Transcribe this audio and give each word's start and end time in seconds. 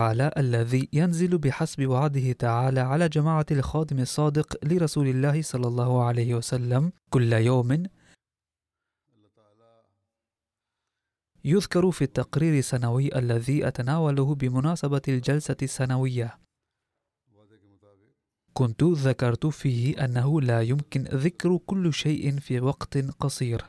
على 0.00 0.30
الذي 0.36 0.88
ينزل 0.92 1.38
بحسب 1.38 1.86
وعده 1.86 2.32
تعالى 2.32 2.80
على 2.80 3.08
جماعة 3.08 3.46
الخادم 3.50 3.98
الصادق 3.98 4.64
لرسول 4.64 5.06
الله 5.08 5.42
صلى 5.42 5.66
الله 5.66 6.04
عليه 6.04 6.34
وسلم 6.34 6.92
كل 7.10 7.32
يوم. 7.32 7.86
يذكر 11.44 11.90
في 11.90 12.02
التقرير 12.02 12.58
السنوي 12.58 13.18
الذي 13.18 13.68
أتناوله 13.68 14.34
بمناسبة 14.34 15.02
الجلسة 15.08 15.56
السنوية. 15.62 16.38
كنت 18.52 18.82
ذكرت 18.82 19.46
فيه 19.46 20.04
أنه 20.04 20.40
لا 20.40 20.62
يمكن 20.62 21.02
ذكر 21.02 21.56
كل 21.56 21.92
شيء 21.92 22.38
في 22.38 22.60
وقت 22.60 22.98
قصير. 22.98 23.64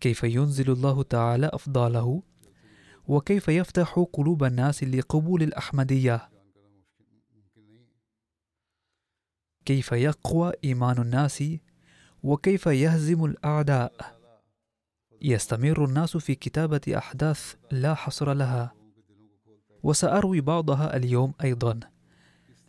كيف 0.00 0.24
ينزل 0.24 0.70
الله 0.70 1.02
تعالى 1.02 1.50
أفضاله؟ 1.52 2.22
وكيف 3.08 3.48
يفتح 3.48 4.06
قلوب 4.12 4.44
الناس 4.44 4.84
لقبول 4.84 5.42
الأحمدية؟ 5.42 6.30
كيف 9.64 9.92
يقوى 9.92 10.52
إيمان 10.64 10.98
الناس؟ 10.98 11.44
وكيف 12.22 12.66
يهزم 12.66 13.24
الأعداء؟ 13.24 14.18
يستمر 15.22 15.84
الناس 15.84 16.16
في 16.16 16.34
كتابة 16.34 16.80
أحداث 16.88 17.54
لا 17.70 17.94
حصر 17.94 18.32
لها. 18.32 18.74
وسأروي 19.82 20.40
بعضها 20.40 20.96
اليوم 20.96 21.34
أيضا 21.44 21.80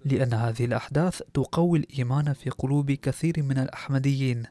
لأن 0.06 0.34
هذه 0.34 0.66
الأحداث 0.66 1.22
تقوي 1.34 1.80
الإيمان 1.80 2.34
في 2.34 2.50
قلوب 2.50 2.92
كثير 2.92 3.44
من 3.44 3.58
الأحمديين. 3.58 4.44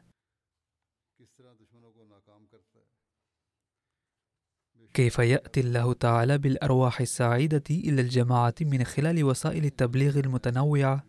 كيف 4.95 5.19
يأتي 5.19 5.59
الله 5.59 5.93
تعالى 5.93 6.37
بالأرواح 6.37 7.01
السعيدة 7.01 7.63
إلى 7.69 8.01
الجماعة 8.01 8.55
من 8.61 8.83
خلال 8.83 9.23
وسائل 9.23 9.65
التبليغ 9.65 10.19
المتنوعة؟ 10.19 11.03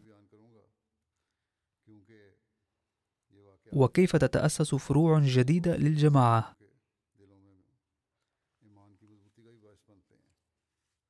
وكيف 3.73 4.17
تتأسس 4.17 4.75
فروع 4.75 5.19
جديدة 5.19 5.77
للجماعة؟ 5.77 6.57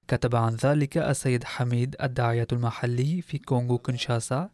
كتب 0.08 0.36
عن 0.36 0.54
ذلك 0.54 0.98
السيد 0.98 1.44
حميد 1.44 1.96
الداعية 2.02 2.46
المحلي 2.52 3.22
في 3.22 3.38
كونغو 3.38 3.78
كنشاسا 3.78 4.50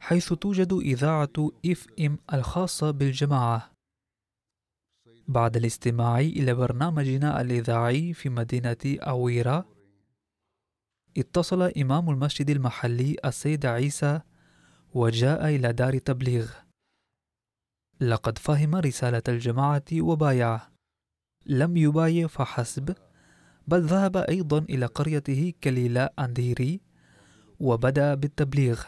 حيث 0.00 0.32
توجد 0.32 0.72
إذاعة 0.72 1.50
إف 1.66 1.86
إم 2.00 2.18
الخاصة 2.32 2.90
بالجماعة. 2.90 3.69
بعد 5.30 5.56
الاستماع 5.56 6.20
إلى 6.20 6.54
برنامجنا 6.54 7.40
الإذاعي 7.40 8.12
في 8.12 8.28
مدينة 8.28 8.76
أويرا 8.86 9.64
اتصل 11.16 11.62
إمام 11.62 12.10
المسجد 12.10 12.50
المحلي 12.50 13.16
السيد 13.24 13.66
عيسى 13.66 14.20
وجاء 14.94 15.48
إلى 15.48 15.72
دار 15.72 15.98
تبليغ. 15.98 16.52
لقد 18.00 18.38
فهم 18.38 18.74
رسالة 18.74 19.22
الجماعة 19.28 19.84
وبايع 19.92 20.60
لم 21.46 21.76
يبايع 21.76 22.26
فحسب 22.26 22.94
بل 23.68 23.82
ذهب 23.82 24.16
أيضا 24.16 24.58
إلى 24.58 24.86
قريته 24.86 25.52
كليلا 25.64 26.12
أنديري 26.18 26.80
وبدأ 27.60 28.14
بالتبليغ. 28.14 28.82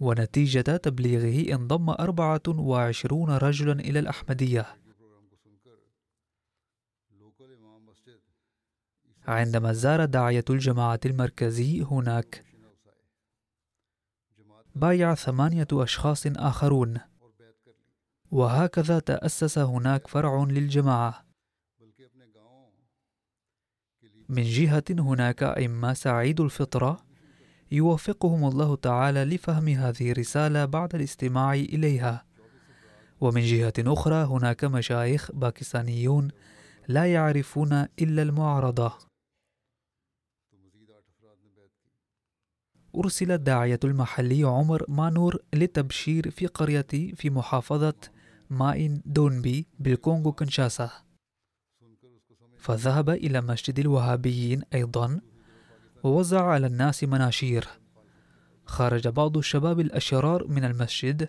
ونتيجة 0.00 0.76
تبليغه 0.76 1.54
انضم 1.54 1.90
أربعة 1.90 2.42
وعشرون 2.48 3.30
رجلا 3.30 3.72
إلى 3.72 3.98
الأحمدية. 3.98 4.87
عندما 9.28 9.72
زار 9.72 10.04
داعية 10.04 10.44
الجماعة 10.50 11.00
المركزي 11.06 11.82
هناك. 11.82 12.44
بايع 14.74 15.14
ثمانية 15.14 15.66
أشخاص 15.72 16.26
آخرون. 16.26 16.98
وهكذا 18.30 18.98
تأسس 18.98 19.58
هناك 19.58 20.06
فرع 20.06 20.44
للجماعة. 20.44 21.26
من 24.28 24.42
جهة 24.42 24.84
هناك 24.90 25.42
أئمة 25.42 25.92
سعيد 25.92 26.40
الفطرة 26.40 26.96
يوفقهم 27.72 28.44
الله 28.44 28.76
تعالى 28.76 29.24
لفهم 29.24 29.68
هذه 29.68 30.12
الرسالة 30.12 30.64
بعد 30.64 30.94
الاستماع 30.94 31.54
إليها. 31.54 32.24
ومن 33.20 33.42
جهة 33.42 33.72
أخرى 33.78 34.24
هناك 34.24 34.64
مشايخ 34.64 35.32
باكستانيون 35.32 36.30
لا 36.88 37.12
يعرفون 37.12 37.86
إلا 37.98 38.22
المعارضة. 38.22 39.07
أرسل 42.98 43.32
الداعية 43.32 43.80
المحلي 43.84 44.44
عمر 44.44 44.84
مانور 44.88 45.42
للتبشير 45.54 46.30
في 46.30 46.46
قرية 46.46 46.86
في 47.14 47.30
محافظة 47.30 47.94
ماين 48.50 49.02
دونبي 49.04 49.66
بالكونغو 49.78 50.32
كنشاسا. 50.32 50.90
فذهب 52.56 53.10
إلى 53.10 53.40
مسجد 53.40 53.78
الوهابيين 53.78 54.62
أيضا 54.74 55.20
ووزع 56.02 56.44
على 56.44 56.66
الناس 56.66 57.04
مناشير. 57.04 57.68
خرج 58.64 59.08
بعض 59.08 59.36
الشباب 59.36 59.80
الأشرار 59.80 60.46
من 60.48 60.64
المسجد 60.64 61.28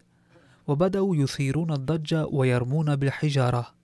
وبدأوا 0.67 1.15
يثيرون 1.15 1.71
الضجة 1.71 2.25
ويرمون 2.25 2.95
بالحجارة. 2.95 3.75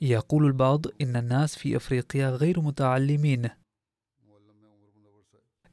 يقول 0.00 0.46
البعض 0.46 0.86
إن 1.00 1.16
الناس 1.16 1.56
في 1.56 1.76
أفريقيا 1.76 2.30
غير 2.30 2.60
متعلمين. 2.60 3.48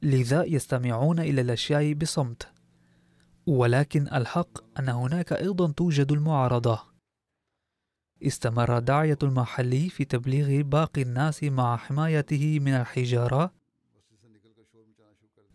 لذا 0.02 0.44
يستمعون 0.44 1.18
إلى 1.20 1.40
الأشياء 1.40 1.92
بصمت. 1.92 2.48
ولكن 3.46 4.08
الحق 4.08 4.78
أن 4.78 4.88
هناك 4.88 5.32
أيضا 5.32 5.72
توجد 5.72 6.12
المعارضة. 6.12 6.82
استمر 8.22 8.78
داعية 8.78 9.18
المحلي 9.22 9.88
في 9.88 10.04
تبليغ 10.04 10.62
باقي 10.62 11.02
الناس 11.02 11.42
مع 11.42 11.76
حمايته 11.76 12.60
من 12.60 12.72
الحجارة. 12.72 13.52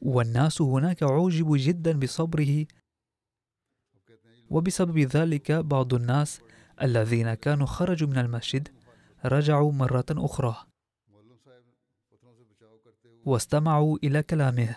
والناس 0.01 0.61
هناك 0.61 1.03
عوجبوا 1.03 1.57
جدا 1.57 1.99
بصبره. 1.99 2.65
وبسبب 4.49 4.99
ذلك 4.99 5.51
بعض 5.51 5.93
الناس 5.93 6.41
الذين 6.81 7.33
كانوا 7.33 7.65
خرجوا 7.65 8.07
من 8.07 8.17
المسجد 8.17 8.67
رجعوا 9.25 9.71
مرة 9.71 10.05
أخرى. 10.11 10.70
واستمعوا 13.25 13.97
إلى 14.03 14.23
كلامه. 14.23 14.75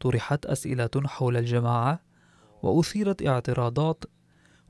طرحت 0.00 0.46
أسئلة 0.46 0.90
حول 1.04 1.36
الجماعة 1.36 2.00
وأثيرت 2.62 3.26
اعتراضات 3.26 4.04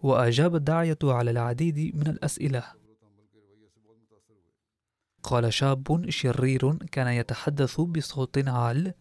وأجاب 0.03 0.57
الداعية 0.57 0.99
على 1.03 1.31
العديد 1.31 1.97
من 1.97 2.07
الأسئلة. 2.07 2.65
قال 5.23 5.53
شاب 5.53 6.11
شرير 6.11 6.77
كان 6.77 7.07
يتحدث 7.07 7.81
بصوت 7.81 8.49
عال 8.49 8.95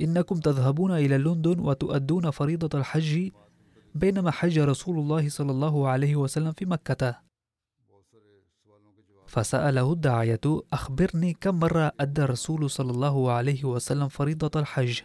إنكم 0.00 0.40
تذهبون 0.40 0.92
إلى 0.92 1.18
لندن 1.18 1.60
وتؤدون 1.60 2.30
فريضة 2.30 2.78
الحج 2.78 3.30
بينما 3.94 4.30
حج 4.30 4.58
رسول 4.58 4.98
الله 4.98 5.28
صلى 5.28 5.50
الله 5.50 5.88
عليه 5.88 6.16
وسلم 6.16 6.52
في 6.52 6.64
مكة. 6.64 7.25
فسأله 9.36 9.92
الداعية 9.92 10.40
أخبرني 10.72 11.32
كم 11.40 11.54
مرة 11.54 11.92
أدى 12.00 12.22
الرسول 12.22 12.70
صلى 12.70 12.90
الله 12.90 13.32
عليه 13.32 13.64
وسلم 13.64 14.08
فريضة 14.08 14.60
الحج؟ 14.60 15.00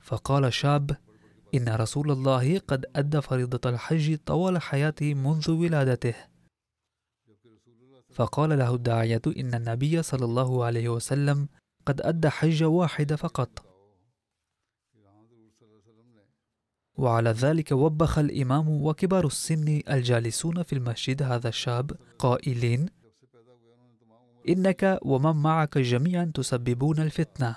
فقال 0.00 0.52
شاب 0.52 0.96
إن 1.54 1.68
رسول 1.68 2.10
الله 2.10 2.58
قد 2.58 2.86
أدى 2.96 3.20
فريضة 3.20 3.70
الحج 3.70 4.18
طوال 4.26 4.62
حياته 4.62 5.14
منذ 5.14 5.50
ولادته. 5.50 6.14
فقال 8.10 8.58
له 8.58 8.74
الداعية 8.74 9.22
إن 9.26 9.54
النبي 9.54 10.02
صلى 10.02 10.24
الله 10.24 10.64
عليه 10.64 10.88
وسلم 10.88 11.48
قد 11.86 12.00
أدى 12.00 12.30
حجة 12.30 12.68
واحدة 12.68 13.16
فقط. 13.16 13.73
وعلى 16.96 17.30
ذلك 17.30 17.72
وبخ 17.72 18.18
الإمام 18.18 18.68
وكبار 18.68 19.26
السن 19.26 19.80
الجالسون 19.90 20.62
في 20.62 20.72
المسجد 20.72 21.22
هذا 21.22 21.48
الشاب 21.48 21.90
قائلين 22.18 22.88
إنك 24.48 24.98
ومن 25.02 25.36
معك 25.42 25.78
جميعا 25.78 26.32
تسببون 26.34 26.98
الفتنة. 26.98 27.56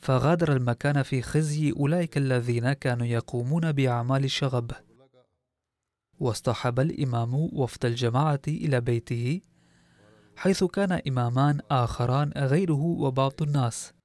فغادر 0.00 0.56
المكان 0.56 1.02
في 1.02 1.22
خزي 1.22 1.72
أولئك 1.72 2.16
الذين 2.16 2.72
كانوا 2.72 3.06
يقومون 3.06 3.72
بأعمال 3.72 4.24
الشغب. 4.24 4.70
واصطحب 6.20 6.80
الإمام 6.80 7.34
وفد 7.34 7.84
الجماعة 7.84 8.40
إلى 8.48 8.80
بيته 8.80 9.40
حيث 10.36 10.64
كان 10.64 10.92
إمامان 11.08 11.60
آخران 11.70 12.32
غيره 12.36 12.82
وبعض 12.82 13.42
الناس. 13.42 13.97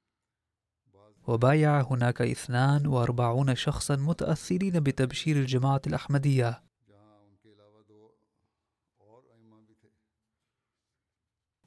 وبايع 1.28 1.82
هناك 1.82 2.22
اثنان 2.22 2.88
وأربعون 2.88 3.56
شخصا 3.56 3.96
متأثرين 3.96 4.80
بتبشير 4.80 5.36
الجماعة 5.36 5.82
الأحمدية. 5.88 6.64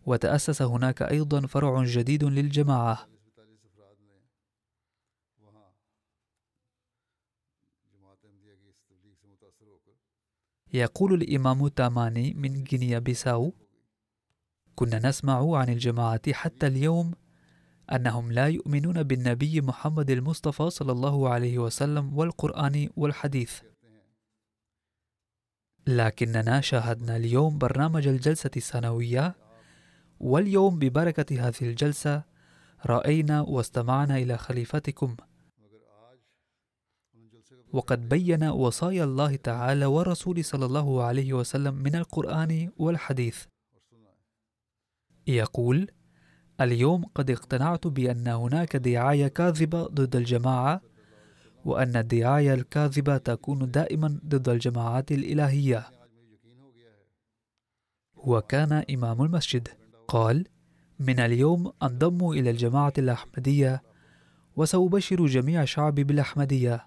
وتأسس 0.06 0.62
هناك 0.62 1.02
أيضا 1.02 1.46
فرع 1.46 1.84
جديد 1.84 2.24
للجماعة. 2.24 3.08
يقول 10.72 11.12
الإمام 11.14 11.68
تاماني 11.68 12.34
من 12.34 12.64
غينيا 12.72 12.98
بيساو 12.98 13.52
كنا 14.74 15.08
نسمع 15.08 15.56
عن 15.56 15.68
الجماعة 15.68 16.32
حتى 16.32 16.66
اليوم 16.66 17.14
أنهم 17.92 18.32
لا 18.32 18.46
يؤمنون 18.46 19.02
بالنبي 19.02 19.60
محمد 19.60 20.10
المصطفى 20.10 20.70
صلى 20.70 20.92
الله 20.92 21.28
عليه 21.28 21.58
وسلم 21.58 22.18
والقرآن 22.18 22.88
والحديث. 22.96 23.60
لكننا 25.86 26.60
شاهدنا 26.60 27.16
اليوم 27.16 27.58
برنامج 27.58 28.06
الجلسة 28.06 28.50
السنوية 28.56 29.34
واليوم 30.20 30.78
ببركة 30.78 31.48
هذه 31.48 31.62
الجلسة 31.62 32.22
رأينا 32.86 33.40
واستمعنا 33.40 34.16
إلى 34.16 34.38
خليفتكم. 34.38 35.16
وقد 37.72 38.08
بين 38.08 38.44
وصايا 38.44 39.04
الله 39.04 39.36
تعالى 39.36 39.86
والرسول 39.86 40.44
صلى 40.44 40.66
الله 40.66 41.02
عليه 41.04 41.32
وسلم 41.32 41.74
من 41.74 41.94
القرآن 41.96 42.70
والحديث. 42.76 43.44
يقول 45.26 45.90
اليوم 46.60 47.04
قد 47.14 47.30
اقتنعت 47.30 47.86
بأن 47.86 48.28
هناك 48.28 48.76
دعاية 48.76 49.28
كاذبة 49.28 49.82
ضد 49.82 50.16
الجماعة 50.16 50.80
وأن 51.64 51.96
الدعاية 51.96 52.54
الكاذبة 52.54 53.16
تكون 53.16 53.70
دائما 53.70 54.20
ضد 54.26 54.48
الجماعات 54.48 55.12
الإلهية. 55.12 55.86
وكان 58.16 58.72
إمام 58.72 59.22
المسجد 59.22 59.68
قال 60.08 60.46
من 60.98 61.20
اليوم 61.20 61.72
انضموا 61.82 62.34
إلى 62.34 62.50
الجماعة 62.50 62.92
الأحمدية 62.98 63.82
وسأبشر 64.56 65.26
جميع 65.26 65.64
شعبي 65.64 66.04
بالأحمدية. 66.04 66.86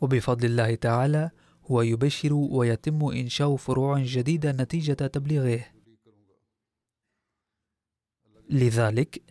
وبفضل 0.00 0.46
الله 0.46 0.74
تعالى 0.74 1.30
هو 1.70 1.82
يبشر 1.82 2.32
ويتم 2.32 3.04
إنشاء 3.04 3.56
فروع 3.56 3.98
جديدة 3.98 4.52
نتيجة 4.52 4.92
تبليغه. 4.92 5.64
لذلك 8.52 9.22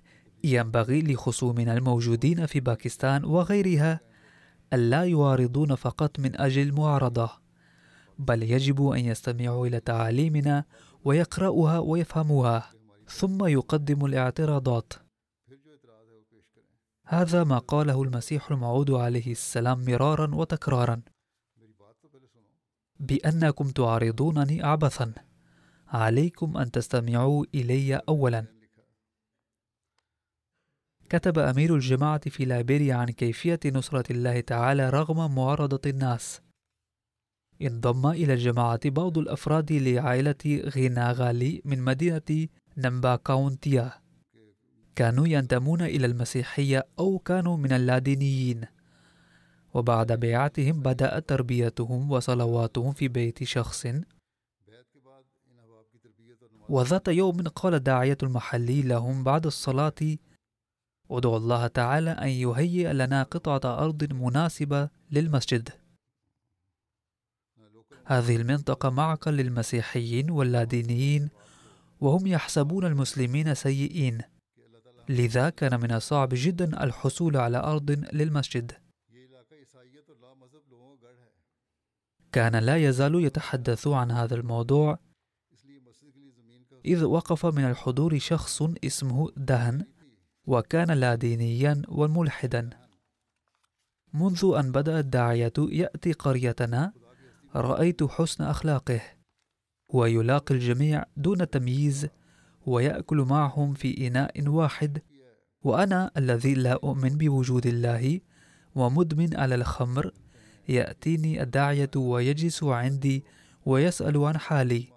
ينبغي 0.44 1.02
لخصومنا 1.02 1.74
الموجودين 1.74 2.46
في 2.46 2.60
باكستان 2.60 3.26
وغيرها 3.26 4.00
ألا 4.74 5.06
يعارضون 5.06 5.76
فقط 5.76 6.20
من 6.20 6.42
أجل 6.42 6.62
المعارضة 6.62 7.30
بل 8.20 8.44
يجب 8.44 8.88
أن 8.88 9.00
يستمعوا 9.00 9.68
إلى 9.68 9.80
تعاليمنا 9.80 10.66
ويقرأوها 11.06 11.80
ويفهموها 11.80 12.72
ثم 13.08 13.46
يقدم 13.46 14.06
الاعتراضات. 14.06 14.94
هذا 17.08 17.44
ما 17.44 17.58
قاله 17.58 18.04
المسيح 18.04 18.52
الموعود 18.52 18.92
عليه 18.92 19.32
السلام 19.32 19.86
مرارا 19.86 20.36
وتكرارا. 20.36 21.02
بأنكم 23.00 23.70
تعارضونني 23.70 24.64
عبثا. 24.64 25.14
عليكم 25.88 26.58
أن 26.58 26.72
تستمعوا 26.72 27.46
إلي 27.56 27.96
أولا. 27.96 28.61
كتب 31.12 31.40
أمير 31.40 31.76
الجماعة 31.76 32.30
في 32.30 32.46
ليبيريا 32.46 32.96
عن 32.96 33.06
كيفية 33.06 33.60
نصرة 33.66 34.12
الله 34.12 34.40
تعالى 34.40 34.90
رغم 34.90 35.36
معارضة 35.36 35.82
الناس. 35.86 36.42
انضم 37.62 38.08
إلى 38.08 38.34
الجماعة 38.34 38.80
بعض 38.86 39.18
الأفراد 39.18 39.72
لعائلة 39.72 40.46
غيناغالي 40.46 41.62
من 41.66 41.82
مدينة 41.82 42.48
نمبا 42.78 43.16
كاونتيا. 43.16 43.94
كانوا 44.96 45.28
ينتمون 45.28 45.82
إلى 45.82 46.06
المسيحية 46.06 46.88
أو 47.00 47.20
كانوا 47.20 47.58
من 47.58 47.74
اللادينيين. 47.74 48.62
وبعد 49.74 50.12
بيعتهم 50.12 50.82
بدأت 50.82 51.30
تربيتهم 51.30 52.12
وصلواتهم 52.12 52.94
في 52.94 53.08
بيت 53.08 53.44
شخص. 53.44 53.88
وذات 56.70 57.08
يوم 57.08 57.42
قال 57.42 57.74
الداعية 57.74 58.18
المحلي 58.24 58.82
لهم 58.82 59.24
بعد 59.24 59.46
الصلاة 59.46 60.18
ادعوا 61.18 61.38
الله 61.38 61.68
تعالى 61.68 62.12
أن 62.12 62.28
يهيئ 62.28 62.94
لنا 62.94 63.24
قطعة 63.24 63.84
أرض 63.84 64.14
مناسبة 64.14 64.90
للمسجد. 65.12 65.70
هذه 68.06 68.36
المنطقة 68.36 68.90
معقل 68.90 69.34
للمسيحيين 69.34 70.32
واللادينيين 70.32 71.30
وهم 72.02 72.28
يحسبون 72.28 72.86
المسلمين 72.86 73.56
سيئين. 73.56 74.22
لذا 75.10 75.50
كان 75.50 75.80
من 75.80 75.92
الصعب 75.92 76.30
جدا 76.32 76.84
الحصول 76.84 77.38
على 77.38 77.58
أرض 77.58 77.92
للمسجد. 77.92 78.72
كان 82.32 82.56
لا 82.56 82.78
يزال 82.78 83.16
يتحدث 83.26 83.88
عن 83.88 84.12
هذا 84.12 84.36
الموضوع 84.36 85.00
إذ 86.86 87.04
وقف 87.04 87.46
من 87.46 87.66
الحضور 87.66 88.20
شخص 88.20 88.62
اسمه 88.62 89.32
دهن. 89.38 89.86
وكان 90.46 90.92
لا 90.92 91.16
دينيا 91.16 91.82
وملحدا. 91.88 92.70
منذ 94.14 94.54
أن 94.60 94.72
بدأ 94.72 95.00
الداعية 95.00 95.54
يأتي 95.58 96.12
قريتنا 96.12 96.94
رأيت 97.56 98.04
حسن 98.04 98.44
أخلاقه 98.44 99.02
ويلاقي 99.94 100.56
الجميع 100.56 101.06
دون 101.18 101.50
تمييز 101.50 102.08
ويأكل 102.66 103.18
معهم 103.18 103.74
في 103.74 104.08
إناء 104.08 104.48
واحد. 104.48 105.02
وأنا 105.62 106.12
الذي 106.18 106.54
لا 106.54 106.72
أؤمن 106.72 107.10
بوجود 107.10 107.66
الله 107.68 108.20
ومدمن 108.76 109.36
على 109.36 109.56
الخمر 109.56 110.12
يأتيني 110.70 111.44
الداعية 111.44 111.92
ويجلس 111.96 112.64
عندي 112.64 113.26
ويسأل 113.66 114.18
عن 114.18 114.38
حالي. 114.38 114.88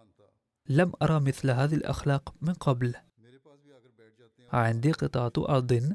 لم 0.68 0.92
أرى 1.02 1.20
مثل 1.20 1.50
هذه 1.50 1.74
الأخلاق 1.74 2.34
من 2.42 2.52
قبل. 2.52 2.94
عندي 4.60 4.92
قطعة 4.92 5.32
أرض 5.48 5.94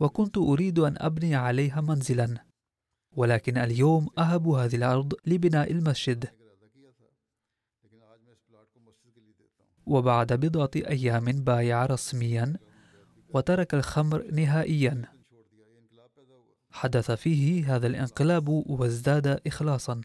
وكنت 0.00 0.38
أريد 0.38 0.78
أن 0.78 0.94
أبني 0.98 1.34
عليها 1.34 1.80
منزلا 1.80 2.44
ولكن 3.16 3.58
اليوم 3.58 4.08
أهب 4.18 4.48
هذه 4.48 4.76
الأرض 4.76 5.12
لبناء 5.26 5.72
المسجد. 5.72 6.30
وبعد 9.86 10.32
بضعة 10.32 10.70
أيام 10.76 11.24
بايع 11.24 11.86
رسميا 11.86 12.56
وترك 13.34 13.74
الخمر 13.74 14.26
نهائيا. 14.32 15.02
حدث 16.70 17.10
فيه 17.10 17.76
هذا 17.76 17.86
الانقلاب 17.86 18.48
وازداد 18.48 19.40
إخلاصا. 19.46 20.00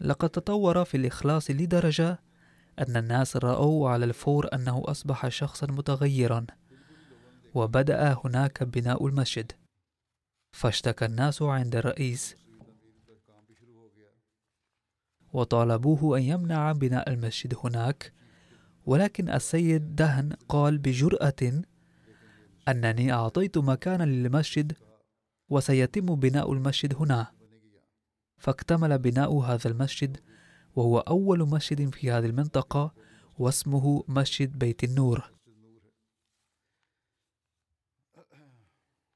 لقد 0.00 0.30
تطور 0.30 0.84
في 0.84 0.96
الإخلاص 0.96 1.50
لدرجة 1.50 2.18
أن 2.78 2.96
الناس 2.96 3.36
رأوا 3.36 3.90
على 3.90 4.04
الفور 4.04 4.48
أنه 4.54 4.82
أصبح 4.86 5.28
شخصا 5.28 5.66
متغيرا. 5.66 6.46
وبدأ 7.54 8.16
هناك 8.24 8.62
بناء 8.62 9.06
المسجد. 9.06 9.52
فاشتكى 10.52 11.04
الناس 11.04 11.42
عند 11.42 11.76
الرئيس. 11.76 12.36
وطالبوه 15.32 16.18
أن 16.18 16.22
يمنع 16.22 16.72
بناء 16.72 17.10
المسجد 17.10 17.54
هناك. 17.64 18.12
ولكن 18.86 19.28
السيد 19.30 19.96
دهن 19.96 20.32
قال 20.48 20.78
بجرأة 20.78 21.62
أنني 22.68 23.12
أعطيت 23.12 23.58
مكانا 23.58 24.04
للمسجد 24.04 24.72
وسيتم 25.48 26.14
بناء 26.14 26.52
المسجد 26.52 26.94
هنا. 26.94 27.32
فاكتمل 28.38 28.98
بناء 28.98 29.38
هذا 29.38 29.70
المسجد 29.70 30.20
وهو 30.76 30.98
أول 30.98 31.48
مسجد 31.48 31.94
في 31.94 32.10
هذه 32.10 32.26
المنطقة 32.26 32.94
واسمه 33.38 34.04
مسجد 34.08 34.58
بيت 34.58 34.84
النور. 34.84 35.37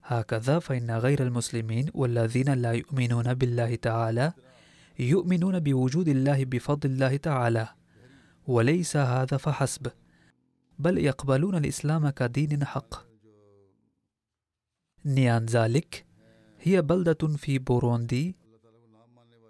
هكذا 0.03 0.59
فإن 0.59 0.91
غير 0.91 1.23
المسلمين 1.23 1.91
والذين 1.95 2.53
لا 2.53 2.73
يؤمنون 2.73 3.35
بالله 3.35 3.75
تعالى 3.75 4.33
يؤمنون 4.99 5.61
بوجود 5.61 6.09
الله 6.09 6.45
بفضل 6.45 6.91
الله 6.91 7.17
تعالى 7.17 7.69
وليس 8.47 8.97
هذا 8.97 9.37
فحسب 9.37 9.93
بل 10.79 10.99
يقبلون 10.99 11.55
الإسلام 11.55 12.11
كدين 12.11 12.65
حق. 12.65 13.07
نيانزاليك 15.05 16.07
هي 16.61 16.83
بلدة 16.83 17.29
في 17.37 17.59
بوروندي. 17.59 18.37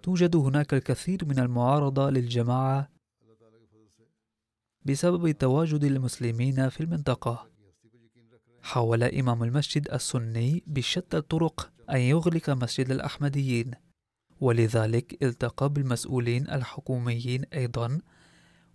توجد 0.03 0.35
هناك 0.35 0.73
الكثير 0.73 1.25
من 1.25 1.39
المعارضة 1.39 2.09
للجماعة 2.09 2.89
بسبب 4.85 5.31
تواجد 5.31 5.83
المسلمين 5.83 6.69
في 6.69 6.81
المنطقة. 6.81 7.52
حاول 8.63 9.03
إمام 9.03 9.43
المسجد 9.43 9.91
السني 9.91 10.63
بشتى 10.67 11.17
الطرق 11.17 11.71
أن 11.89 11.97
يغلق 11.97 12.49
مسجد 12.49 12.91
الأحمديين. 12.91 13.71
ولذلك 14.41 15.23
التقى 15.23 15.69
بالمسؤولين 15.69 16.49
الحكوميين 16.49 17.43
أيضا 17.53 17.99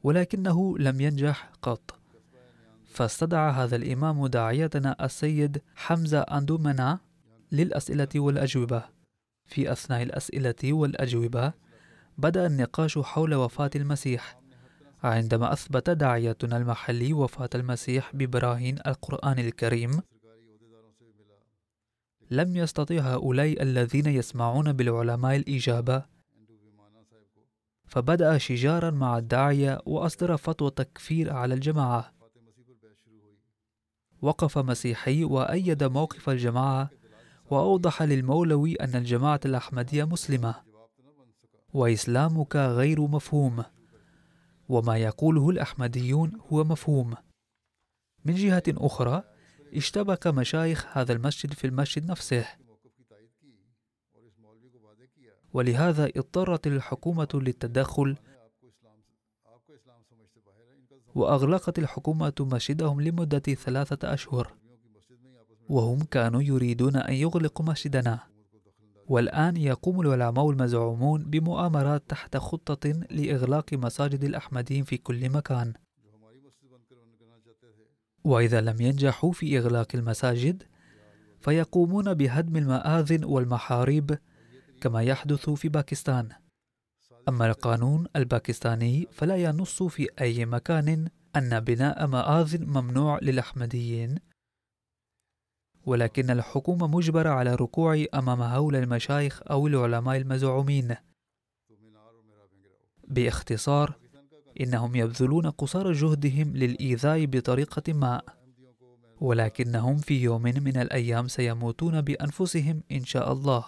ولكنه 0.02 0.78
لم 0.78 1.00
ينجح 1.00 1.50
قط. 1.62 1.98
فاستدعى 2.86 3.52
هذا 3.52 3.76
الإمام 3.76 4.26
داعيتنا 4.26 5.04
السيد 5.04 5.62
حمزة 5.74 6.20
أندومنا 6.20 6.98
للأسئلة 7.52 8.08
والأجوبة. 8.16 8.84
في 9.46 9.72
أثناء 9.72 10.02
الأسئلة 10.02 10.72
والأجوبة 10.72 11.52
بدأ 12.18 12.46
النقاش 12.46 12.98
حول 12.98 13.34
وفاة 13.34 13.70
المسيح. 13.76 14.37
عندما 15.02 15.52
أثبت 15.52 15.90
داعيتنا 15.90 16.56
المحلي 16.56 17.12
وفاة 17.12 17.50
المسيح 17.54 18.16
ببراهين 18.16 18.78
القرآن 18.86 19.38
الكريم 19.38 20.00
لم 22.30 22.56
يستطع 22.56 22.94
هؤلاء 22.94 23.62
الذين 23.62 24.06
يسمعون 24.06 24.72
بالعلماء 24.72 25.36
الإجابة. 25.36 26.04
فبدأ 27.86 28.38
شجارا 28.38 28.90
مع 28.90 29.18
الداعية 29.18 29.80
وأصدر 29.86 30.36
فتوى 30.36 30.70
تكفير 30.70 31.32
على 31.32 31.54
الجماعة. 31.54 32.12
وقف 34.22 34.58
مسيحي 34.58 35.24
وأيد 35.24 35.84
موقف 35.84 36.30
الجماعة 36.30 36.90
وأوضح 37.50 38.02
للمولوي 38.02 38.74
أن 38.74 38.94
الجماعة 38.94 39.40
الأحمدية 39.44 40.04
مسلمة. 40.04 40.54
وإسلامك 41.74 42.56
غير 42.56 43.00
مفهوم. 43.00 43.64
وما 44.68 44.96
يقوله 44.96 45.50
الأحمديون 45.50 46.40
هو 46.52 46.64
مفهوم. 46.64 47.14
من 48.24 48.34
جهة 48.34 48.62
أخرى 48.68 49.22
اشتبك 49.74 50.26
مشايخ 50.26 50.98
هذا 50.98 51.12
المسجد 51.12 51.52
في 51.52 51.66
المسجد 51.66 52.10
نفسه. 52.10 52.46
ولهذا 55.52 56.04
اضطرت 56.16 56.66
الحكومة 56.66 57.28
للتدخل 57.34 58.16
وأغلقت 61.14 61.78
الحكومة 61.78 62.32
مسجدهم 62.40 63.00
لمدة 63.00 63.38
ثلاثة 63.38 64.14
أشهر 64.14 64.54
وهم 65.68 65.98
كانوا 65.98 66.42
يريدون 66.42 66.96
أن 66.96 67.14
يغلقوا 67.14 67.66
مسجدنا. 67.66 68.37
والآن 69.08 69.56
يقوم 69.56 70.00
العلماء 70.00 70.50
المزعومون 70.50 71.24
بمؤامرات 71.24 72.02
تحت 72.08 72.36
خطة 72.36 72.90
لإغلاق 73.10 73.74
مساجد 73.74 74.24
الأحمديين 74.24 74.84
في 74.84 74.96
كل 74.96 75.30
مكان. 75.30 75.72
وإذا 78.24 78.60
لم 78.60 78.80
ينجحوا 78.80 79.32
في 79.32 79.58
إغلاق 79.58 79.86
المساجد 79.94 80.62
فيقومون 81.40 82.14
بهدم 82.14 82.56
المآذن 82.56 83.24
والمحاريب 83.24 84.18
كما 84.80 85.02
يحدث 85.02 85.50
في 85.50 85.68
باكستان. 85.68 86.28
أما 87.28 87.46
القانون 87.46 88.06
الباكستاني 88.16 89.08
فلا 89.12 89.36
ينص 89.36 89.82
في 89.82 90.08
أي 90.20 90.46
مكان 90.46 91.08
أن 91.36 91.60
بناء 91.60 92.06
مآذن 92.06 92.64
ممنوع 92.66 93.18
للأحمديين. 93.22 94.18
ولكن 95.88 96.30
الحكومة 96.30 96.86
مجبرة 96.86 97.28
على 97.28 97.52
الركوع 97.52 98.04
أمام 98.14 98.42
هؤلاء 98.42 98.82
المشايخ 98.82 99.42
أو 99.50 99.66
العلماء 99.66 100.16
المزعومين. 100.16 100.96
باختصار 103.08 103.94
إنهم 104.60 104.94
يبذلون 104.96 105.50
قصارى 105.50 105.92
جهدهم 105.92 106.56
للإيذاء 106.56 107.24
بطريقة 107.24 107.92
ما 107.92 108.22
ولكنهم 109.20 109.96
في 109.96 110.22
يوم 110.22 110.42
من 110.42 110.76
الأيام 110.76 111.28
سيموتون 111.28 112.00
بأنفسهم 112.00 112.82
إن 112.92 113.04
شاء 113.04 113.32
الله. 113.32 113.64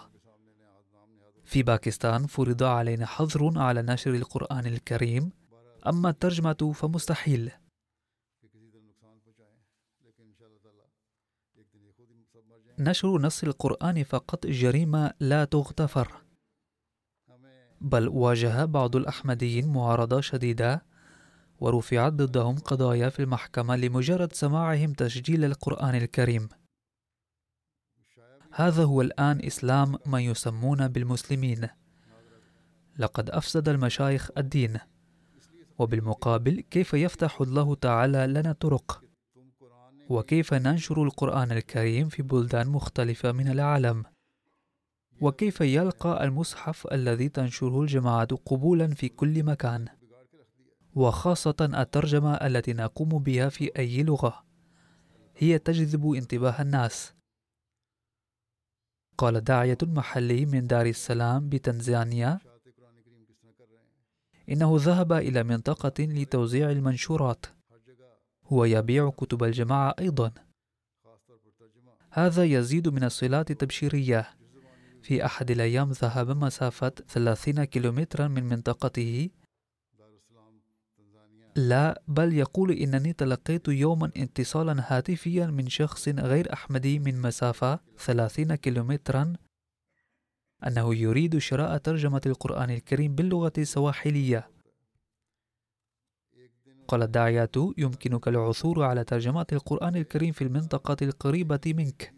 في 1.45 1.63
باكستان 1.63 2.27
فرض 2.27 2.63
علينا 2.63 3.07
حظر 3.07 3.59
على 3.59 3.83
نشر 3.83 4.15
القرآن 4.15 4.67
الكريم 4.67 5.31
أما 5.87 6.11
الترجمة 6.11 6.73
فمستحيل. 6.75 7.51
نشر 12.81 13.19
نص 13.19 13.45
القرآن 13.45 14.05
فقط 14.05 14.47
جريمة 14.47 15.13
لا 15.21 15.45
تغتفر. 15.45 16.23
بل 17.81 18.09
واجه 18.09 18.65
بعض 18.65 18.97
الأحمديين 18.97 19.73
معارضة 19.73 20.21
شديدة 20.21 20.85
ورفعت 21.59 22.13
ضدهم 22.13 22.59
قضايا 22.59 23.09
في 23.09 23.23
المحكمة 23.23 23.77
لمجرد 23.77 24.33
سماعهم 24.33 24.93
تسجيل 24.93 25.45
القرآن 25.45 25.95
الكريم. 25.95 26.49
هذا 28.53 28.85
هو 28.85 29.01
الآن 29.01 29.45
إسلام 29.45 29.99
ما 30.07 30.21
يسمون 30.21 30.89
بالمسلمين. 30.89 31.69
لقد 32.99 33.31
أفسد 33.31 33.69
المشايخ 33.69 34.31
الدين. 34.39 34.79
وبالمقابل 35.79 36.61
كيف 36.61 36.95
يفتح 36.95 37.41
الله 37.41 37.75
تعالى 37.75 38.27
لنا 38.27 38.53
طرق؟ 38.53 39.10
وكيف 40.11 40.55
ننشر 40.55 41.03
القرآن 41.03 41.53
الكريم 41.53 42.09
في 42.09 42.23
بلدان 42.23 42.69
مختلفة 42.69 43.33
من 43.33 43.49
العالم؟ 43.49 44.05
وكيف 45.21 45.61
يلقى 45.61 46.25
المصحف 46.25 46.87
الذي 46.87 47.29
تنشره 47.29 47.81
الجماعة 47.83 48.37
قبولا 48.47 48.89
في 48.95 49.09
كل 49.09 49.43
مكان؟ 49.43 49.89
وخاصة 50.95 51.55
الترجمة 51.61 52.35
التي 52.35 52.73
نقوم 52.73 53.09
بها 53.09 53.49
في 53.49 53.79
أي 53.79 54.03
لغة. 54.03 54.45
هي 55.37 55.59
تجذب 55.59 56.13
انتباه 56.13 56.63
الناس. 56.63 57.15
قال 59.19 59.41
داعية 59.41 59.79
محلي 59.83 60.47
من 60.47 60.67
دار 60.67 60.87
السلام 60.87 61.49
بتنزانيا 61.49 62.39
إنه 64.49 64.77
ذهب 64.79 65.13
إلى 65.13 65.43
منطقة 65.43 66.05
لتوزيع 66.05 66.71
المنشورات. 66.71 67.47
هو 68.53 68.65
يبيع 68.65 69.11
كتب 69.11 69.45
الجماعة 69.45 69.95
أيضا. 69.99 70.33
هذا 72.11 72.45
يزيد 72.45 72.89
من 72.89 73.05
الصلات 73.05 73.51
التبشيرية. 73.51 74.31
في 75.03 75.25
أحد 75.25 75.51
الأيام 75.51 75.91
ذهب 75.91 76.37
مسافة 76.45 76.93
30 77.09 77.65
كيلومترا 77.65 78.29
من 78.29 78.45
منطقته. 78.45 79.31
لا 81.57 82.03
بل 82.09 82.35
يقول 82.35 82.71
إنني 82.73 83.13
تلقيت 83.13 83.69
يوما 83.69 84.13
اتصالا 84.17 84.85
هاتفيا 84.87 85.47
من 85.47 85.69
شخص 85.69 86.09
غير 86.09 86.53
أحمدي 86.53 86.99
من 86.99 87.23
مسافة 87.23 87.81
30 87.99 88.55
كيلومترا. 88.55 89.33
أنه 90.67 90.95
يريد 90.95 91.39
شراء 91.39 91.77
ترجمة 91.77 92.21
القرآن 92.27 92.71
الكريم 92.71 93.15
باللغة 93.15 93.53
السواحلية. 93.59 94.51
قال 96.91 97.03
الداعية 97.03 97.51
يمكنك 97.79 98.29
العثور 98.29 98.83
على 98.83 99.05
ترجمات 99.05 99.53
القرآن 99.53 99.97
الكريم 99.97 100.33
في 100.33 100.45
المنطقة 100.45 100.97
القريبة 101.03 101.61
منك. 101.67 102.15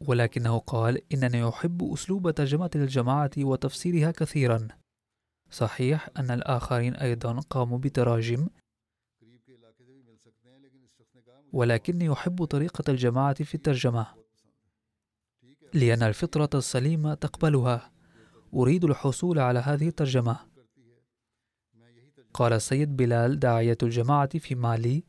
ولكنه 0.00 0.58
قال 0.58 1.02
إنني 1.14 1.48
أحب 1.48 1.92
أسلوب 1.92 2.30
ترجمة 2.30 2.70
الجماعة 2.74 3.30
وتفسيرها 3.38 4.10
كثيرا. 4.10 4.68
صحيح 5.50 6.08
أن 6.16 6.30
الآخرين 6.30 6.94
أيضا 6.94 7.40
قاموا 7.40 7.78
بتراجم 7.78 8.48
ولكني 11.52 12.12
أحب 12.12 12.44
طريقة 12.44 12.90
الجماعة 12.90 13.44
في 13.44 13.54
الترجمة 13.54 14.06
لأن 15.74 16.02
الفطرة 16.02 16.50
السليمة 16.54 17.14
تقبلها. 17.14 17.92
أريد 18.54 18.84
الحصول 18.84 19.38
على 19.38 19.58
هذه 19.58 19.88
الترجمة. 19.88 20.49
قال 22.34 22.52
السيد 22.52 22.96
بلال 22.96 23.38
داعية 23.38 23.78
الجماعة 23.82 24.38
في 24.38 24.54
مالي. 24.54 25.04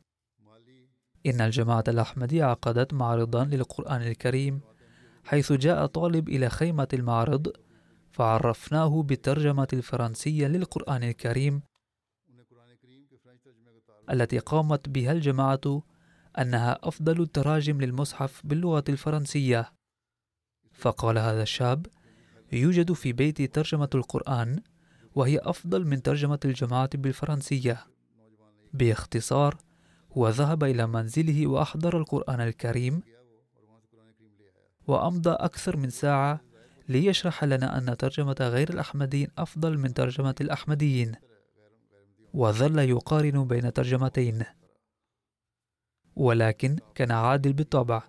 إن 1.26 1.40
الجماعة 1.40 1.84
الأحمدية 1.88 2.44
عقدت 2.44 2.94
معرضا 2.94 3.44
للقرآن 3.44 4.02
الكريم 4.02 4.60
حيث 5.24 5.52
جاء 5.52 5.86
طالب 5.86 6.28
إلى 6.28 6.48
خيمة 6.50 6.88
المعرض 6.92 7.52
فعرفناه 8.10 9.02
بالترجمة 9.02 9.68
الفرنسية 9.72 10.46
للقرآن 10.46 11.02
الكريم 11.02 11.62
التي 14.10 14.38
قامت 14.38 14.88
بها 14.88 15.12
الجماعة 15.12 15.82
أنها 16.38 16.78
أفضل 16.82 17.22
التراجم 17.22 17.80
للمصحف 17.80 18.40
باللغة 18.44 18.84
الفرنسية. 18.88 19.72
فقال 20.72 21.18
هذا 21.18 21.42
الشاب 21.42 21.86
يوجد 22.52 22.92
في 22.92 23.12
بيتي 23.12 23.46
ترجمة 23.46 23.88
القرآن 23.94 24.62
وهي 25.14 25.38
أفضل 25.38 25.86
من 25.86 26.02
ترجمة 26.02 26.38
الجماعة 26.44 26.90
بالفرنسية. 26.94 27.86
باختصار 28.72 29.56
هو 30.12 30.28
ذهب 30.28 30.64
إلى 30.64 30.86
منزله 30.86 31.46
وأحضر 31.46 31.98
القرآن 31.98 32.40
الكريم 32.40 33.02
وأمضى 34.86 35.30
أكثر 35.30 35.76
من 35.76 35.90
ساعة 35.90 36.40
ليشرح 36.88 37.44
لنا 37.44 37.78
أن 37.78 37.96
ترجمة 37.96 38.36
غير 38.40 38.70
الأحمديين 38.70 39.28
أفضل 39.38 39.78
من 39.78 39.94
ترجمة 39.94 40.34
الأحمديين. 40.40 41.14
وظل 42.34 42.78
يقارن 42.78 43.44
بين 43.44 43.72
ترجمتين. 43.72 44.44
ولكن 46.16 46.76
كان 46.94 47.10
عادل 47.10 47.52
بالطبع. 47.52 48.02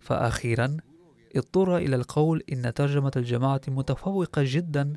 فأخيرا 0.00 0.76
اضطر 1.36 1.76
إلى 1.76 1.96
القول 1.96 2.42
إن 2.52 2.74
ترجمة 2.74 3.12
الجماعة 3.16 3.60
متفوقة 3.68 4.42
جدا 4.44 4.96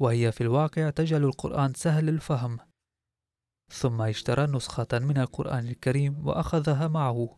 وهي 0.00 0.32
في 0.32 0.40
الواقع 0.40 0.90
تجعل 0.90 1.24
القرآن 1.24 1.74
سهل 1.74 2.08
الفهم. 2.08 2.58
ثم 3.72 4.02
اشترى 4.02 4.46
نسخة 4.46 4.86
من 4.92 5.18
القرآن 5.18 5.68
الكريم 5.68 6.26
وأخذها 6.26 6.88
معه. 6.88 7.36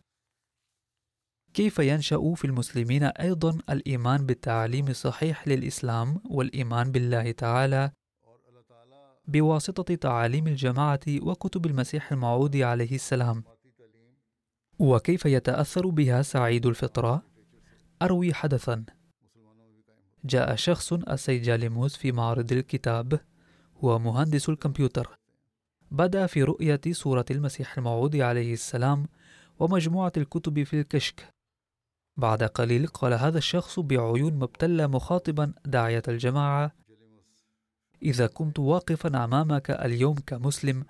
كيف 1.53 1.79
ينشأ 1.79 2.33
في 2.35 2.45
المسلمين 2.45 3.03
أيضا 3.03 3.57
الإيمان 3.69 4.25
بالتعليم 4.25 4.87
الصحيح 4.87 5.47
للإسلام 5.47 6.21
والإيمان 6.29 6.91
بالله 6.91 7.31
تعالى؟ 7.31 7.91
بواسطة 9.27 9.95
تعاليم 9.95 10.47
الجماعة 10.47 10.99
وكتب 11.21 11.65
المسيح 11.65 12.11
الموعود 12.11 12.55
عليه 12.57 12.95
السلام. 12.95 13.43
وكيف 14.79 15.25
يتأثر 15.25 15.87
بها 15.87 16.21
سعيد 16.21 16.65
الفطرة؟ 16.65 17.23
أروي 18.01 18.33
حدثا. 18.33 18.85
جاء 20.27 20.55
شخص 20.55 20.93
السيجاليموس 20.93 21.95
في 21.95 22.11
معرض 22.11 22.51
الكتاب 22.51 23.19
هو 23.83 23.99
مهندس 23.99 24.49
الكمبيوتر. 24.49 25.19
بدأ 25.91 26.25
في 26.25 26.43
رؤية 26.43 26.81
صورة 26.91 27.25
المسيح 27.31 27.77
الموعود 27.77 28.15
عليه 28.15 28.53
السلام 28.53 29.07
ومجموعة 29.59 30.11
الكتب 30.17 30.63
في 30.63 30.79
الكشك. 30.79 31.33
بعد 32.17 32.43
قليل 32.43 32.87
قال 32.87 33.13
هذا 33.13 33.37
الشخص 33.37 33.79
بعيون 33.79 34.33
مبتلة 34.33 34.87
مخاطبا 34.87 35.53
داعية 35.65 36.03
الجماعة 36.07 36.71
إذا 38.03 38.27
كنت 38.27 38.59
واقفا 38.59 39.23
أمامك 39.23 39.71
اليوم 39.71 40.15
كمسلم 40.15 40.85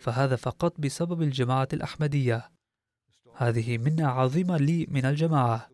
فهذا 0.00 0.36
فقط 0.36 0.80
بسبب 0.80 1.22
الجماعة 1.22 1.68
الأحمدية. 1.72 2.50
هذه 3.36 3.78
منة 3.78 4.06
عظيمة 4.06 4.56
لي 4.56 4.86
من 4.90 5.04
الجماعة. 5.06 5.70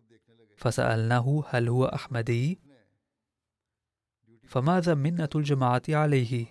فسألناه 0.57 1.43
هل 1.49 1.69
هو 1.69 1.85
أحمدي؟ 1.85 2.66
فماذا 4.47 4.93
منة 4.93 5.29
الجماعة 5.35 5.81
عليه؟ 5.89 6.45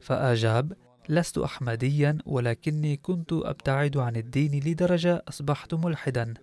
فأجاب 0.00 0.72
لست 1.08 1.38
أحمديا 1.38 2.18
ولكني 2.26 2.96
كنت 2.96 3.32
أبتعد 3.32 3.96
عن 3.96 4.16
الدين 4.16 4.64
لدرجة 4.64 5.22
أصبحت 5.28 5.74
ملحدا 5.74 6.34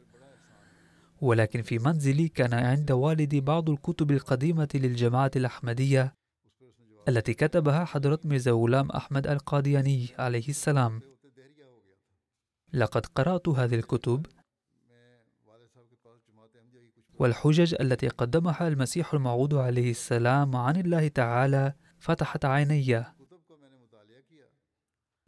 ولكن 1.22 1.62
في 1.62 1.80
منزلي 1.80 2.28
كان 2.28 2.54
عند 2.54 2.92
والدي 2.92 3.42
بعض 3.42 3.70
الكتب 3.70 4.12
القديمة 4.12 4.70
للجماعة 4.76 5.32
الأحمدية 5.36 6.14
التي 7.08 7.34
كتبها 7.34 7.86
حضرة 7.86 8.20
ميرزا 8.26 8.52
غلام 8.52 8.92
أحمد 8.92 9.28
القادياني 9.28 10.08
عليه 10.20 10.50
السلام 10.50 11.02
لقد 12.74 13.06
قرأت 13.06 13.50
هذه 13.50 13.76
الكتب 13.76 14.26
والحجج 17.22 17.76
التي 17.80 18.08
قدمها 18.08 18.68
المسيح 18.68 19.14
الموعود 19.14 19.54
عليه 19.54 19.92
السلام 19.92 20.56
عن 20.56 20.76
الله 20.76 21.08
تعالى 21.08 21.74
فتحت 22.00 22.46
عيني. 22.46 23.06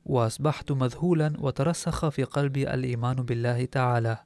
وأصبحت 0.06 0.72
مذهولا 0.72 1.34
وترسخ 1.40 2.10
في 2.10 2.24
قلبي 2.24 2.74
الإيمان 2.74 3.16
بالله 3.16 3.66
تعالى. 3.66 4.18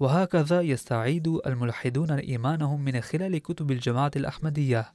وهكذا 0.00 0.60
يستعيد 0.60 1.28
الملحدون 1.28 2.10
إيمانهم 2.10 2.84
من 2.84 3.00
خلال 3.00 3.38
كتب 3.38 3.70
الجماعة 3.70 4.10
الأحمدية. 4.16 4.94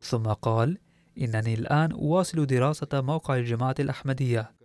ثم 0.00 0.22
قال 0.22 0.78
إنني 1.18 1.54
الآن 1.54 1.92
اواصل 1.92 2.46
دراسة 2.46 3.00
موقع 3.00 3.36
الجماعة 3.36 3.74
الأحمدية. 3.80 4.59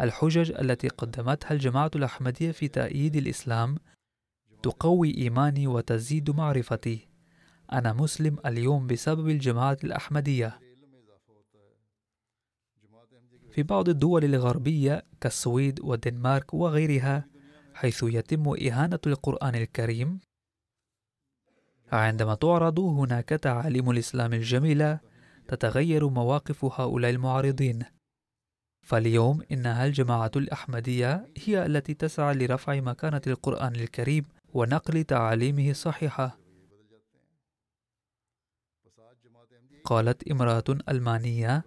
الحجج 0.00 0.52
التي 0.60 0.88
قدمتها 0.88 1.52
الجماعة 1.52 1.90
الأحمدية 1.96 2.50
في 2.50 2.68
تأييد 2.68 3.16
الإسلام 3.16 3.76
تقوي 4.62 5.16
إيماني 5.18 5.66
وتزيد 5.66 6.30
معرفتي. 6.30 7.08
أنا 7.72 7.92
مسلم 7.92 8.36
اليوم 8.46 8.86
بسبب 8.86 9.28
الجماعة 9.28 9.78
الأحمدية. 9.84 10.58
في 13.50 13.62
بعض 13.62 13.88
الدول 13.88 14.24
الغربية 14.24 15.06
كالسويد 15.20 15.80
والدنمارك 15.80 16.54
وغيرها 16.54 17.26
حيث 17.74 18.02
يتم 18.02 18.48
إهانة 18.48 18.98
القرآن 19.06 19.54
الكريم 19.54 20.20
عندما 21.92 22.34
تعرض 22.34 22.78
هناك 22.78 23.28
تعاليم 23.28 23.90
الإسلام 23.90 24.32
الجميلة 24.32 25.00
تتغير 25.48 26.08
مواقف 26.08 26.64
هؤلاء 26.64 27.10
المعارضين. 27.10 27.84
فاليوم 28.84 29.42
إنها 29.52 29.86
الجماعة 29.86 30.30
الأحمدية 30.36 31.28
هي 31.44 31.66
التي 31.66 31.94
تسعى 31.94 32.34
لرفع 32.34 32.80
مكانة 32.80 33.20
القرآن 33.26 33.76
الكريم 33.76 34.24
ونقل 34.54 35.04
تعاليمه 35.04 35.70
الصحيحة. 35.70 36.38
قالت 39.84 40.28
امرأة 40.28 40.64
ألمانية 40.88 41.64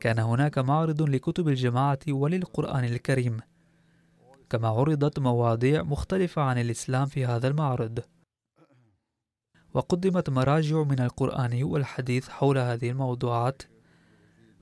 كان 0.00 0.18
هناك 0.18 0.58
معرض 0.58 1.02
لكتب 1.02 1.48
الجماعة 1.48 1.98
وللقرآن 2.08 2.84
الكريم 2.84 3.40
كما 4.50 4.68
عرضت 4.68 5.18
مواضيع 5.18 5.82
مختلفة 5.82 6.42
عن 6.42 6.58
الإسلام 6.58 7.06
في 7.06 7.26
هذا 7.26 7.48
المعرض. 7.48 8.00
وقدمت 9.74 10.30
مراجع 10.30 10.82
من 10.82 11.00
القرآن 11.00 11.62
والحديث 11.62 12.28
حول 12.28 12.58
هذه 12.58 12.90
الموضوعات 12.90 13.62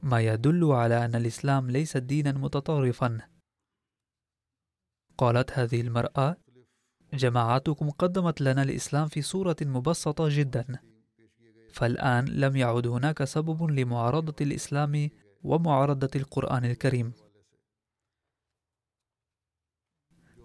ما 0.02 0.20
يدل 0.20 0.64
على 0.64 1.04
أن 1.04 1.14
الإسلام 1.14 1.70
ليس 1.70 1.96
دينا 1.96 2.32
متطرفا 2.32 3.18
قالت 5.18 5.52
هذه 5.52 5.80
المرأة 5.80 6.36
جماعتكم 7.14 7.90
قدمت 7.90 8.40
لنا 8.40 8.62
الإسلام 8.62 9.08
في 9.08 9.22
صورة 9.22 9.56
مبسطة 9.62 10.28
جدا 10.28 10.78
فالآن 11.72 12.24
لم 12.24 12.56
يعد 12.56 12.86
هناك 12.86 13.24
سبب 13.24 13.62
لمعارضة 13.70 14.34
الإسلام 14.40 15.10
ومعارضة 15.42 16.10
القرآن 16.16 16.64
الكريم. 16.64 17.12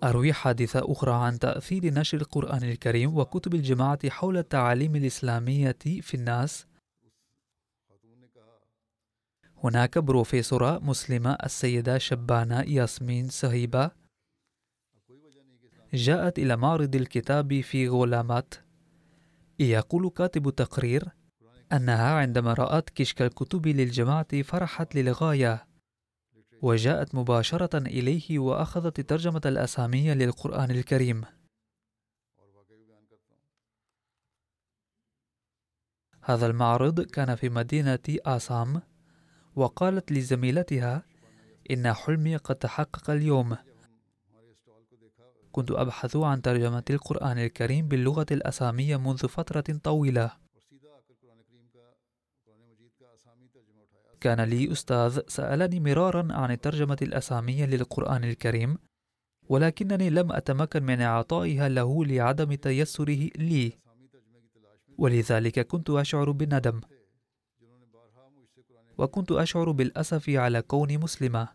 أروي 0.03 0.33
حادثة 0.33 0.91
أخرى 0.91 1.13
عن 1.13 1.39
تأثير 1.39 1.93
نشر 1.93 2.17
القرآن 2.17 2.63
الكريم 2.63 3.17
وكتب 3.17 3.55
الجماعة 3.55 4.09
حول 4.09 4.37
التعاليم 4.37 4.95
الإسلامية 4.95 5.77
في 6.01 6.13
الناس. 6.13 6.65
هناك 9.65 9.97
بروفيسورة 9.97 10.79
مسلمة 10.79 11.37
السيدة 11.43 11.97
شبانة 11.97 12.61
ياسمين 12.61 13.29
سهيبة. 13.29 13.91
جاءت 15.93 16.39
إلى 16.39 16.55
معرض 16.55 16.95
الكتاب 16.95 17.61
في 17.61 17.87
غولامات. 17.87 18.53
يقول 19.59 20.09
كاتب 20.09 20.47
التقرير 20.47 21.09
أنها 21.71 22.13
عندما 22.13 22.53
رأت 22.53 22.89
كشك 22.89 23.21
الكتب 23.21 23.67
للجماعة 23.67 24.41
فرحت 24.41 24.95
للغاية 24.95 25.67
وجاءت 26.61 27.15
مباشرة 27.15 27.77
إليه 27.77 28.39
وأخذت 28.39 29.01
ترجمة 29.01 29.41
الأسامي 29.45 30.13
للقرآن 30.13 30.71
الكريم. 30.71 31.25
هذا 36.21 36.45
المعرض 36.47 37.01
كان 37.01 37.35
في 37.35 37.49
مدينة 37.49 37.99
آسام. 38.25 38.94
وقالت 39.55 40.11
لزميلتها 40.11 41.03
إن 41.71 41.93
حلمي 41.93 42.35
قد 42.35 42.55
تحقق 42.55 43.09
اليوم. 43.09 43.57
كنت 45.51 45.71
أبحث 45.71 46.15
عن 46.15 46.41
ترجمة 46.41 46.83
القرآن 46.89 47.37
الكريم 47.37 47.87
باللغة 47.87 48.25
الأسامية 48.31 48.97
منذ 48.97 49.27
فترة 49.27 49.79
طويلة. 49.83 50.31
كان 54.21 54.41
لي 54.41 54.71
أستاذ 54.71 55.19
سألني 55.27 55.79
مرارا 55.79 56.27
عن 56.33 56.51
الترجمة 56.51 56.97
الأسامية 57.01 57.65
للقرآن 57.65 58.23
الكريم 58.23 58.77
ولكنني 59.49 60.09
لم 60.09 60.31
أتمكن 60.31 60.83
من 60.83 61.01
إعطائها 61.01 61.69
له 61.69 62.05
لعدم 62.05 62.53
تيسره 62.53 63.29
لي 63.35 63.73
ولذلك 64.97 65.67
كنت 65.67 65.89
أشعر 65.89 66.31
بالندم. 66.31 66.81
وكنت 68.97 69.31
أشعر 69.31 69.71
بالأسف 69.71 70.29
على 70.29 70.61
كوني 70.61 70.97
مسلمة. 70.97 71.47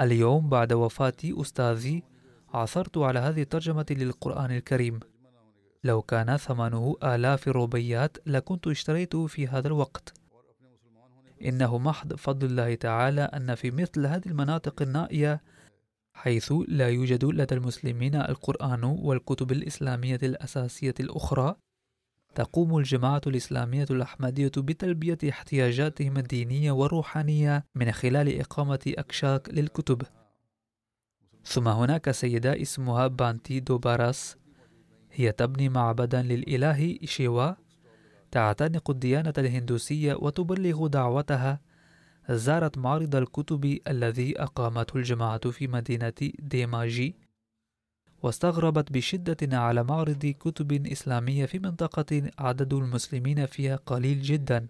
اليوم 0.00 0.48
بعد 0.48 0.72
وفاة 0.72 1.16
أستاذي 1.24 2.02
عثرت 2.54 2.98
على 2.98 3.18
هذه 3.18 3.42
الترجمة 3.42 3.86
للقرآن 3.90 4.50
الكريم. 4.50 5.00
لو 5.84 6.02
كان 6.02 6.36
ثمنه 6.36 6.96
آلاف 7.04 7.48
الروبيات 7.48 8.16
لكنت 8.26 8.66
اشتريته 8.66 9.26
في 9.26 9.46
هذا 9.48 9.68
الوقت. 9.68 10.14
إنه 11.44 11.78
محض 11.78 12.12
فضل 12.14 12.46
الله 12.46 12.74
تعالى 12.74 13.20
أن 13.20 13.54
في 13.54 13.70
مثل 13.70 14.06
هذه 14.06 14.26
المناطق 14.26 14.82
النائية 14.82 15.42
حيث 16.14 16.52
لا 16.68 16.88
يوجد 16.88 17.24
لدى 17.24 17.54
المسلمين 17.54 18.14
القرآن 18.14 18.84
والكتب 18.84 19.52
الإسلامية 19.52 20.18
الأساسية 20.22 20.94
الأخرى 21.00 21.56
تقوم 22.36 22.78
الجماعة 22.78 23.20
الإسلامية 23.26 23.86
الأحمدية 23.90 24.52
بتلبية 24.56 25.18
احتياجاتهم 25.28 26.16
الدينية 26.16 26.72
والروحانية 26.72 27.64
من 27.74 27.92
خلال 27.92 28.40
إقامة 28.40 28.78
أكشاك 28.86 29.48
للكتب. 29.52 30.02
ثم 31.44 31.68
هناك 31.68 32.10
سيدة 32.10 32.62
اسمها 32.62 33.06
بانتي 33.06 33.60
دوباراس 33.60 34.36
هي 35.12 35.32
تبني 35.32 35.68
معبدا 35.68 36.22
للإله 36.22 36.98
شيوا 37.04 37.52
تعتنق 38.30 38.90
الديانة 38.90 39.34
الهندوسية 39.38 40.14
وتبلغ 40.14 40.86
دعوتها. 40.86 41.60
زارت 42.30 42.78
معرض 42.78 43.16
الكتب 43.16 43.78
الذي 43.88 44.42
أقامته 44.42 44.96
الجماعة 44.96 45.50
في 45.50 45.66
مدينة 45.66 46.32
ديماجي. 46.38 47.16
واستغربت 48.26 48.92
بشدة 48.92 49.58
على 49.58 49.82
معرض 49.84 50.26
كتب 50.26 50.86
إسلامية 50.86 51.46
في 51.46 51.58
منطقة 51.58 52.30
عدد 52.38 52.74
المسلمين 52.74 53.46
فيها 53.46 53.76
قليل 53.76 54.22
جدا. 54.22 54.66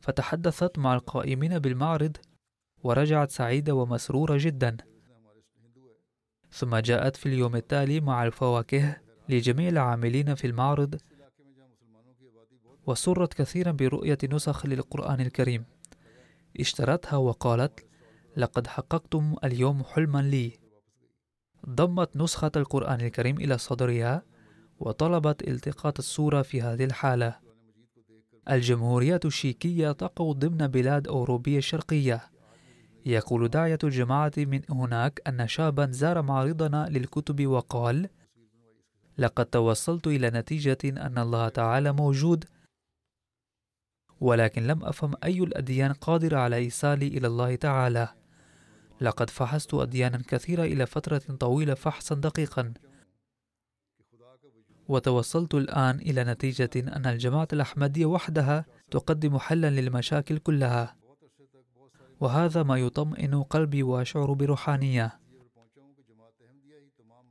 فتحدثت 0.00 0.78
مع 0.78 0.94
القائمين 0.94 1.58
بالمعرض 1.58 2.16
ورجعت 2.82 3.30
سعيدة 3.30 3.74
ومسرورة 3.74 4.36
جدا. 4.40 4.76
ثم 6.52 6.76
جاءت 6.76 7.16
في 7.16 7.26
اليوم 7.26 7.56
التالي 7.56 8.00
مع 8.00 8.26
الفواكه 8.26 8.96
لجميع 9.28 9.68
العاملين 9.68 10.34
في 10.34 10.46
المعرض 10.46 11.00
وسرت 12.86 13.34
كثيرا 13.34 13.72
برؤية 13.72 14.18
نسخ 14.32 14.66
للقرآن 14.66 15.20
الكريم. 15.20 15.64
اشترتها 16.60 17.16
وقالت 17.16 17.86
لقد 18.36 18.66
حققتم 18.66 19.36
اليوم 19.44 19.84
حلما 19.84 20.22
لي. 20.22 20.69
ضمت 21.68 22.16
نسخة 22.16 22.52
القرآن 22.56 23.00
الكريم 23.00 23.36
إلى 23.36 23.58
صدرها 23.58 24.22
وطلبت 24.78 25.48
التقاط 25.48 25.98
الصورة 25.98 26.42
في 26.42 26.62
هذه 26.62 26.84
الحالة. 26.84 27.36
الجمهورية 28.50 29.20
الشيكية 29.24 29.92
تقع 29.92 30.32
ضمن 30.32 30.66
بلاد 30.66 31.08
أوروبية 31.08 31.60
شرقية 31.60 32.30
يقول 33.06 33.48
داعية 33.48 33.78
الجماعة 33.84 34.32
من 34.36 34.60
هناك 34.70 35.20
أن 35.28 35.48
شابا 35.48 35.90
زار 35.90 36.22
معرضنا 36.22 36.86
للكتب 36.90 37.46
وقال 37.46 38.08
لقد 39.18 39.46
توصلت 39.46 40.06
إلى 40.06 40.30
نتيجة 40.30 40.78
أن 40.84 41.18
الله 41.18 41.48
تعالى 41.48 41.92
موجود 41.92 42.44
ولكن 44.20 44.66
لم 44.66 44.84
أفهم 44.84 45.14
أي 45.24 45.38
الأديان 45.38 45.92
قادرة 45.92 46.38
على 46.38 46.56
إيصالي 46.56 47.06
إلى 47.06 47.26
الله 47.26 47.54
تعالى. 47.56 48.08
لقد 49.00 49.30
فحصت 49.30 49.74
أديانا 49.74 50.22
كثيرة 50.28 50.62
إلى 50.62 50.86
فترة 50.86 51.18
طويلة 51.18 51.74
فحصا 51.74 52.14
دقيقا. 52.14 52.74
وتوصلت 54.88 55.54
الآن 55.54 56.00
إلى 56.00 56.24
نتيجة 56.24 56.70
أن 56.76 57.06
الجماعة 57.06 57.48
الأحمدية 57.52 58.06
وحدها 58.06 58.64
تقدم 58.90 59.38
حلا 59.38 59.70
للمشاكل 59.70 60.38
كلها. 60.38 60.96
وهذا 62.20 62.62
ما 62.62 62.76
يطمئن 62.76 63.42
قلبي 63.42 63.82
وأشعر 63.82 64.32
بروحانية. 64.32 65.20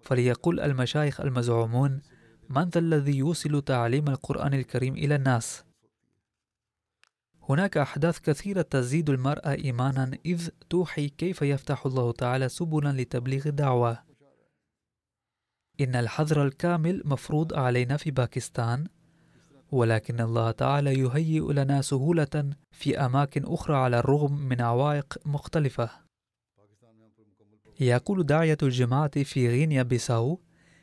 فليقول 0.02 0.60
المشايخ 0.60 1.22
المزعومون 1.22 2.02
من 2.50 2.64
ذا 2.70 2.80
الذي 2.80 3.18
يوصل 3.18 3.62
تعليم 3.62 4.08
القرآن 4.08 4.54
الكريم 4.54 4.94
إلى 4.94 5.16
الناس؟ 5.16 5.69
هناك 7.50 7.78
أحداث 7.78 8.20
كثيرة 8.20 8.62
تزيد 8.62 9.10
المرأة 9.10 9.52
إيمانا 9.52 10.18
إذ 10.26 10.50
توحي 10.70 11.10
كيف 11.10 11.42
يفتح 11.42 11.86
الله 11.86 12.12
تعالى 12.12 12.50
سبلا 12.50 13.02
لتبليغ 13.02 13.48
الدعوة. 13.48 14.04
إن 15.82 15.96
الحظر 15.96 16.44
الكامل 16.44 17.02
مفروض 17.06 17.54
علينا 17.54 17.98
في 17.98 18.12
باكستان 18.12 18.88
ولكن 19.72 20.22
الله 20.22 20.52
تعالى 20.52 21.00
يهيئ 21.00 21.54
لنا 21.54 21.82
سهولة 21.82 22.54
في 22.72 22.98
أماكن 22.98 23.44
أخرى 23.46 23.76
على 23.76 24.00
الرغم 24.00 24.32
من 24.32 24.62
عوائق 24.62 25.18
مختلفة. 25.26 25.90
يقول 27.80 28.26
داعية 28.26 28.58
الجماعة 28.64 29.24
في 29.24 29.48
غينيا 29.48 29.84
بيساو 29.84 30.40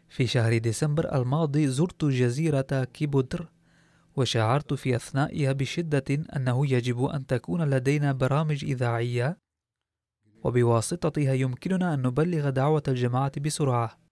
في 0.09 0.27
شهر 0.27 0.59
ديسمبر 0.59 1.15
الماضي 1.15 1.69
زرت 1.69 2.05
جزيرة 2.05 2.85
كيبودر 2.85 3.49
وشعرت 4.17 4.75
في 4.75 4.97
أثنائها 4.97 5.53
بشدة 5.53 6.05
أنه 6.37 6.73
يجب 6.73 7.05
أن 7.05 7.27
تكون 7.27 7.71
لدينا 7.71 8.13
برامج 8.13 8.65
إذاعية 8.65 9.39
وبواسطتها 10.45 11.33
يمكننا 11.33 11.95
أن 11.95 12.03
نبلغ 12.03 12.51
دعوة 12.51 12.83
الجماعة 12.89 13.41
بسرعة 13.41 14.07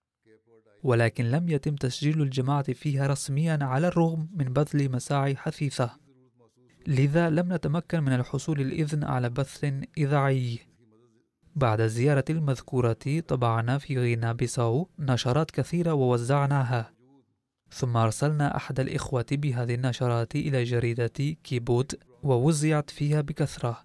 ولكن 0.84 1.24
لم 1.24 1.48
يتم 1.48 1.74
تسجيل 1.76 2.22
الجماعة 2.22 2.72
فيها 2.72 3.06
رسميا 3.06 3.58
على 3.62 3.88
الرغم 3.88 4.28
من 4.34 4.44
بذل 4.44 4.90
مساعي 4.90 5.36
حثيثة. 5.36 5.90
لذا 6.86 7.30
لم 7.30 7.52
نتمكن 7.52 8.02
من 8.02 8.12
الحصول 8.12 8.60
الإذن 8.60 9.04
على 9.04 9.30
بث 9.30 9.64
إذاعي. 9.98 10.58
بعد 11.56 11.80
الزيارة 11.80 12.24
المذكورة 12.30 13.22
طبعنا 13.28 13.78
في 13.78 13.98
غينا 13.98 14.32
بيساو 14.32 14.88
نشرات 14.98 15.50
كثيرة 15.50 15.92
ووزعناها. 15.92 16.93
ثم 17.74 17.96
أرسلنا 17.96 18.56
أحد 18.56 18.80
الإخوة 18.80 19.26
بهذه 19.32 19.74
النشرات 19.74 20.36
إلى 20.36 20.64
جريدة 20.64 21.36
كيبوت 21.44 21.98
ووزعت 22.22 22.90
فيها 22.90 23.20
بكثرة 23.20 23.84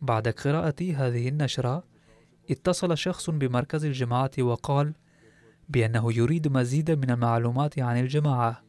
بعد 0.00 0.28
قراءة 0.28 0.74
هذه 0.80 1.28
النشرة 1.28 1.84
اتصل 2.50 2.98
شخص 2.98 3.30
بمركز 3.30 3.84
الجماعة 3.84 4.30
وقال 4.38 4.94
بأنه 5.68 6.12
يريد 6.12 6.48
مزيد 6.48 6.90
من 6.90 7.10
المعلومات 7.10 7.78
عن 7.78 8.00
الجماعة 8.00 8.62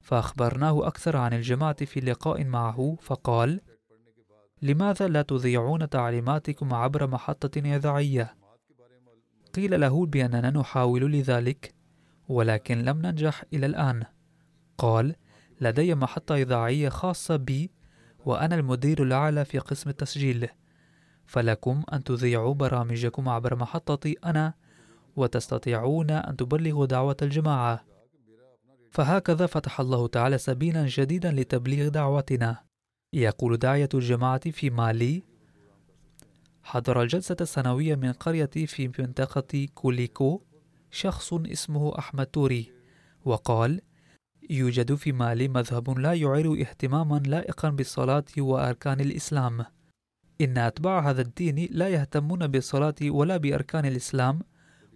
فأخبرناه 0.00 0.86
أكثر 0.86 1.16
عن 1.16 1.32
الجماعة 1.32 1.84
في 1.84 2.00
لقاء 2.00 2.44
معه 2.44 2.96
فقال 3.00 3.60
لماذا 4.62 5.08
لا 5.08 5.22
تذيعون 5.22 5.88
تعليماتكم 5.88 6.74
عبر 6.74 7.06
محطة 7.06 7.60
إذاعية؟ 7.60 8.36
قيل 9.54 9.80
له 9.80 10.06
بأننا 10.06 10.50
نحاول 10.50 11.12
لذلك 11.12 11.75
ولكن 12.28 12.82
لم 12.82 12.98
ننجح 12.98 13.44
إلى 13.52 13.66
الآن. 13.66 14.04
قال 14.78 15.14
لدي 15.60 15.94
محطة 15.94 16.34
إذاعية 16.34 16.88
خاصة 16.88 17.36
بي 17.36 17.70
وأنا 18.24 18.54
المدير 18.54 19.02
الأعلى 19.02 19.44
في 19.44 19.58
قسم 19.58 19.90
التسجيل. 19.90 20.48
فلكم 21.26 21.82
أن 21.92 22.04
تذيعوا 22.04 22.54
برامجكم 22.54 23.28
عبر 23.28 23.56
محطتي 23.56 24.16
أنا 24.24 24.54
وتستطيعون 25.16 26.10
أن 26.10 26.36
تبلغوا 26.36 26.86
دعوة 26.86 27.16
الجماعة. 27.22 27.84
فهكذا 28.90 29.46
فتح 29.46 29.80
الله 29.80 30.06
تعالى 30.08 30.38
سبيلا 30.38 30.86
جديدا 30.86 31.32
لتبليغ 31.32 31.88
دعوتنا. 31.88 32.66
يقول 33.12 33.56
داعية 33.56 33.88
الجماعة 33.94 34.50
في 34.50 34.70
مالي 34.70 35.22
حضر 36.62 37.02
الجلسة 37.02 37.36
السنوية 37.40 37.94
من 37.94 38.12
قريتي 38.12 38.66
في 38.66 38.92
منطقة 38.98 39.68
كوليكو 39.74 40.42
شخص 40.90 41.32
اسمه 41.32 41.98
أحمد 41.98 42.26
توري 42.26 42.72
وقال 43.24 43.80
يوجد 44.50 44.94
في 44.94 45.12
مالي 45.12 45.48
مذهب 45.48 45.98
لا 45.98 46.14
يعير 46.14 46.60
اهتماما 46.60 47.18
لائقا 47.18 47.68
بالصلاة 47.70 48.24
وأركان 48.38 49.00
الإسلام. 49.00 49.64
إن 50.40 50.58
أتباع 50.58 51.10
هذا 51.10 51.22
الدين 51.22 51.68
لا 51.70 51.88
يهتمون 51.88 52.46
بالصلاة 52.46 52.94
ولا 53.02 53.36
بأركان 53.36 53.84
الإسلام 53.84 54.40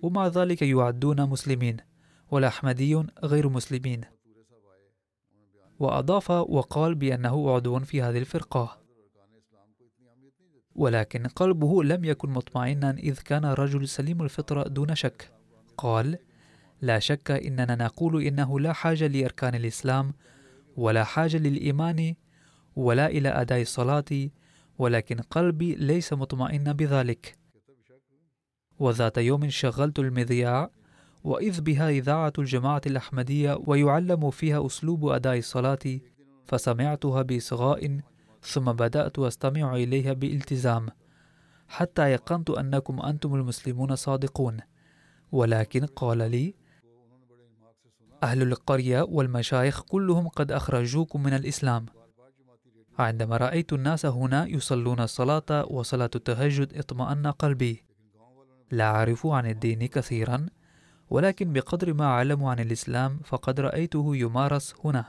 ومع 0.03 0.26
ذلك 0.26 0.62
يعدون 0.62 1.29
مسلمين 1.29 1.76
والأحمدي 2.31 3.03
غير 3.24 3.48
مسلمين. 3.48 4.00
وأضاف 5.79 6.31
وقال 6.31 6.94
بأنه 6.94 7.50
عضو 7.50 7.79
في 7.79 8.03
هذه 8.03 8.18
الفرقة. 8.18 8.81
ولكن 10.74 11.26
قلبه 11.26 11.85
لم 11.85 12.05
يكن 12.05 12.31
مطمئنا 12.31 12.90
إذ 12.90 13.18
كان 13.20 13.44
الرجل 13.44 13.88
سليم 13.88 14.22
الفطرة 14.22 14.68
دون 14.68 14.94
شك. 14.94 15.39
قال 15.80 16.18
لا 16.82 16.98
شك 16.98 17.30
إننا 17.30 17.74
نقول 17.74 18.22
إنه 18.22 18.60
لا 18.60 18.72
حاجة 18.72 19.06
لأركان 19.06 19.54
الإسلام 19.54 20.12
ولا 20.76 21.04
حاجة 21.04 21.36
للإيمان 21.36 22.14
ولا 22.76 23.06
إلى 23.06 23.28
أداء 23.28 23.60
الصلاة 23.62 24.28
ولكن 24.78 25.16
قلبي 25.16 25.74
ليس 25.74 26.12
مطمئنا 26.12 26.72
بذلك. 26.72 27.36
وذات 28.78 29.18
يوم 29.18 29.48
شغلت 29.48 29.98
المذياع 29.98 30.70
وإذ 31.24 31.60
بها 31.60 31.88
إذاعة 31.90 32.32
الجماعة 32.38 32.80
الأحمدية 32.86 33.60
ويعلم 33.66 34.30
فيها 34.30 34.66
أسلوب 34.66 35.08
أداء 35.08 35.38
الصلاة 35.38 36.00
فسمعتها 36.46 37.22
بإصغاء 37.22 38.00
ثم 38.42 38.72
بدأت 38.72 39.18
أستمع 39.18 39.74
إليها 39.74 40.12
بإلتزام 40.12 40.88
حتى 41.68 42.04
أيقنت 42.04 42.50
أنكم 42.50 43.00
أنتم 43.00 43.34
المسلمون 43.34 43.96
صادقون. 43.96 44.60
ولكن 45.32 45.86
قال 45.86 46.18
لي 46.18 46.54
أهل 48.22 48.42
القرية 48.42 49.02
والمشايخ 49.02 49.82
كلهم 49.82 50.28
قد 50.28 50.52
أخرجوكم 50.52 51.22
من 51.22 51.34
الإسلام. 51.34 51.86
عندما 52.98 53.36
رأيت 53.36 53.72
الناس 53.72 54.06
هنا 54.06 54.46
يصلون 54.46 55.00
الصلاة 55.00 55.66
وصلاة 55.70 56.10
التهجد 56.14 56.78
اطمأن 56.78 57.26
قلبي. 57.26 57.84
لا 58.70 58.84
أعرف 58.84 59.26
عن 59.26 59.46
الدين 59.46 59.86
كثيرا 59.86 60.46
ولكن 61.10 61.52
بقدر 61.52 61.94
ما 61.94 62.04
أعلم 62.04 62.44
عن 62.44 62.60
الإسلام 62.60 63.20
فقد 63.24 63.60
رأيته 63.60 64.16
يمارس 64.16 64.74
هنا. 64.84 65.04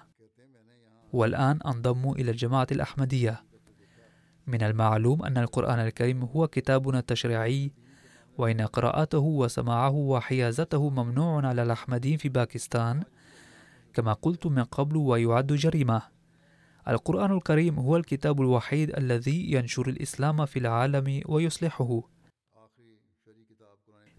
والآن 1.14 1.60
أنضم 1.66 2.12
إلى 2.12 2.32
الجماعة 2.32 2.68
الأحمدية. 2.72 3.44
من 4.48 4.64
المعلوم 4.64 5.24
أن 5.24 5.38
القرآن 5.38 5.80
الكريم 5.80 6.24
هو 6.24 6.48
كتابنا 6.48 7.00
التشريعي 7.00 7.72
وإن 8.38 8.62
قراءته 8.62 9.20
وسماعه 9.20 9.96
وحيازته 9.96 10.90
ممنوع 10.90 11.48
على 11.48 11.64
الأحمديين 11.64 12.18
في 12.18 12.30
باكستان 12.30 13.04
كما 13.94 14.14
قلت 14.14 14.48
من 14.48 14.64
قبل 14.64 14.98
ويعد 14.98 15.48
جريمة. 15.48 16.02
القرآن 16.88 17.32
الكريم 17.32 17.80
هو 17.80 17.98
الكتاب 17.98 18.42
الوحيد 18.42 18.98
الذي 18.98 19.52
ينشر 19.52 19.90
الإسلام 19.90 20.46
في 20.46 20.60
العالم 20.60 21.22
ويصلحه. 21.26 22.02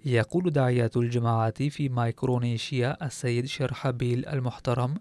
يقول 0.04 0.50
داعية 0.50 0.90
الجماعات 0.96 1.62
في 1.62 1.88
مايكرونيشيا 1.88 3.06
السيد 3.06 3.46
شرحبيل 3.46 4.26
المحترم 4.26 4.94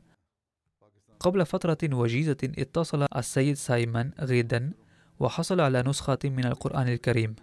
قبل 1.20 1.46
فترة 1.46 1.78
وجيزة 1.94 2.38
اتصل 2.44 3.06
السيد 3.16 3.56
سايمون 3.56 4.12
غيدن 4.20 4.72
وحصل 5.20 5.62
على 5.62 5.84
نسخة 5.88 6.20
من 6.26 6.46
القرآن 6.46 6.88
الكريم. 6.88 7.36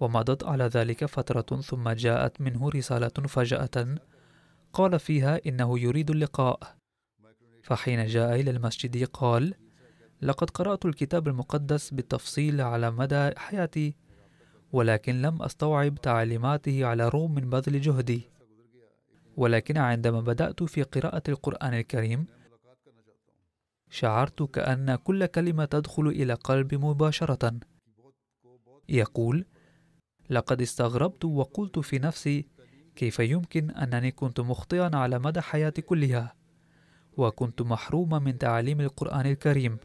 ومضت 0.00 0.44
على 0.44 0.64
ذلك 0.64 1.04
فترة 1.04 1.60
ثم 1.60 1.88
جاءت 1.88 2.40
منه 2.40 2.68
رسالة 2.68 3.08
فجأة 3.08 3.94
قال 4.72 4.98
فيها 4.98 5.40
إنه 5.46 5.78
يريد 5.78 6.10
اللقاء. 6.10 6.76
فحين 7.62 8.06
جاء 8.06 8.40
إلى 8.40 8.50
المسجد 8.50 9.04
قال 9.04 9.54
لقد 10.22 10.50
قرأت 10.50 10.84
الكتاب 10.84 11.28
المقدس 11.28 11.90
بالتفصيل 11.90 12.60
على 12.60 12.90
مدى 12.90 13.30
حياتي 13.36 13.94
ولكن 14.72 15.22
لم 15.22 15.42
أستوعب 15.42 15.94
تعليماته 15.94 16.84
على 16.84 17.06
الرغم 17.06 17.34
من 17.34 17.50
بذل 17.50 17.80
جهدي. 17.80 18.30
ولكن 19.36 19.76
عندما 19.76 20.20
بدأت 20.20 20.62
في 20.62 20.82
قراءة 20.82 21.22
القرآن 21.28 21.74
الكريم 21.74 22.26
شعرت 23.90 24.42
كأن 24.42 24.94
كل 24.94 25.26
كلمة 25.26 25.64
تدخل 25.64 26.06
إلى 26.08 26.34
قلبي 26.34 26.76
مباشرة. 26.76 27.52
يقول 28.88 29.44
لقد 30.30 30.62
استغربت 30.62 31.24
وقلت 31.24 31.78
في 31.78 31.98
نفسي 31.98 32.46
كيف 32.96 33.18
يمكن 33.18 33.70
أنني 33.70 34.10
كنت 34.10 34.40
مخطئا 34.40 34.96
على 34.96 35.18
مدى 35.18 35.40
حياتي 35.40 35.82
كلها؟ 35.82 36.34
وكنت 37.16 37.62
محروما 37.62 38.18
من 38.18 38.38
تعليم 38.38 38.80
القرآن 38.80 39.26
الكريم. 39.26 39.78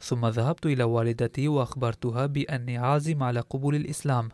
ثم 0.00 0.26
ذهبت 0.26 0.66
إلى 0.66 0.84
والدتي 0.84 1.48
وأخبرتها 1.48 2.26
بأني 2.26 2.78
عازم 2.78 3.22
على 3.22 3.40
قبول 3.40 3.74
الإسلام. 3.74 4.28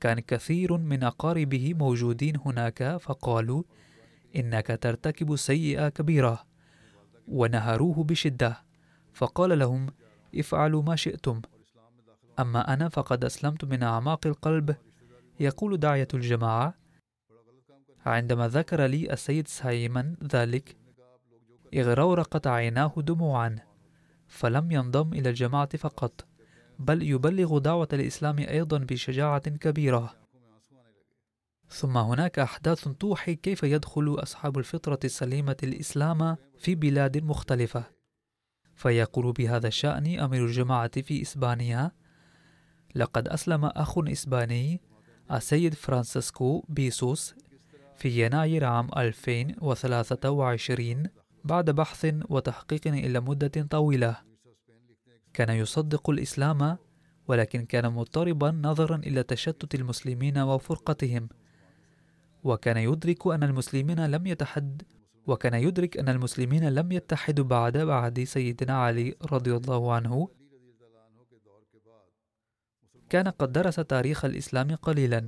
كان 0.00 0.20
كثير 0.20 0.76
من 0.76 1.04
أقاربه 1.04 1.74
موجودين 1.74 2.36
هناك 2.36 2.96
فقالوا 2.96 3.62
إنك 4.36 4.78
ترتكب 4.80 5.36
سيئة 5.36 5.88
كبيرة. 5.88 6.44
ونهروه 7.28 8.04
بشدة. 8.04 8.62
فقال 9.12 9.58
لهم 9.58 9.86
افعلوا 10.34 10.82
ما 10.82 10.96
شئتم. 10.96 11.40
أما 12.38 12.74
أنا 12.74 12.88
فقد 12.88 13.24
أسلمت 13.24 13.64
من 13.64 13.82
أعماق 13.82 14.26
القلب. 14.26 14.76
يقول 15.40 15.76
داعية 15.76 16.08
الجماعة 16.14 16.74
عندما 18.06 18.48
ذكر 18.48 18.86
لي 18.86 19.12
السيد 19.12 19.48
سايمن 19.48 20.14
ذلك 20.32 20.76
اغرورقت 21.74 22.46
عيناه 22.46 22.92
دموعا 22.96 23.58
فلم 24.26 24.70
ينضم 24.70 25.12
إلى 25.12 25.28
الجماعة 25.28 25.76
فقط 25.76 26.26
بل 26.78 27.02
يبلغ 27.02 27.58
دعوة 27.58 27.88
الإسلام 27.92 28.38
أيضا 28.38 28.78
بشجاعة 28.78 29.48
كبيرة. 29.48 30.14
ثم 31.68 31.96
هناك 31.96 32.38
أحداث 32.38 32.88
توحي 32.88 33.34
كيف 33.34 33.62
يدخل 33.62 34.16
أصحاب 34.22 34.58
الفطرة 34.58 34.98
السليمة 35.04 35.56
الإسلام 35.62 36.36
في 36.58 36.74
بلاد 36.74 37.18
مختلفة. 37.24 37.84
فيقول 38.74 39.32
بهذا 39.32 39.68
الشأن 39.68 40.18
أمير 40.18 40.44
الجماعة 40.44 41.02
في 41.02 41.22
إسبانيا 41.22 41.90
لقد 42.94 43.28
أسلم 43.28 43.64
أخ 43.64 43.98
إسباني 43.98 44.80
السيد 45.32 45.74
فرانسيسكو 45.74 46.64
بيسوس 46.68 47.34
في 47.96 48.24
يناير 48.24 48.64
عام 48.64 48.88
2023 48.96 51.02
بعد 51.44 51.70
بحث 51.70 52.14
وتحقيق 52.28 52.86
إلى 52.86 53.20
مدة 53.20 53.62
طويلة. 53.70 54.16
كان 55.34 55.50
يصدق 55.50 56.10
الإسلام 56.10 56.76
ولكن 57.28 57.64
كان 57.64 57.92
مضطربا 57.92 58.50
نظرا 58.50 58.96
إلى 58.96 59.22
تشتت 59.22 59.74
المسلمين 59.74 60.38
وفرقتهم. 60.38 61.28
وكان 62.44 62.76
يدرك 62.76 63.26
أن 63.26 63.42
المسلمين 63.42 64.06
لم 64.06 64.26
يتحد 64.26 64.82
وكان 65.26 65.54
يدرك 65.54 65.96
أن 65.96 66.08
المسلمين 66.08 66.68
لم 66.68 66.92
يتحدوا 66.92 67.44
بعد 67.44 67.78
بعد 67.78 68.24
سيدنا 68.24 68.72
علي 68.72 69.14
رضي 69.32 69.56
الله 69.56 69.92
عنه 69.92 70.28
كان 73.14 73.28
قد 73.28 73.52
درس 73.52 73.76
تاريخ 73.76 74.24
الإسلام 74.24 74.74
قليلا 74.74 75.26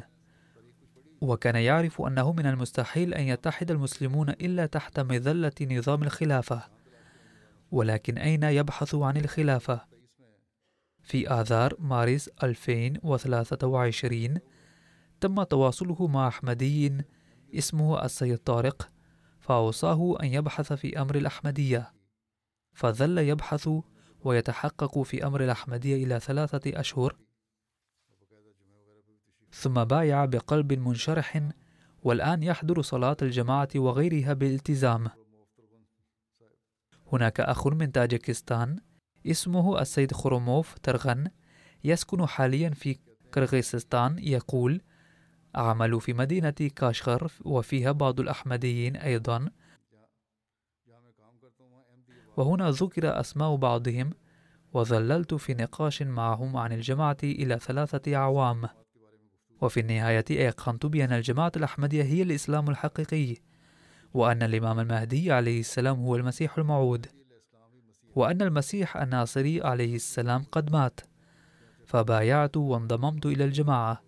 وكان 1.20 1.57
يعرف 1.57 2.03
أنه 2.03 2.33
من 2.33 2.46
المستحيل 2.46 3.14
أن 3.14 3.25
يتحد 3.25 3.70
المسلمون 3.70 4.31
إلا 4.31 4.66
تحت 4.66 5.01
مظلة 5.01 5.53
نظام 5.62 6.03
الخلافة 6.03 6.62
ولكن 7.70 8.18
أين 8.18 8.42
يبحث 8.42 8.94
عن 8.94 9.16
الخلافة؟ 9.16 9.81
في 11.03 11.31
آذار 11.31 11.75
مارس 11.79 12.29
2023 12.42 14.38
تم 15.20 15.42
تواصله 15.42 16.07
مع 16.07 16.29
أحمدي 16.29 17.05
اسمه 17.55 18.05
السيد 18.05 18.38
طارق 18.38 18.90
فأوصاه 19.40 20.18
أن 20.22 20.27
يبحث 20.27 20.72
في 20.72 21.01
أمر 21.01 21.14
الأحمدية 21.16 21.92
فظل 22.75 23.18
يبحث 23.18 23.68
ويتحقق 24.25 25.03
في 25.03 25.27
أمر 25.27 25.44
الأحمدية 25.44 26.05
إلى 26.05 26.20
ثلاثة 26.20 26.81
أشهر 26.81 27.26
ثم 29.57 29.85
بايع 29.85 30.25
بقلب 30.25 30.73
منشرح 30.73 31.49
والآن 32.03 32.42
يحضر 32.42 32.83
صلاة 32.83 33.16
الجماعة 33.23 33.69
وغيرها 33.77 34.33
بالالتزام. 34.33 35.09
هناك 37.12 37.40
أخ 37.40 37.66
من 37.66 37.92
تاجيكستان 37.92 38.77
اسمه 39.27 39.81
السيد 39.81 40.12
خروموف 40.12 40.79
ترغن 40.79 41.31
يسكن 41.85 42.27
حاليا 42.27 42.71
في 42.71 42.99
كرغيزستان 43.35 44.19
يقول 44.19 44.81
أعمل 45.57 46.01
في 46.01 46.12
مدينة 46.12 46.51
كاشغر 46.51 47.33
وفيها 47.45 47.92
بعض 47.92 48.21
الأحمديين 48.21 48.97
أيضا 48.97 49.51
وهنا 52.37 52.71
ذكر 52.71 53.21
أسماء 53.21 53.57
بعضهم 53.57 54.11
وظللت 54.73 55.35
في 55.35 55.55
نقاش 55.55 56.03
معهم 56.03 56.57
عن 56.57 56.73
الجماعة 56.73 57.16
إلى 57.23 57.59
ثلاثة 57.59 58.16
أعوام. 58.16 58.69
وفي 59.61 59.81
النهاية 59.81 60.25
أيقنت 60.31 60.87
بأن 60.87 61.12
الجماعة 61.12 61.53
الأحمدية 61.57 62.03
هي 62.03 62.23
الإسلام 62.23 62.71
الحقيقي 62.71 63.37
وأن 64.14 64.42
الإمام 64.42 64.81
المهدي 64.81 65.33
عليه 65.33 65.61
السلام 65.61 65.97
هو 65.97 66.16
المسيح 66.16 66.59
الموعود 66.59 67.07
وأن 68.16 68.42
المسيح 68.42 68.97
الناصري 68.97 69.62
عليه 69.62 69.95
السلام 69.95 70.45
قد 70.53 70.73
مات. 70.73 71.01
فبايعت 71.87 72.57
وانضممت 72.57 73.27
إلى 73.27 73.45
الجماعة. 73.45 74.03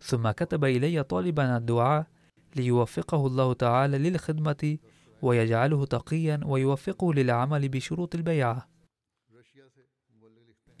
ثم 0.00 0.30
كتب 0.30 0.64
إلي 0.64 1.02
طالبا 1.02 1.56
الدعاء 1.56 2.06
ليوفقه 2.56 3.26
الله 3.26 3.52
تعالى 3.52 3.98
للخدمة 3.98 4.78
ويجعله 5.22 5.86
تقيا 5.86 6.40
ويوفقه 6.44 7.14
للعمل 7.14 7.68
بشروط 7.68 8.14
البيعة. 8.14 8.68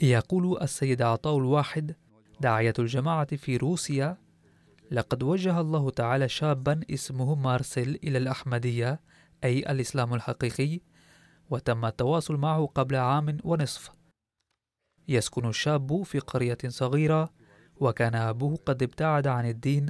يقول 0.00 0.62
السيد 0.62 1.02
عطاء 1.02 1.38
الواحد 1.38 1.96
داعية 2.42 2.74
الجماعة 2.78 3.36
في 3.36 3.56
روسيا 3.56 4.16
لقد 4.90 5.22
وجه 5.22 5.60
الله 5.60 5.90
تعالى 5.90 6.28
شابا 6.28 6.80
اسمه 6.90 7.34
مارسيل 7.34 7.98
إلى 8.04 8.18
الأحمدية 8.18 9.00
أي 9.44 9.58
الإسلام 9.58 10.14
الحقيقي 10.14 10.80
وتم 11.50 11.84
التواصل 11.84 12.36
معه 12.36 12.66
قبل 12.66 12.96
عام 12.96 13.36
ونصف. 13.44 13.90
يسكن 15.08 15.48
الشاب 15.48 16.02
في 16.02 16.18
قرية 16.18 16.58
صغيرة 16.66 17.30
وكان 17.76 18.14
أبوه 18.14 18.56
قد 18.56 18.82
ابتعد 18.82 19.26
عن 19.26 19.48
الدين. 19.48 19.86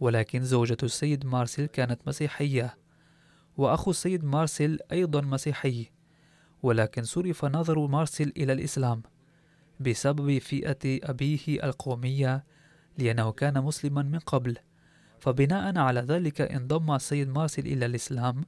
ولكن 0.00 0.42
زوجة 0.44 0.76
السيد 0.82 1.26
مارسيل 1.26 1.66
كانت 1.66 2.08
مسيحية 2.08 2.78
وأخو 3.56 3.90
السيد 3.90 4.24
مارسيل 4.24 4.78
أيضا 4.92 5.20
مسيحي. 5.20 5.90
ولكن 6.62 7.02
صرف 7.02 7.44
نظر 7.44 7.86
مارسيل 7.86 8.32
إلى 8.36 8.52
الإسلام. 8.52 9.02
بسبب 9.80 10.38
فئة 10.38 11.10
أبيه 11.10 11.64
القومية 11.64 12.44
لأنه 12.98 13.32
كان 13.32 13.62
مسلما 13.62 14.02
من 14.02 14.18
قبل. 14.18 14.56
فبناء 15.18 15.78
على 15.78 16.00
ذلك 16.00 16.40
انضم 16.40 16.94
السيد 16.94 17.28
مارسيل 17.28 17.66
إلى 17.66 17.86
الإسلام 17.86 18.44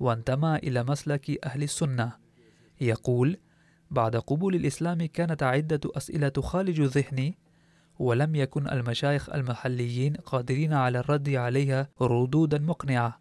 وانتمى 0.00 0.56
إلى 0.56 0.84
مسلك 0.84 1.44
أهل 1.46 1.62
السنة. 1.62 2.12
يقول 2.80 3.36
بعد 3.90 4.16
قبول 4.16 4.54
الإسلام 4.54 5.06
كانت 5.06 5.42
عدة 5.42 5.80
أسئلة 5.96 6.28
تخالج 6.28 6.80
ذهني 6.80 7.38
ولم 7.98 8.34
يكن 8.34 8.68
المشايخ 8.68 9.30
المحليين 9.30 10.14
قادرين 10.14 10.72
على 10.72 10.98
الرد 10.98 11.28
عليها 11.28 11.88
ردودا 12.00 12.58
مقنعة. 12.58 13.20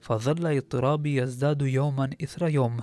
فظل 0.00 0.46
اضطرابي 0.46 1.16
يزداد 1.16 1.62
يوما 1.62 2.10
إثر 2.22 2.48
يوم. 2.48 2.80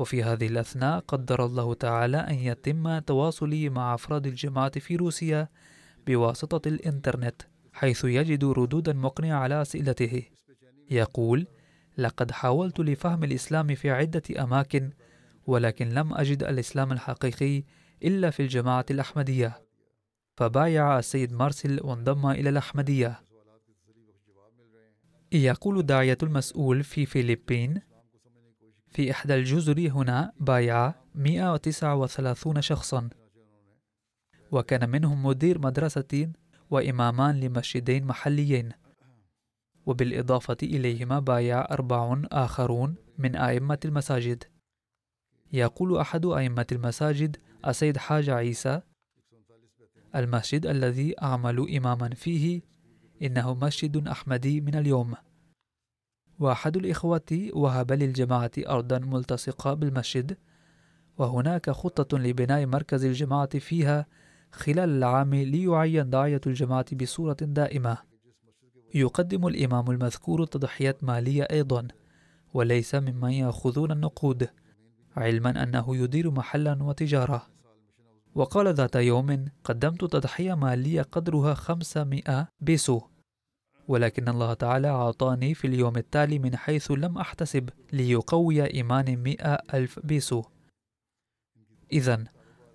وفي 0.00 0.22
هذه 0.22 0.46
الأثناء 0.46 0.98
قدر 0.98 1.44
الله 1.44 1.74
تعالى 1.74 2.16
أن 2.16 2.34
يتم 2.34 2.98
تواصلي 2.98 3.68
مع 3.68 3.94
أفراد 3.94 4.26
الجماعة 4.26 4.78
في 4.78 4.96
روسيا 4.96 5.48
بواسطة 6.06 6.68
الإنترنت 6.68 7.42
حيث 7.72 8.04
يجد 8.04 8.44
ردودا 8.44 8.92
مقنعة 8.92 9.38
على 9.38 9.62
أسئلته. 9.62 10.22
يقول 10.90 11.46
لقد 11.98 12.30
حاولت 12.30 12.80
لفهم 12.80 13.24
الإسلام 13.24 13.74
في 13.74 13.90
عدة 13.90 14.22
أماكن 14.38 14.90
ولكن 15.46 15.88
لم 15.88 16.14
أجد 16.14 16.42
الإسلام 16.42 16.92
الحقيقي 16.92 17.64
إلا 18.04 18.30
في 18.30 18.42
الجماعة 18.42 18.86
الأحمدية. 18.90 19.62
فبايع 20.36 20.98
السيد 20.98 21.32
مارسيل 21.32 21.80
وانضم 21.82 22.30
إلى 22.30 22.48
الأحمدية. 22.50 23.20
يقول 25.32 25.86
داعية 25.86 26.18
المسؤول 26.22 26.82
في 26.84 27.06
فيلبين 27.06 27.89
في 28.90 29.10
إحدى 29.10 29.34
الجزر 29.34 29.88
هنا 29.88 30.32
بايع 30.40 30.94
139 31.14 32.60
شخصا. 32.60 33.08
وكان 34.52 34.90
منهم 34.90 35.26
مدير 35.26 35.58
مدرسة 35.58 36.32
وإمامان 36.70 37.40
لمسجدين 37.40 38.04
محليين. 38.04 38.72
وبالإضافة 39.86 40.56
إليهما 40.62 41.18
بايع 41.18 41.64
أربع 41.70 42.22
آخرون 42.32 42.94
من 43.18 43.36
أئمة 43.36 43.78
المساجد. 43.84 44.44
يقول 45.52 45.98
أحد 45.98 46.26
أئمة 46.26 46.66
المساجد 46.72 47.36
السيد 47.66 47.96
حاج 47.96 48.30
عيسى 48.30 48.80
المسجد 50.16 50.66
الذي 50.66 51.22
أعمل 51.22 51.76
إماما 51.76 52.08
فيه 52.08 52.62
إنه 53.22 53.54
مسجد 53.54 54.08
أحمدي 54.08 54.60
من 54.60 54.74
اليوم. 54.74 55.14
وأحد 56.40 56.76
الإخوة 56.76 57.50
وهب 57.52 57.92
للجماعة 57.92 58.50
أرضا 58.58 58.98
ملتصقة 58.98 59.74
بالمسجد 59.74 60.36
وهناك 61.18 61.70
خطة 61.70 62.18
لبناء 62.18 62.66
مركز 62.66 63.04
الجماعة 63.04 63.58
فيها 63.58 64.06
خلال 64.52 64.88
العام 64.88 65.34
ليعين 65.34 66.10
داعية 66.10 66.40
الجماعة 66.46 66.96
بصورة 66.96 67.36
دائمة. 67.40 67.98
يقدم 68.94 69.46
الإمام 69.46 69.90
المذكور 69.90 70.44
تضحيات 70.44 71.04
مالية 71.04 71.42
أيضا 71.42 71.88
وليس 72.54 72.94
ممن 72.94 73.30
يأخذون 73.30 73.92
النقود 73.92 74.48
علما 75.16 75.62
أنه 75.62 75.96
يدير 75.96 76.30
محلا 76.30 76.82
وتجارة. 76.82 77.46
وقال 78.34 78.74
ذات 78.74 78.96
يوم 78.96 79.44
قدمت 79.64 80.04
تضحية 80.04 80.54
مالية 80.54 81.02
قدرها 81.02 81.54
500 81.54 82.48
بيسو. 82.60 83.00
ولكن 83.90 84.28
الله 84.28 84.54
تعالى 84.54 84.88
أعطاني 84.88 85.54
في 85.54 85.66
اليوم 85.66 85.96
التالي 85.96 86.38
من 86.38 86.56
حيث 86.56 86.90
لم 86.90 87.18
أحتسب 87.18 87.70
ليقوي 87.92 88.74
إيماني 88.74 89.16
مئة 89.16 89.58
ألف 89.74 89.98
بيسو. 89.98 90.42
إذا 91.92 92.24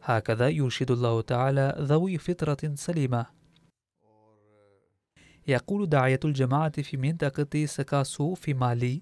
هكذا 0.04 0.50
يرشد 0.50 0.92
الله 0.92 1.22
تعالى 1.22 1.76
ذوي 1.80 2.18
فطرة 2.18 2.58
سليمة. 2.74 3.26
يقول 5.48 5.90
داعية 5.90 6.20
الجماعة 6.26 6.82
في 6.82 6.98
منطقة 6.98 7.66
سكاسو 7.66 8.34
في 8.34 8.54
مالي 8.54 9.02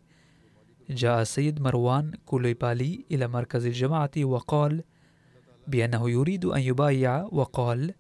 جاء 0.90 1.22
السيد 1.22 1.62
مروان 1.62 2.12
كوليبالي 2.26 3.06
إلى 3.12 3.28
مركز 3.28 3.66
الجماعة 3.66 4.12
وقال 4.18 4.84
بأنه 5.68 6.10
يريد 6.10 6.46
أن 6.46 6.62
يبايع 6.62 7.24
وقال 7.32 7.94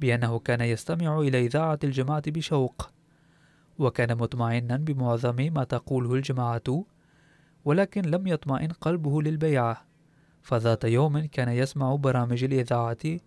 بأنه 0.00 0.38
كان 0.38 0.60
يستمع 0.60 1.20
إلى 1.20 1.46
إذاعة 1.46 1.78
الجماعة 1.84 2.22
بشوق. 2.26 3.01
وكان 3.82 4.16
مطمئنا 4.16 4.76
بمعظم 4.76 5.36
ما 5.36 5.64
تقوله 5.64 6.14
الجماعة 6.14 6.84
ولكن 7.64 8.02
لم 8.02 8.26
يطمئن 8.26 8.68
قلبه 8.68 9.22
للبيعة 9.22 9.84
فذات 10.42 10.84
يوم 10.84 11.24
كان 11.24 11.48
يسمع 11.48 11.94
برامج 11.94 12.44
الإذاعة 12.44 13.20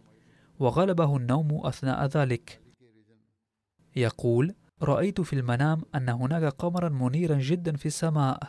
وغلبه 0.60 1.18
النوم 1.18 1.66
أثناء 1.66 2.06
ذلك. 2.06 2.62
يقول 3.96 4.54
رأيت 4.82 5.22
في 5.22 5.34
المنام 5.34 5.82
أن 5.96 6.10
هناك 6.10 6.44
قمرا 6.44 6.90
منيرا 6.90 7.38
جدا 7.38 7.76
في 7.76 7.86
السماء 7.86 8.40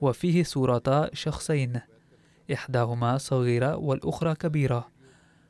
وفيه 0.00 0.42
صورتا 0.42 1.10
شخصين 1.12 1.80
إحداهما 2.52 3.18
صغيرة 3.18 3.76
والأخرى 3.76 4.34
كبيرة 4.34 4.88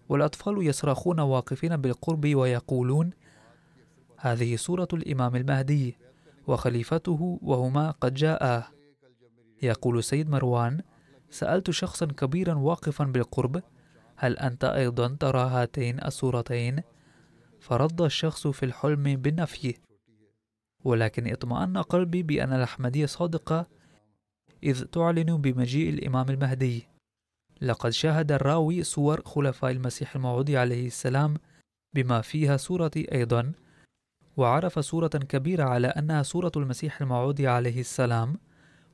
والأطفال 0.09 0.66
يصرخون 0.66 1.21
واقفين 1.21 1.77
بالقرب 1.77 2.35
ويقولون 2.35 3.11
هذه 4.27 4.57
صورة 4.57 4.89
الإمام 4.93 5.37
المهدي 5.37 5.97
وخليفته 6.47 7.39
وهما 7.43 7.91
قد 7.91 8.15
جاءا. 8.15 8.65
يقول 9.62 10.05
سيد 10.05 10.31
مروان 10.31 10.81
سألت 11.31 11.71
شخصا 11.71 12.07
كبيرا 12.07 12.55
واقفا 12.55 13.05
بالقرب 13.05 13.62
هل 14.17 14.39
أنت 14.39 14.65
أيضا 14.65 15.17
ترى 15.21 15.41
هاتين 15.41 16.05
الصورتين؟ 16.05 16.83
فرد 17.61 18.01
الشخص 18.01 18.47
في 18.47 18.62
الحلم 18.67 19.03
بالنفي. 19.03 19.75
ولكن 20.85 21.33
اطمأن 21.33 21.79
قلبي 21.79 22.23
بأن 22.23 22.53
الأحمدية 22.53 23.07
صادقة 23.07 23.67
إذ 24.62 24.85
تعلن 24.85 25.37
بمجيء 25.37 25.91
الإمام 25.91 26.31
المهدي. 26.31 26.89
لقد 27.61 27.91
شاهد 27.91 28.33
الراوي 28.33 28.83
صور 28.83 29.23
خلفاء 29.25 29.71
المسيح 29.71 30.17
الموعود 30.17 30.51
عليه 30.51 30.87
السلام 30.87 31.35
بما 31.95 32.21
فيها 32.21 32.57
صورتي 32.57 33.13
أيضا. 33.13 33.53
وعرف 34.37 34.79
صورة 34.79 35.09
كبيرة 35.09 35.65
على 35.65 35.87
أنها 35.87 36.23
صورة 36.23 36.53
المسيح 36.57 37.03
الموعود 37.03 37.41
عليه 37.41 37.81
السلام 37.81 38.39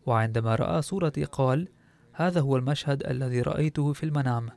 وعندما 0.07 0.55
رأى 0.55 0.83
صورتي 0.83 1.25
قال 1.25 1.69
هذا 2.13 2.41
هو 2.41 2.57
المشهد 2.57 3.07
الذي 3.07 3.43
رأيته 3.43 3.93
في 3.93 4.03
المنام. 4.03 4.51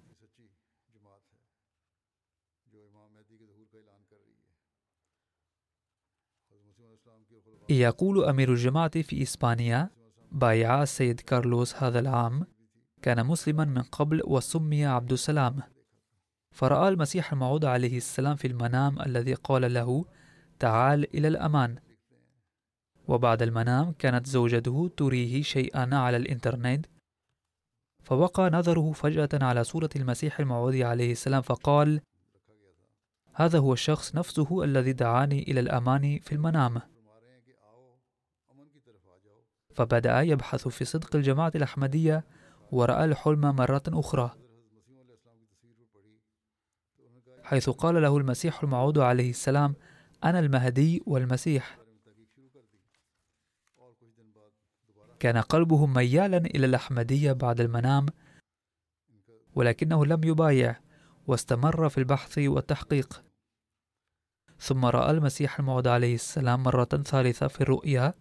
يقول 7.69 8.23
أمير 8.23 8.51
الجماعة 8.51 9.01
في 9.01 9.21
إسبانيا 9.21 9.89
بايع 10.31 10.83
السيد 10.83 11.19
كارلوس 11.19 11.75
هذا 11.75 11.99
العام 11.99 12.47
كان 13.01 13.25
مسلما 13.25 13.65
من 13.65 13.81
قبل 13.81 14.21
وسمي 14.25 14.85
عبد 14.85 15.11
السلام. 15.11 15.61
فرأى 16.51 16.89
المسيح 16.89 17.33
الموعود 17.33 17.65
عليه 17.65 17.97
السلام 17.97 18.35
في 18.35 18.47
المنام 18.47 19.01
الذي 19.01 19.33
قال 19.33 19.73
له 19.73 20.05
تعال 20.59 21.15
إلى 21.15 21.27
الأمان. 21.27 21.75
وبعد 23.07 23.41
المنام 23.41 23.91
كانت 23.91 24.27
زوجته 24.27 24.91
تريه 24.97 25.41
شيئا 25.41 25.95
على 25.95 26.17
الإنترنت 26.17 26.85
فوقع 28.03 28.47
نظره 28.47 28.91
فجأة 28.91 29.29
على 29.33 29.63
صورة 29.63 29.89
المسيح 29.95 30.39
الموعود 30.39 30.75
عليه 30.75 31.11
السلام 31.11 31.41
فقال 31.41 32.01
هذا 33.33 33.59
هو 33.59 33.73
الشخص 33.73 34.15
نفسه 34.15 34.63
الذي 34.63 34.93
دعاني 34.93 35.43
إلى 35.43 35.59
الأمان 35.59 36.19
في 36.19 36.31
المنام. 36.31 36.81
فبدأ 39.73 40.21
يبحث 40.21 40.67
في 40.67 40.85
صدق 40.85 41.15
الجماعة 41.15 41.51
الأحمدية 41.55 42.25
ورأى 42.71 43.05
الحلم 43.05 43.41
مرة 43.41 43.83
أخرى. 43.87 44.31
حيث 47.43 47.69
قال 47.69 48.01
له 48.01 48.17
المسيح 48.17 48.63
الموعود 48.63 48.97
عليه 48.97 49.29
السلام 49.29 49.75
أنا 50.25 50.39
المهدي 50.39 51.03
والمسيح. 51.05 51.77
كان 55.19 55.37
قلبه 55.37 55.85
ميالا 55.85 56.37
إلى 56.37 56.65
الأحمدية 56.65 57.31
بعد 57.31 57.61
المنام 57.61 58.05
ولكنه 59.55 60.05
لم 60.05 60.23
يبايع 60.23 60.79
واستمر 61.27 61.89
في 61.89 61.97
البحث 61.97 62.37
والتحقيق. 62.37 63.23
ثم 64.59 64.85
رأى 64.85 65.11
المسيح 65.11 65.59
الموعود 65.59 65.87
عليه 65.87 66.15
السلام 66.15 66.63
مرة 66.63 66.85
ثالثة 66.85 67.47
في 67.47 67.61
الرؤيا 67.61 68.13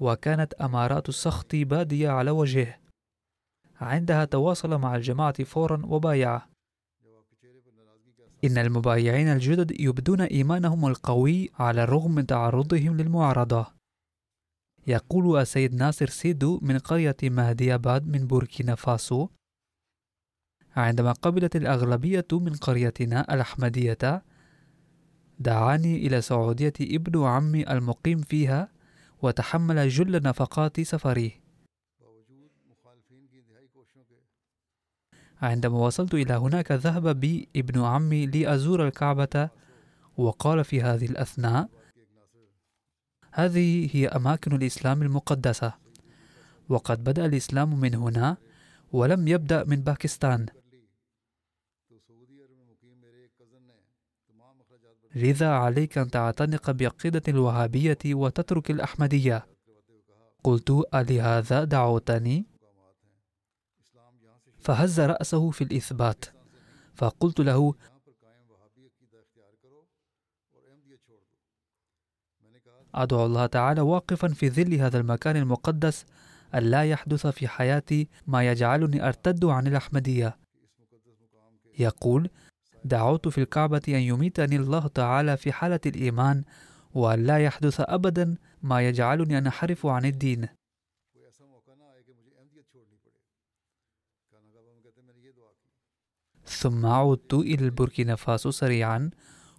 وكانت 0.00 0.54
أمارات 0.54 1.08
السخط 1.08 1.56
بادية 1.56 2.10
على 2.10 2.30
وجهه. 2.30 2.78
عندها 3.80 4.24
تواصل 4.24 4.78
مع 4.78 4.96
الجماعة 4.96 5.44
فورا 5.44 5.82
وبايع 5.86 6.51
إن 8.44 8.58
المبايعين 8.58 9.28
الجدد 9.28 9.80
يبدون 9.80 10.20
إيمانهم 10.20 10.86
القوي 10.86 11.50
على 11.58 11.82
الرغم 11.84 12.14
من 12.14 12.26
تعرضهم 12.26 12.96
للمعارضة. 12.96 13.66
يقول 14.86 15.40
السيد 15.40 15.74
ناصر 15.74 16.06
سيدو 16.06 16.58
من 16.62 16.78
قرية 16.78 17.16
مهدي 17.22 17.74
أباد 17.74 18.06
من 18.06 18.26
بوركينا 18.26 18.74
فاسو 18.74 19.28
عندما 20.76 21.12
قبلت 21.12 21.56
الأغلبية 21.56 22.26
من 22.32 22.54
قريتنا 22.54 23.34
الأحمدية 23.34 24.22
دعاني 25.38 26.06
إلى 26.06 26.20
سعودية 26.20 26.72
ابن 26.80 27.24
عمي 27.24 27.70
المقيم 27.70 28.20
فيها 28.20 28.68
وتحمل 29.22 29.88
جل 29.88 30.22
نفقات 30.22 30.80
سفري. 30.80 31.41
عندما 35.42 35.78
وصلت 35.78 36.14
إلى 36.14 36.34
هناك 36.34 36.72
ذهب 36.72 37.20
بي 37.20 37.48
ابن 37.56 37.84
عمي 37.84 38.26
لأزور 38.26 38.86
الكعبة 38.86 39.48
وقال 40.16 40.64
في 40.64 40.82
هذه 40.82 41.06
الأثناء 41.06 41.68
هذه 43.32 43.90
هي 43.92 44.08
أماكن 44.08 44.54
الإسلام 44.54 45.02
المقدسة 45.02 45.72
وقد 46.68 47.04
بدأ 47.04 47.26
الإسلام 47.26 47.80
من 47.80 47.94
هنا 47.94 48.36
ولم 48.92 49.28
يبدأ 49.28 49.64
من 49.64 49.76
باكستان 49.76 50.46
لذا 55.14 55.48
عليك 55.48 55.98
أن 55.98 56.10
تعتنق 56.10 56.70
بعقيدة 56.70 57.22
الوهابية 57.28 57.98
وتترك 58.06 58.70
الأحمدية 58.70 59.46
قلت 60.44 60.70
ألهذا 60.94 61.64
دعوتني؟ 61.64 62.51
فهز 64.62 65.00
رأسه 65.00 65.50
في 65.50 65.64
الإثبات. 65.64 66.24
فقلت 66.94 67.40
له 67.40 67.74
أدعو 72.94 73.26
الله 73.26 73.46
تعالى 73.46 73.80
واقفا 73.80 74.28
في 74.28 74.50
ظل 74.50 74.74
هذا 74.74 74.98
المكان 75.00 75.36
المقدس 75.36 76.04
أن 76.54 76.62
لا 76.62 76.84
يحدث 76.84 77.26
في 77.26 77.48
حياتي 77.48 78.08
ما 78.26 78.48
يجعلني 78.48 79.08
أرتد 79.08 79.44
عن 79.44 79.66
الأحمدية. 79.66 80.38
يقول 81.78 82.30
دعوت 82.84 83.28
في 83.28 83.38
الكعبة 83.38 83.82
أن 83.88 83.94
يميتني 83.94 84.56
الله 84.56 84.86
تعالى 84.86 85.36
في 85.36 85.52
حالة 85.52 85.80
الإيمان 85.86 86.44
وأن 86.94 87.24
لا 87.24 87.38
يحدث 87.38 87.80
أبدا 87.80 88.36
ما 88.62 88.88
يجعلني 88.88 89.38
أنحرف 89.38 89.86
عن 89.86 90.04
الدين. 90.04 90.48
ثم 96.52 96.86
عدت 96.86 97.34
إلى 97.34 97.64
البوركينا 97.64 98.16
فاسو 98.16 98.50
سريعا 98.50 99.10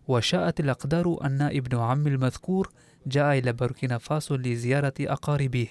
وشاءت 0.07 0.59
الأقدار 0.59 1.17
أن 1.23 1.41
ابن 1.41 1.77
عمي 1.77 2.09
المذكور 2.09 2.71
جاء 3.07 3.37
إلى 3.37 3.53
بوركينا 3.53 3.97
فاسو 3.97 4.35
لزيارة 4.35 4.93
أقاربه 4.99 5.67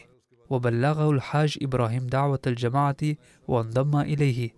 وبلغه 0.51 1.11
الحاج 1.11 1.59
إبراهيم 1.62 2.07
دعوة 2.07 2.41
الجماعة 2.47 2.97
وانضم 3.49 3.97
إليه. 3.97 4.51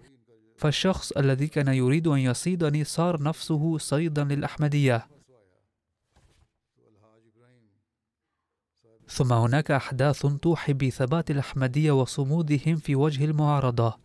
فالشخص 0.56 1.12
الذي 1.12 1.46
كان 1.46 1.68
يريد 1.68 2.06
أن 2.06 2.18
يصيدني 2.18 2.84
صار 2.84 3.22
نفسه 3.22 3.78
صيدا 3.78 4.24
للأحمدية. 4.24 5.06
ثم 9.08 9.32
هناك 9.32 9.70
أحداث 9.70 10.26
توحي 10.26 10.72
بثبات 10.72 11.30
الأحمدية 11.30 11.92
وصمودهم 11.92 12.76
في 12.76 12.96
وجه 12.96 13.24
المعارضة. 13.24 14.03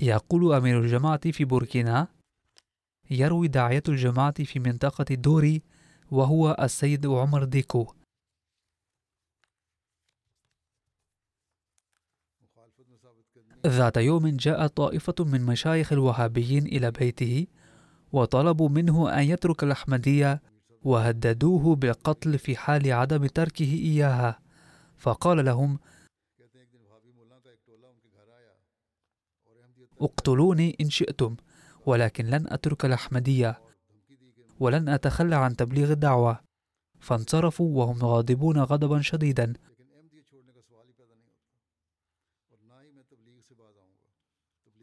يقول 0.00 0.52
أمير 0.54 0.80
الجماعة 0.80 1.30
في 1.30 1.44
بوركينا 1.44 2.08
يروي 3.10 3.48
داعية 3.48 3.82
الجماعة 3.88 4.44
في 4.44 4.58
منطقة 4.58 5.14
دوري 5.14 5.62
وهو 6.10 6.56
السيد 6.60 7.06
عمر 7.06 7.44
ديكو. 7.44 7.86
ذات 13.66 13.96
يوم 13.96 14.28
جاء 14.28 14.66
طائفة 14.66 15.14
من 15.20 15.46
مشايخ 15.46 15.92
الوهابيين 15.92 16.66
إلى 16.66 16.90
بيته 16.90 17.46
وطلبوا 18.12 18.68
منه 18.68 19.18
أن 19.18 19.22
يترك 19.22 19.64
الأحمدية 19.64 20.42
وهددوه 20.82 21.76
بالقتل 21.76 22.38
في 22.38 22.56
حال 22.56 22.92
عدم 22.92 23.26
تركه 23.26 23.72
إياها 23.72 24.38
فقال 24.98 25.44
لهم 25.44 25.78
اقتلوني 30.00 30.76
إن 30.80 30.90
شئتم 30.90 31.36
ولكن 31.86 32.24
لن 32.26 32.46
أترك 32.48 32.84
الأحمدية 32.84 33.60
ولن 34.60 34.88
أتخلى 34.88 35.36
عن 35.36 35.56
تبليغ 35.56 35.92
الدعوة. 35.92 36.40
فانصرفوا 37.00 37.78
وهم 37.78 37.98
غاضبون 37.98 38.58
غضبا 38.58 39.00
شديدا. 39.00 39.52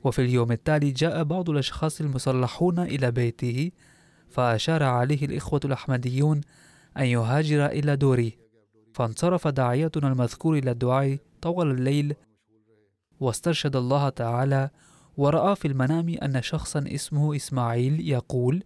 وفي 0.03 0.21
اليوم 0.21 0.51
التالي 0.51 0.91
جاء 0.91 1.23
بعض 1.23 1.49
الأشخاص 1.49 2.01
المسلحون 2.01 2.79
إلى 2.79 3.11
بيته 3.11 3.71
فأشار 4.29 4.83
عليه 4.83 5.25
الإخوة 5.25 5.59
الأحمديون 5.65 6.41
أن 6.97 7.05
يهاجر 7.05 7.65
إلى 7.65 7.95
دوري. 7.95 8.37
فانصرف 8.93 9.47
داعيتنا 9.47 10.07
المذكور 10.07 10.57
إلى 10.57 10.71
الدعاء 10.71 11.17
طول 11.41 11.71
الليل 11.71 12.15
واسترشد 13.19 13.75
الله 13.75 14.09
تعالى 14.09 14.69
ورأى 15.17 15.55
في 15.55 15.67
المنام 15.67 16.09
أن 16.09 16.41
شخصا 16.41 16.85
اسمه 16.87 17.35
إسماعيل 17.35 18.09
يقول 18.09 18.63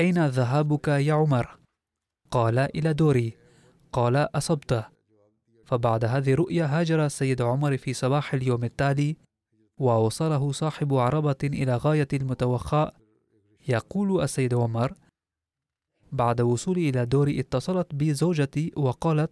أين 0.00 0.26
ذهابك 0.26 0.88
يا 0.88 1.14
عمر؟ 1.14 1.58
قال 2.30 2.58
إلى 2.58 2.92
دوري. 2.92 3.36
قال 3.92 4.16
أصبت. 4.16 4.84
فبعد 5.64 6.04
هذه 6.04 6.32
الرؤيا 6.32 6.64
هاجر 6.64 7.06
السيد 7.06 7.42
عمر 7.42 7.76
في 7.76 7.92
صباح 7.92 8.34
اليوم 8.34 8.64
التالي 8.64 9.16
وأوصله 9.80 10.52
صاحب 10.52 10.94
عربة 10.94 11.36
إلى 11.44 11.76
غاية 11.76 12.08
المتوخاء. 12.12 12.94
يقول 13.68 14.22
السيد 14.22 14.54
عمر 14.54 14.94
بعد 16.12 16.40
وصولي 16.40 16.88
إلى 16.88 17.06
دوري 17.06 17.40
اتصلت 17.40 17.94
بي 17.94 18.14
زوجتي 18.14 18.72
وقالت 18.76 19.30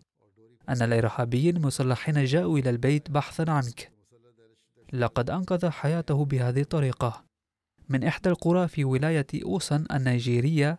أن 0.69 0.83
الإرهابيين 0.83 1.57
المسلحين 1.57 2.25
جاءوا 2.25 2.59
إلى 2.59 2.71
البيت 2.71 3.11
بحثا 3.11 3.51
عنك. 3.51 3.94
لقد 4.93 5.31
أنقذ 5.31 5.69
حياته 5.69 6.25
بهذه 6.25 6.61
الطريقة. 6.61 7.25
من 7.89 8.05
إحدى 8.05 8.29
القرى 8.29 8.69
في 8.69 8.85
ولاية 8.85 9.27
أوسن 9.45 9.85
النيجيرية 9.93 10.79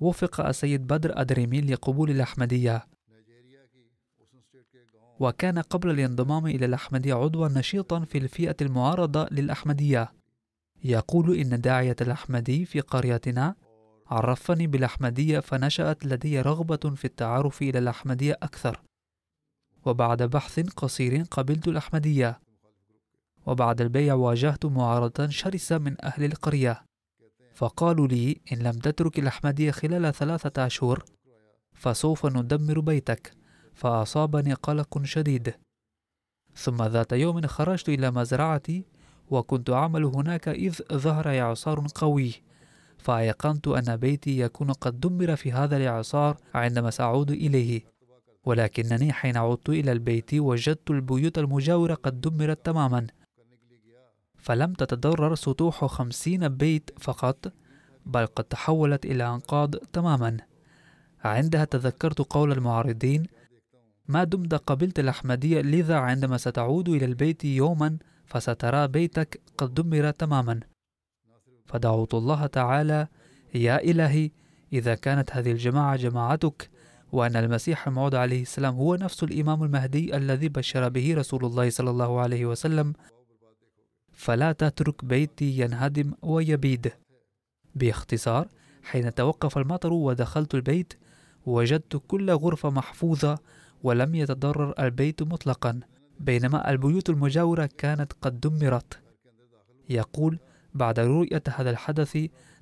وفق 0.00 0.40
السيد 0.40 0.86
بدر 0.86 1.20
أدريمي 1.20 1.60
لقبول 1.60 2.10
الأحمدية. 2.10 2.86
وكان 5.20 5.58
قبل 5.58 5.90
الانضمام 5.90 6.46
إلى 6.46 6.66
الأحمدية 6.66 7.14
عضوا 7.14 7.48
نشيطا 7.48 8.00
في 8.00 8.18
الفئة 8.18 8.56
المعارضة 8.60 9.28
للأحمدية. 9.30 10.12
يقول 10.84 11.36
إن 11.36 11.60
داعية 11.60 11.96
الأحمدي 12.00 12.64
في 12.64 12.80
قريتنا 12.80 13.54
عرفني 14.06 14.66
بالأحمدية 14.66 15.40
فنشأت 15.40 16.06
لدي 16.06 16.40
رغبة 16.40 16.94
في 16.94 17.04
التعرف 17.04 17.62
إلى 17.62 17.78
الأحمدية 17.78 18.38
أكثر. 18.42 18.80
وبعد 19.84 20.22
بحث 20.22 20.60
قصير 20.60 21.22
قبلت 21.22 21.68
الأحمدية. 21.68 22.40
وبعد 23.46 23.80
البيع 23.80 24.14
واجهت 24.14 24.66
معارضة 24.66 25.28
شرسة 25.28 25.78
من 25.78 26.04
أهل 26.04 26.24
القرية. 26.24 26.84
فقالوا 27.54 28.06
لي 28.06 28.40
إن 28.52 28.58
لم 28.58 28.72
تترك 28.72 29.18
الأحمدية 29.18 29.70
خلال 29.70 30.14
ثلاثة 30.14 30.66
أشهر 30.66 31.04
فسوف 31.74 32.26
ندمر 32.26 32.80
بيتك. 32.80 33.32
فأصابني 33.74 34.54
قلق 34.54 35.02
شديد. 35.02 35.54
ثم 36.56 36.82
ذات 36.82 37.12
يوم 37.12 37.46
خرجت 37.46 37.88
إلى 37.88 38.10
مزرعتي 38.10 38.84
وكنت 39.30 39.70
أعمل 39.70 40.04
هناك 40.04 40.48
إذ 40.48 40.78
ظهر 40.92 41.40
إعصار 41.40 41.86
قوي. 41.94 42.32
فأيقنت 42.98 43.68
أن 43.68 43.96
بيتي 43.96 44.38
يكون 44.38 44.72
قد 44.72 45.00
دمر 45.00 45.36
في 45.36 45.52
هذا 45.52 45.76
الإعصار 45.76 46.36
عندما 46.54 46.90
سأعود 46.90 47.30
إليه. 47.30 47.84
ولكنني 48.44 49.12
حين 49.12 49.36
عدت 49.36 49.68
إلى 49.68 49.92
البيت 49.92 50.34
وجدت 50.34 50.90
البيوت 50.90 51.38
المجاورة 51.38 51.94
قد 51.94 52.20
دمرت 52.20 52.66
تماما. 52.66 53.06
فلم 54.46 54.72
تتضرر 54.72 55.34
سطوح 55.34 55.84
خمسين 55.84 56.48
بيت 56.48 56.90
فقط 57.00 57.52
بل 58.06 58.26
قد 58.26 58.44
تحولت 58.44 59.06
إلى 59.06 59.28
أنقاض 59.28 59.76
تماما. 59.76 60.36
عندها 61.24 61.64
تذكرت 61.64 62.20
قول 62.20 62.52
المعارضين 62.52 63.26
ما 64.08 64.24
دمت 64.24 64.54
قبلت 64.54 64.98
الأحمدية 64.98 65.60
لذا 65.60 65.96
عندما 65.96 66.36
ستعود 66.36 66.88
إلى 66.88 67.04
البيت 67.04 67.44
يوما 67.44 67.98
فسترى 68.26 68.88
بيتك 68.88 69.40
قد 69.58 69.74
دمر 69.74 70.10
تماما. 70.10 70.60
فدعوت 71.64 72.14
الله 72.14 72.46
تعالى 72.46 73.08
يا 73.54 73.82
إلهي 73.82 74.30
إذا 74.72 74.94
كانت 74.94 75.32
هذه 75.32 75.52
الجماعة 75.52 75.96
جماعتك 75.96 76.70
وأن 77.12 77.36
المسيح 77.36 77.88
الموعود 77.88 78.14
عليه 78.14 78.42
السلام 78.42 78.74
هو 78.74 78.94
نفس 78.94 79.22
الإمام 79.22 79.62
المهدي 79.62 80.16
الذي 80.16 80.48
بشر 80.48 80.88
به 80.88 81.14
رسول 81.14 81.44
الله 81.44 81.70
صلى 81.70 81.90
الله 81.90 82.20
عليه 82.20 82.46
وسلم 82.46 82.92
فلا 84.16 84.52
تترك 84.52 85.04
بيتي 85.04 85.58
ينهدم 85.58 86.14
ويبيد. 86.22 86.92
باختصار 87.74 88.48
حين 88.82 89.14
توقف 89.14 89.58
المطر 89.58 89.92
ودخلت 89.92 90.54
البيت 90.54 90.94
وجدت 91.46 92.02
كل 92.08 92.30
غرفة 92.30 92.70
محفوظة 92.70 93.38
ولم 93.82 94.14
يتضرر 94.14 94.74
البيت 94.78 95.22
مطلقا 95.22 95.80
بينما 96.20 96.70
البيوت 96.70 97.10
المجاورة 97.10 97.70
كانت 97.78 98.12
قد 98.12 98.40
دمرت. 98.40 98.98
يقول 99.88 100.38
بعد 100.74 101.00
رؤية 101.00 101.42
هذا 101.48 101.70
الحدث 101.70 102.18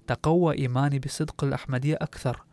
تقوى 0.06 0.58
إيماني 0.58 0.98
بصدق 0.98 1.44
الأحمدية 1.44 1.94
أكثر 1.94 2.44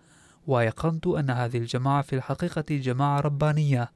وأيقنت 0.47 1.07
أن 1.07 1.29
هذه 1.29 1.57
الجماعة 1.57 2.01
في 2.01 2.15
الحقيقة 2.15 2.65
جماعة 2.69 3.19
ربانية. 3.19 3.91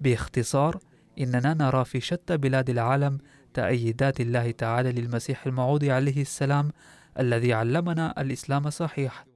باختصار 0.00 0.78
إننا 1.20 1.54
نرى 1.54 1.84
في 1.84 2.00
شتى 2.00 2.36
بلاد 2.36 2.70
العالم 2.70 3.18
تأييدات 3.54 4.20
الله 4.20 4.50
تعالى 4.50 4.92
للمسيح 4.92 5.46
الموعود 5.46 5.84
عليه 5.84 6.22
السلام 6.22 6.72
الذي 7.18 7.52
علمنا 7.52 8.20
الإسلام 8.20 8.66
الصحيح 8.66 9.26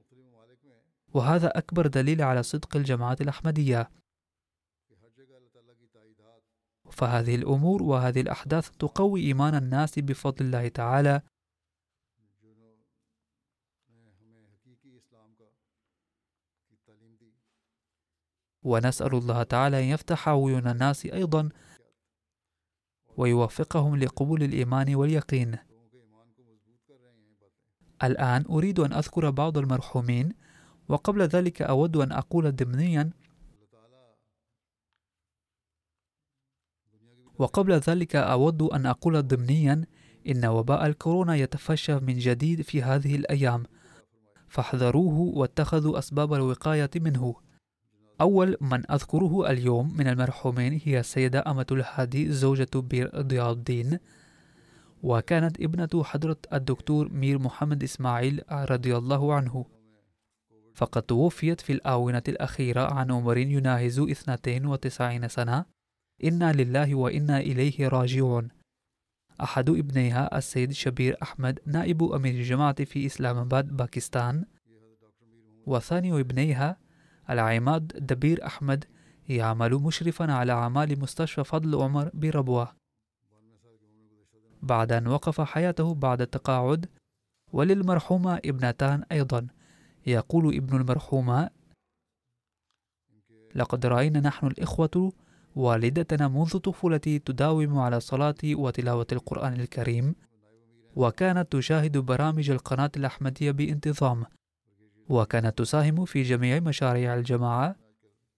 وهذا 1.13 1.57
أكبر 1.57 1.87
دليل 1.87 2.21
على 2.21 2.43
صدق 2.43 2.75
الجماعات 2.75 3.21
الأحمدية. 3.21 3.89
فهذه 6.91 7.35
الأمور 7.35 7.83
وهذه 7.83 8.21
الأحداث 8.21 8.69
تقوي 8.69 9.21
إيمان 9.21 9.55
الناس 9.55 9.99
بفضل 9.99 10.45
الله 10.45 10.67
تعالى. 10.67 11.21
ونسأل 18.63 19.15
الله 19.15 19.43
تعالى 19.43 19.79
أن 19.79 19.83
يفتح 19.83 20.29
عيون 20.29 20.67
الناس 20.67 21.05
أيضا 21.05 21.49
ويوفقهم 23.19 23.95
لقبول 23.95 24.43
الإيمان 24.43 24.95
واليقين. 24.95 25.57
الآن 28.03 28.45
أريد 28.49 28.79
أن 28.79 28.93
أذكر 28.93 29.29
بعض 29.29 29.57
المرحومين 29.57 30.33
وقبل 30.89 31.21
ذلك 31.21 31.61
أود 31.61 31.97
أن 31.97 32.11
أقول 32.11 32.55
ضمنيا 32.55 33.09
وقبل 37.39 37.73
ذلك 37.73 38.15
أود 38.15 38.61
أن 38.61 38.85
أقول 38.85 39.27
ضمنيا 39.27 39.85
إن 40.27 40.45
وباء 40.45 40.85
الكورونا 40.85 41.35
يتفشى 41.35 41.99
من 41.99 42.17
جديد 42.17 42.61
في 42.61 42.83
هذه 42.83 43.15
الأيام. 43.15 43.63
فاحذروه 44.47 45.19
واتخذوا 45.19 45.99
أسباب 45.99 46.33
الوقاية 46.33 46.89
منه. 46.95 47.35
أول 48.21 48.57
من 48.61 48.91
أذكره 48.91 49.51
اليوم 49.51 49.97
من 49.97 50.07
المرحومين 50.07 50.81
هي 50.85 50.99
السيدة 50.99 51.43
أمة 51.47 51.65
الهادي 51.71 52.31
زوجة 52.31 52.69
بير 52.75 53.21
ضياء 53.21 53.51
الدين 53.51 53.99
وكانت 55.03 55.61
ابنة 55.61 56.03
حضرة 56.03 56.37
الدكتور 56.53 57.09
مير 57.13 57.39
محمد 57.39 57.83
إسماعيل 57.83 58.41
رضي 58.51 58.97
الله 58.97 59.33
عنه. 59.33 59.65
فقد 60.75 61.01
توفيت 61.01 61.61
في 61.61 61.73
الآونة 61.73 62.23
الأخيرة 62.27 62.93
عن 62.93 63.11
عمر 63.11 63.37
يناهز 63.37 63.99
92 63.99 65.27
سنة. 65.27 65.65
إنا 66.23 66.51
لله 66.51 66.95
وإنا 66.95 67.39
إليه 67.39 67.87
راجعون. 67.87 68.47
أحد 69.41 69.69
ابنيها 69.69 70.37
السيد 70.37 70.71
شبير 70.71 71.17
أحمد 71.23 71.59
نائب 71.65 72.03
أمير 72.03 72.33
الجماعة 72.33 72.83
في 72.83 73.05
إسلام 73.05 73.37
آباد 73.37 73.77
باكستان. 73.77 74.45
وثاني 75.65 76.19
ابنيها 76.19 76.77
العماد 77.29 77.87
دبير 77.87 78.45
أحمد 78.45 78.85
يعمل 79.29 79.73
مشرفا 79.73 80.31
على 80.31 80.51
أعمال 80.51 80.99
مستشفى 80.99 81.43
فضل 81.43 81.75
عمر 81.75 82.09
بربوة. 82.13 82.75
بعد 84.61 84.91
أن 84.91 85.07
وقف 85.07 85.41
حياته 85.41 85.93
بعد 85.93 86.21
التقاعد 86.21 86.85
وللمرحومة 87.53 88.35
ابنتان 88.45 89.03
أيضا. 89.11 89.47
يقول 90.07 90.55
ابن 90.55 90.81
المرحومة 90.81 91.49
لقد 93.55 93.85
رأينا 93.85 94.19
نحن 94.19 94.47
الإخوة 94.47 95.13
والدتنا 95.55 96.27
منذ 96.27 96.57
طفولتي 96.57 97.19
تداوم 97.19 97.79
على 97.79 97.97
الصلاة 97.97 98.35
وتلاوة 98.43 99.07
القرآن 99.11 99.53
الكريم 99.53 100.15
وكانت 100.95 101.51
تشاهد 101.51 101.97
برامج 101.97 102.49
القناة 102.49 102.91
الأحمدية 102.97 103.51
بانتظام. 103.51 104.25
وكانت 105.09 105.57
تساهم 105.57 106.05
في 106.05 106.21
جميع 106.21 106.59
مشاريع 106.59 107.15
الجماعة 107.15 107.75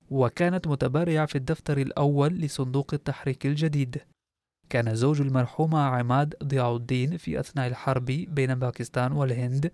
وكانت 0.10 0.68
متبرعة 0.68 1.26
في 1.26 1.36
الدفتر 1.36 1.78
الأول 1.78 2.34
لصندوق 2.34 2.94
التحريك 2.94 3.46
الجديد. 3.46 4.02
كان 4.70 4.96
زوج 4.96 5.22
المرحومة 5.22 5.80
عماد 5.80 6.36
ضياء 6.44 6.76
الدين 6.76 7.18
في 7.18 7.40
أثناء 7.40 7.68
الحرب 7.68 8.06
بين 8.06 8.56
باكستان 8.56 9.12
والهند 9.12 9.72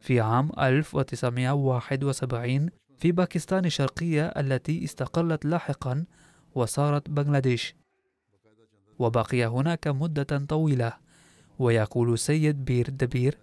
في 0.00 0.20
عام 0.20 0.50
1971 0.58 2.70
في 2.98 3.12
باكستان 3.12 3.64
الشرقية 3.64 4.26
التي 4.26 4.84
استقلت 4.84 5.44
لاحقا 5.44 6.04
وصارت 6.54 7.10
بنغلاديش. 7.10 7.76
وبقي 8.98 9.46
هناك 9.46 9.88
مدة 9.88 10.46
طويلة 10.48 10.92
ويقول 11.58 12.18
سيد 12.18 12.64
بير 12.64 12.90
دبير 12.90 13.38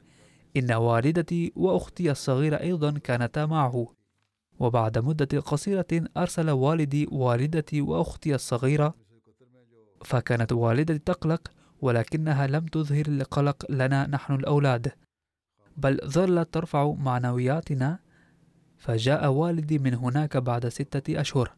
إن 0.57 0.71
والدتي 0.71 1.53
وأختي 1.55 2.11
الصغيرة 2.11 2.59
أيضا 2.59 2.91
كانتا 2.91 3.45
معه. 3.45 3.87
وبعد 4.59 4.97
مدة 4.97 5.39
قصيرة 5.39 5.87
أرسل 6.17 6.49
والدي 6.49 7.07
والدتي 7.11 7.81
وأختي 7.81 8.35
الصغيرة 8.35 8.93
فكانت 10.05 10.51
والدتي 10.51 10.99
تقلق 10.99 11.51
ولكنها 11.81 12.47
لم 12.47 12.65
تظهر 12.65 13.05
القلق 13.07 13.71
لنا 13.71 14.07
نحن 14.07 14.33
الأولاد 14.33 14.91
بل 15.77 15.99
ظلت 16.05 16.53
ترفع 16.53 16.93
معنوياتنا. 16.93 17.99
فجاء 18.77 19.31
والدي 19.31 19.79
من 19.79 19.93
هناك 19.93 20.37
بعد 20.37 20.67
ستة 20.67 21.21
أشهر. 21.21 21.53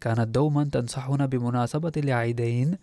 كانت 0.00 0.28
دوما 0.28 0.64
تنصحنا 0.64 1.26
بمناسبة 1.26 1.92
العيدين 1.96 2.78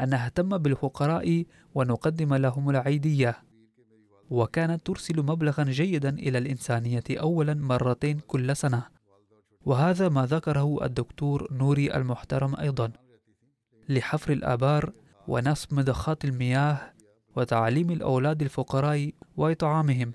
أن 0.00 0.08
نهتم 0.08 0.58
بالفقراء 0.58 1.44
ونقدم 1.74 2.34
لهم 2.34 2.70
العيدية. 2.70 3.42
وكانت 4.30 4.86
ترسل 4.86 5.22
مبلغا 5.22 5.64
جيدا 5.64 6.08
إلى 6.08 6.38
الإنسانية 6.38 7.04
أولا 7.10 7.54
مرتين 7.54 8.18
كل 8.18 8.56
سنة. 8.56 8.82
وهذا 9.64 10.08
ما 10.08 10.26
ذكره 10.26 10.84
الدكتور 10.84 11.48
نوري 11.52 11.94
المحترم 11.94 12.56
أيضا. 12.56 12.92
لحفر 13.88 14.32
الآبار 14.32 14.92
ونصب 15.28 15.74
مضخات 15.74 16.24
المياه 16.24 16.92
وتعليم 17.36 17.90
الأولاد 17.90 18.42
الفقراء 18.42 19.12
وإطعامهم 19.36 20.12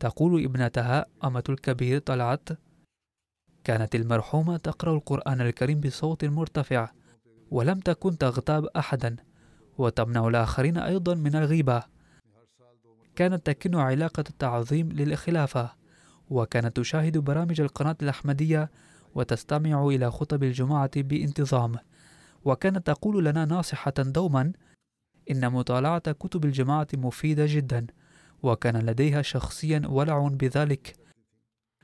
تقول 0.00 0.44
ابنتها 0.44 1.06
أمة 1.24 1.44
الكبير 1.48 1.98
طلعت 1.98 2.48
كانت 3.64 3.94
المرحومة 3.94 4.56
تقرأ 4.56 4.94
القرآن 4.94 5.40
الكريم 5.40 5.80
بصوت 5.80 6.24
مرتفع 6.24 6.90
ولم 7.50 7.80
تكن 7.80 8.18
تغتاب 8.18 8.64
أحدا 8.64 9.16
وتمنع 9.78 10.28
الآخرين 10.28 10.76
أيضا 10.78 11.14
من 11.14 11.36
الغيبة. 11.36 11.82
كانت 13.16 13.46
تكن 13.46 13.74
علاقة 13.74 14.24
التعظيم 14.30 14.92
للخلافة 14.92 15.72
وكانت 16.30 16.76
تشاهد 16.76 17.18
برامج 17.18 17.60
القناة 17.60 17.96
الأحمدية 18.02 18.70
وتستمع 19.14 19.86
إلى 19.86 20.10
خطب 20.10 20.42
الجمعة 20.42 20.90
بانتظام. 20.96 21.74
وكانت 22.44 22.86
تقول 22.86 23.24
لنا 23.24 23.44
ناصحة 23.44 23.92
دوما 23.98 24.52
إن 25.30 25.52
مطالعة 25.52 26.12
كتب 26.12 26.44
الجماعة 26.44 26.88
مفيدة 26.94 27.44
جدا 27.48 27.86
وكان 28.42 28.76
لديها 28.76 29.22
شخصيا 29.22 29.82
ولع 29.86 30.28
بذلك 30.28 30.96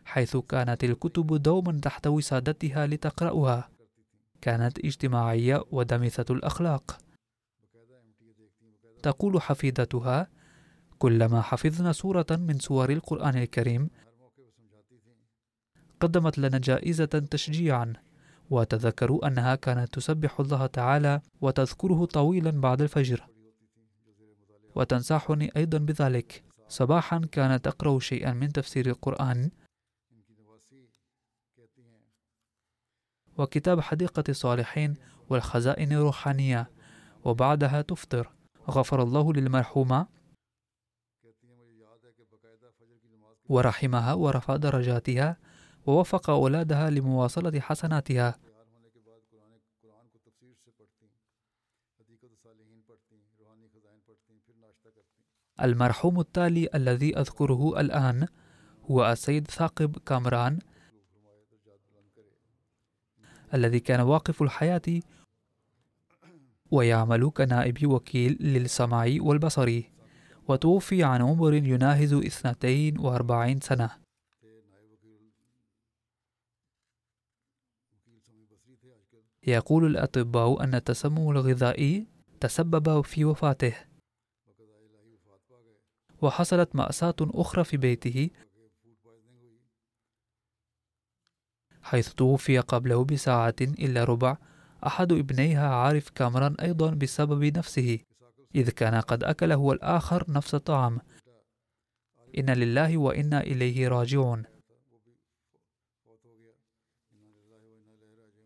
حيث 0.04 0.36
كانت 0.36 0.84
الكتب 0.84 1.42
دوما 1.42 1.80
تحتوي 1.82 2.22
سادتها 2.22 2.86
لتقرأها. 2.86 3.68
كانت 4.40 4.78
اجتماعية 4.78 5.64
ودمثة 5.70 6.34
الأخلاق. 6.34 6.98
تقول 9.02 9.42
حفيدتها 9.42 10.28
كلما 10.98 11.40
حفظنا 11.40 11.92
سورة 11.92 12.26
من 12.30 12.58
سور 12.58 12.90
القرآن 12.90 13.36
الكريم 13.36 13.90
قدمت 16.00 16.38
لنا 16.38 16.58
جائزة 16.58 17.04
تشجيعا 17.04 17.92
وتذكروا 18.50 19.26
أنها 19.26 19.54
كانت 19.54 19.94
تسبح 19.94 20.40
الله 20.40 20.66
تعالى 20.66 21.20
وتذكره 21.40 22.04
طويلا 22.04 22.50
بعد 22.50 22.82
الفجر. 22.82 23.26
وتنصحني 24.74 25.50
أيضا 25.56 25.78
بذلك. 25.78 26.44
صباحا 26.68 27.18
كانت 27.32 27.66
أقرأ 27.66 27.98
شيئا 27.98 28.32
من 28.32 28.52
تفسير 28.52 28.86
القرآن 28.86 29.50
وكتاب 33.38 33.80
حديقة 33.80 34.24
الصالحين 34.28 34.94
والخزائن 35.28 35.92
الروحانية 35.92 36.70
وبعدها 37.24 37.82
تفطر. 37.82 38.30
غفر 38.70 39.02
الله 39.02 39.32
للمرحومة. 39.32 40.06
ورحمها 43.48 44.14
ورفع 44.14 44.56
درجاتها 44.56 45.36
ووفق 45.86 46.30
أولادها 46.30 46.90
لمواصلة 46.90 47.60
حسناتها. 47.60 48.38
المرحوم 55.62 56.20
التالي 56.20 56.68
الذي 56.74 57.18
أذكره 57.18 57.80
الآن 57.80 58.28
هو 58.90 59.12
السيد 59.12 59.46
ثاقب 59.50 59.98
كامران 59.98 60.58
الذي 63.54 63.80
كان 63.80 64.00
واقف 64.00 64.42
الحياة 64.42 64.82
ويعمل 66.70 67.30
كنائب 67.30 67.86
وكيل 67.86 68.38
للسمع 68.40 69.16
والبصر. 69.20 69.82
وتوفي 70.48 71.02
عن 71.02 71.22
عمر 71.22 71.54
يناهز 71.54 72.12
اثنتين 72.12 72.98
وأربعين 72.98 73.60
سنة. 73.60 73.90
يقول 79.46 79.86
الأطباء 79.86 80.64
أن 80.64 80.74
التسمم 80.74 81.30
الغذائي 81.30 82.06
تسبب 82.40 83.00
في 83.00 83.24
وفاته. 83.24 83.74
وحصلت 86.22 86.76
مأساة 86.76 87.14
أخرى 87.20 87.64
في 87.64 87.76
بيته 87.76 88.30
حيث 91.82 92.14
توفي 92.14 92.58
قبله 92.58 93.04
بساعة 93.04 93.54
إلا 93.60 94.04
ربع 94.04 94.36
أحد 94.86 95.12
ابنيها 95.12 95.74
عارف 95.74 96.10
كامران 96.10 96.54
أيضا 96.54 96.90
بسبب 96.94 97.44
نفسه. 97.44 97.98
إذ 98.56 98.70
كان 98.70 98.94
قد 98.94 99.24
أكل 99.24 99.52
هو 99.52 99.72
الآخر 99.72 100.24
نفس 100.28 100.54
الطعام. 100.54 101.00
إن 102.38 102.50
لله 102.50 102.98
وإنا 102.98 103.40
إليه 103.40 103.88
راجعون. 103.88 104.44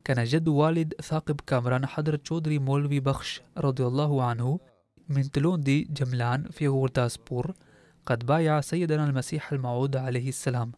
كان 0.05 0.25
جد 0.25 0.49
والد 0.49 0.95
ثاقب 1.03 1.41
كامران 1.41 1.87
حضرة 1.87 2.21
چودري 2.29 2.59
مولوي 2.59 3.01
بخش 3.01 3.43
رضي 3.59 3.87
الله 3.87 4.25
عنه 4.25 4.61
من 5.09 5.31
تلوندي 5.31 5.83
جملان 5.83 6.45
في 6.51 6.69
غورداسبور 6.69 7.55
قد 8.07 8.27
بايع 8.27 8.61
سيدنا 8.61 9.05
المسيح 9.05 9.53
الموعود 9.53 9.97
عليه 9.97 10.29
السلام. 10.29 10.73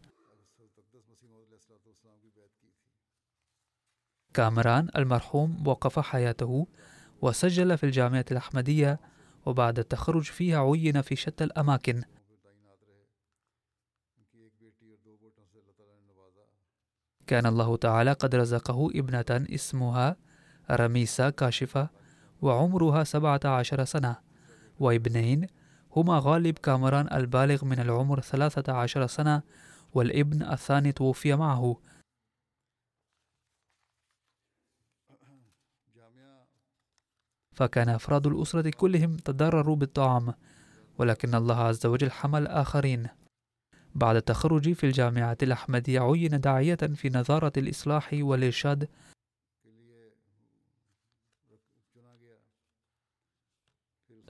كامران 4.33 4.89
المرحوم 4.95 5.67
وقف 5.67 5.99
حياته 5.99 6.67
وسجل 7.21 7.77
في 7.77 7.85
الجامعة 7.85 8.25
الأحمدية 8.31 8.99
وبعد 9.45 9.79
التخرج 9.79 10.23
فيها 10.23 10.59
عين 10.59 11.01
في 11.01 11.15
شتى 11.15 11.43
الأماكن. 11.43 12.03
كان 17.27 17.45
الله 17.45 17.77
تعالى 17.77 18.11
قد 18.13 18.35
رزقه 18.35 18.89
ابنة 18.95 19.25
اسمها 19.29 20.15
رميسة 20.71 21.29
كاشفة 21.29 21.89
وعمرها 22.41 23.03
سبعة 23.03 23.39
عشر 23.45 23.85
سنة 23.85 24.15
وابنين 24.79 25.47
هما 25.95 26.21
غالب 26.23 26.57
كامران 26.57 27.13
البالغ 27.13 27.65
من 27.65 27.79
العمر 27.79 28.21
ثلاثة 28.21 28.73
عشر 28.73 29.07
سنة 29.07 29.41
والابن 29.93 30.43
الثاني 30.43 30.91
توفي 30.91 31.35
معه. 31.35 31.77
فكان 37.53 37.89
أفراد 37.89 38.27
الأسرة 38.27 38.69
كلهم 38.69 39.17
تضرروا 39.17 39.75
بالطعام 39.75 40.33
ولكن 40.97 41.35
الله 41.35 41.55
عز 41.55 41.85
وجل 41.85 42.11
حمل 42.11 42.47
آخرين 42.47 43.07
بعد 43.95 44.21
تخرجي 44.21 44.73
في 44.73 44.85
الجامعة 44.85 45.37
الأحمدية 45.43 45.99
عين 45.99 46.39
داعية 46.39 46.75
في 46.75 47.09
نظارة 47.09 47.53
الإصلاح 47.57 48.09
والإرشاد. 48.13 48.89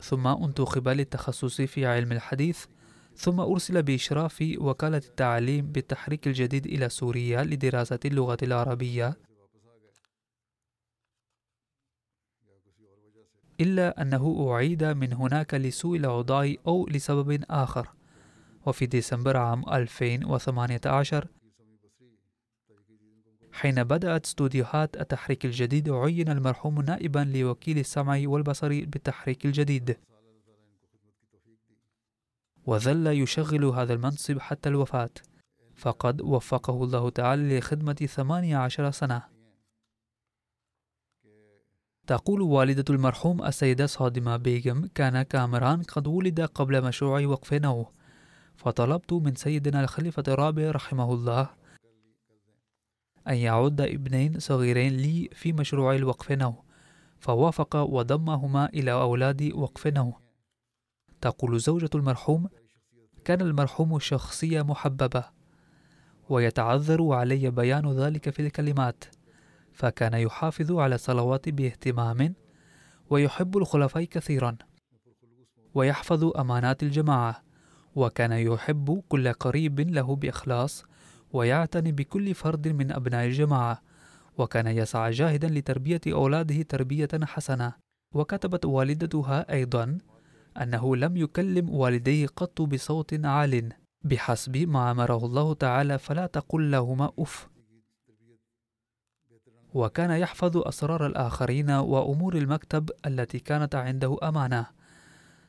ثم 0.01 0.27
انتخب 0.27 0.87
للتخصص 0.87 1.61
في 1.61 1.85
علم 1.85 2.11
الحديث 2.11 2.65
ثم 3.15 3.39
أرسل 3.39 3.83
بإشراف 3.83 4.43
وكالة 4.57 4.97
التعليم 4.97 5.71
بالتحريك 5.71 6.27
الجديد 6.27 6.65
إلى 6.65 6.89
سوريا 6.89 7.43
لدراسة 7.43 7.99
اللغة 8.05 8.37
العربية. 8.43 9.17
إلا 13.59 14.01
أنه 14.01 14.47
أعيد 14.51 14.83
من 14.83 15.13
هناك 15.13 15.53
لسوء 15.53 15.97
الأوضاع 15.97 16.53
أو 16.67 16.87
لسبب 16.87 17.43
آخر. 17.49 17.87
وفي 18.65 18.85
ديسمبر 18.85 19.37
عام 19.37 19.69
2018 19.69 21.27
حين 23.53 23.83
بدأت 23.83 24.25
استوديوهات 24.25 24.97
التحريك 25.01 25.45
الجديد 25.45 25.89
عين 25.89 26.29
المرحوم 26.29 26.81
نائبا 26.81 27.19
لوكيل 27.35 27.79
السمع 27.79 28.21
والبصر 28.25 28.67
بالتحريك 28.67 29.45
الجديد. 29.45 29.97
وظل 32.65 33.07
يشغل 33.07 33.65
هذا 33.65 33.93
المنصب 33.93 34.39
حتى 34.39 34.69
الوفاة. 34.69 35.09
فقد 35.75 36.21
وفقه 36.21 36.83
الله 36.83 37.09
تعالى 37.09 37.59
لخدمة 37.59 37.93
ثمانية 37.93 38.57
عشر 38.57 38.91
سنة. 38.91 39.32
تقول 42.07 42.41
والدة 42.41 42.85
المرحوم 42.89 43.45
السيدة 43.45 43.85
صادمة 43.85 44.37
بيغم 44.37 44.89
كان 44.95 45.21
كامران 45.21 45.83
قد 45.83 46.07
ولد 46.07 46.41
قبل 46.41 46.83
مشروع 46.83 47.25
وقف 47.25 47.53
نوه 47.53 47.91
فطلبت 48.55 49.13
من 49.13 49.35
سيدنا 49.35 49.81
الخليفة 49.81 50.23
الرابع 50.27 50.71
رحمه 50.71 51.13
الله 51.13 51.49
أن 53.27 53.35
يعد 53.35 53.81
ابنين 53.81 54.39
صغيرين 54.39 54.93
لي 54.97 55.29
في 55.33 55.53
مشروع 55.53 55.95
الوقف 55.95 56.31
نوه 56.31 56.63
فوافق 57.19 57.75
وضمهما 57.75 58.65
إلى 58.65 58.91
أولاد 58.91 59.51
وقف 59.53 59.87
نوه 59.87 60.19
تقول 61.21 61.59
زوجة 61.59 61.89
المرحوم 61.95 62.49
كان 63.25 63.41
المرحوم 63.41 63.99
شخصية 63.99 64.61
محببة 64.61 65.23
ويتعذر 66.29 67.13
علي 67.13 67.51
بيان 67.51 67.91
ذلك 67.91 68.29
في 68.29 68.41
الكلمات. 68.41 69.03
فكان 69.73 70.13
يحافظ 70.13 70.71
على 70.71 70.95
الصلوات 70.95 71.49
باهتمام 71.49 72.33
ويحب 73.09 73.57
الخلفاء 73.57 74.03
كثيرا 74.03 74.57
ويحفظ 75.75 76.23
أمانات 76.37 76.83
الجماعة 76.83 77.43
وكان 77.95 78.31
يحب 78.31 79.03
كل 79.09 79.33
قريب 79.33 79.79
له 79.79 80.15
بإخلاص 80.15 80.85
ويعتني 81.33 81.91
بكل 81.91 82.33
فرد 82.33 82.67
من 82.67 82.91
أبناء 82.91 83.25
الجماعة 83.25 83.81
وكان 84.37 84.67
يسعى 84.67 85.11
جاهدا 85.11 85.47
لتربية 85.47 86.01
أولاده 86.07 86.61
تربية 86.61 87.09
حسنة. 87.23 87.73
وكتبت 88.15 88.65
والدتها 88.65 89.53
أيضا 89.53 89.97
أنه 90.61 90.95
لم 90.95 91.17
يكلم 91.17 91.69
والديه 91.69 92.27
قط 92.27 92.61
بصوت 92.61 93.25
عال 93.25 93.73
بحسب 94.03 94.57
ما 94.57 94.91
أمره 94.91 95.25
الله 95.25 95.53
تعالى 95.53 95.97
فلا 95.97 96.25
تقل 96.25 96.71
لهما 96.71 97.11
أف. 97.19 97.49
وكان 99.73 100.11
يحفظ 100.11 100.57
أسرار 100.57 101.07
الآخرين 101.07 101.69
وأمور 101.69 102.37
المكتب 102.37 102.89
التي 103.05 103.39
كانت 103.39 103.75
عنده 103.75 104.17
أمانة. 104.23 104.65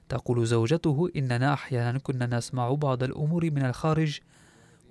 تقول 0.08 0.46
زوجته 0.46 1.08
إننا 1.16 1.52
أحيانا 1.52 1.98
كنا 1.98 2.26
نسمع 2.26 2.72
بعض 2.72 3.02
الأمور 3.02 3.50
من 3.50 3.64
الخارج 3.64 4.20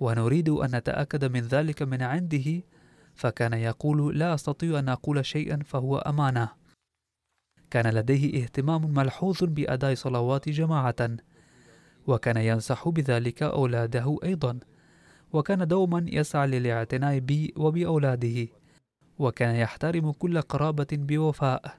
ونريد 0.00 0.48
أن 0.48 0.76
نتأكد 0.76 1.24
من 1.24 1.40
ذلك 1.40 1.82
من 1.82 2.02
عنده 2.02 2.62
فكان 3.14 3.52
يقول 3.52 4.18
لا 4.18 4.34
أستطيع 4.34 4.78
أن 4.78 4.88
أقول 4.88 5.26
شيئا 5.26 5.58
فهو 5.64 5.98
أمانة 5.98 6.48
كان 7.70 7.94
لديه 7.94 8.42
اهتمام 8.42 8.94
ملحوظ 8.94 9.44
بأداء 9.44 9.94
صلوات 9.94 10.48
جماعة 10.48 11.16
وكان 12.06 12.36
ينصح 12.36 12.88
بذلك 12.88 13.42
أولاده 13.42 14.18
أيضا 14.24 14.58
وكان 15.32 15.66
دوما 15.66 16.06
يسعى 16.08 16.46
للاعتناء 16.46 17.18
بي 17.18 17.54
وبأولاده. 17.56 18.46
وكان 19.18 19.54
يحترم 19.54 20.12
كل 20.12 20.40
قرابة 20.40 20.86
بوفاء. 20.92 21.78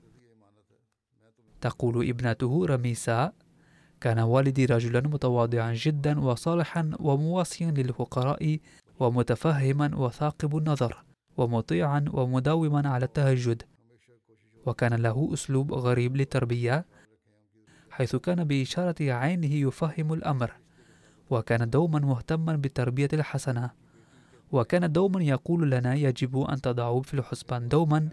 تقول 1.61 2.09
ابنته 2.09 2.65
رميسا 2.65 3.33
كان 4.01 4.19
والدي 4.19 4.65
رجلا 4.65 5.01
متواضعا 5.01 5.73
جدا 5.73 6.19
وصالحا 6.19 6.91
ومواسيا 6.99 7.71
للفقراء 7.71 8.59
ومتفهما 8.99 9.95
وثاقب 9.97 10.57
النظر 10.57 11.03
ومطيعا 11.37 12.05
ومداوما 12.13 12.89
على 12.89 13.05
التهجد. 13.05 13.63
وكان 14.65 14.93
له 14.93 15.29
أسلوب 15.33 15.73
غريب 15.73 16.15
للتربية 16.15 16.85
حيث 17.89 18.15
كان 18.15 18.43
بإشارة 18.43 18.95
عينه 19.01 19.53
يفهم 19.53 20.13
الأمر 20.13 20.51
وكان 21.29 21.69
دوما 21.69 21.99
مهتما 21.99 22.55
بالتربية 22.55 23.09
الحسنة. 23.13 23.84
وكان 24.51 24.91
دوما 24.91 25.23
يقول 25.23 25.71
لنا 25.71 25.95
يجب 25.95 26.39
أن 26.39 26.61
تضعوا 26.61 27.01
في 27.01 27.13
الحسبان 27.13 27.67
دوما 27.67 28.09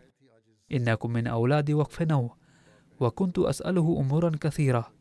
إنكم 0.72 1.11
من 1.11 1.26
أولاد 1.26 1.70
وقف 1.70 2.03
نو 2.03 2.30
وكنت 3.01 3.39
أسأله 3.39 4.01
أمورا 4.01 4.33
كثيرة. 4.41 4.93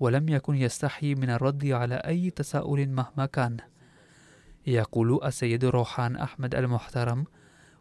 ولم 0.00 0.28
يكن 0.28 0.54
يستحي 0.54 1.14
من 1.14 1.30
الرد 1.30 1.66
على 1.66 1.94
أي 1.94 2.30
تساؤل 2.30 2.88
مهما 2.88 3.26
كان. 3.26 3.56
يقول 4.66 5.20
السيد 5.24 5.64
روحان 5.64 6.16
أحمد 6.16 6.54
المحترم 6.54 7.24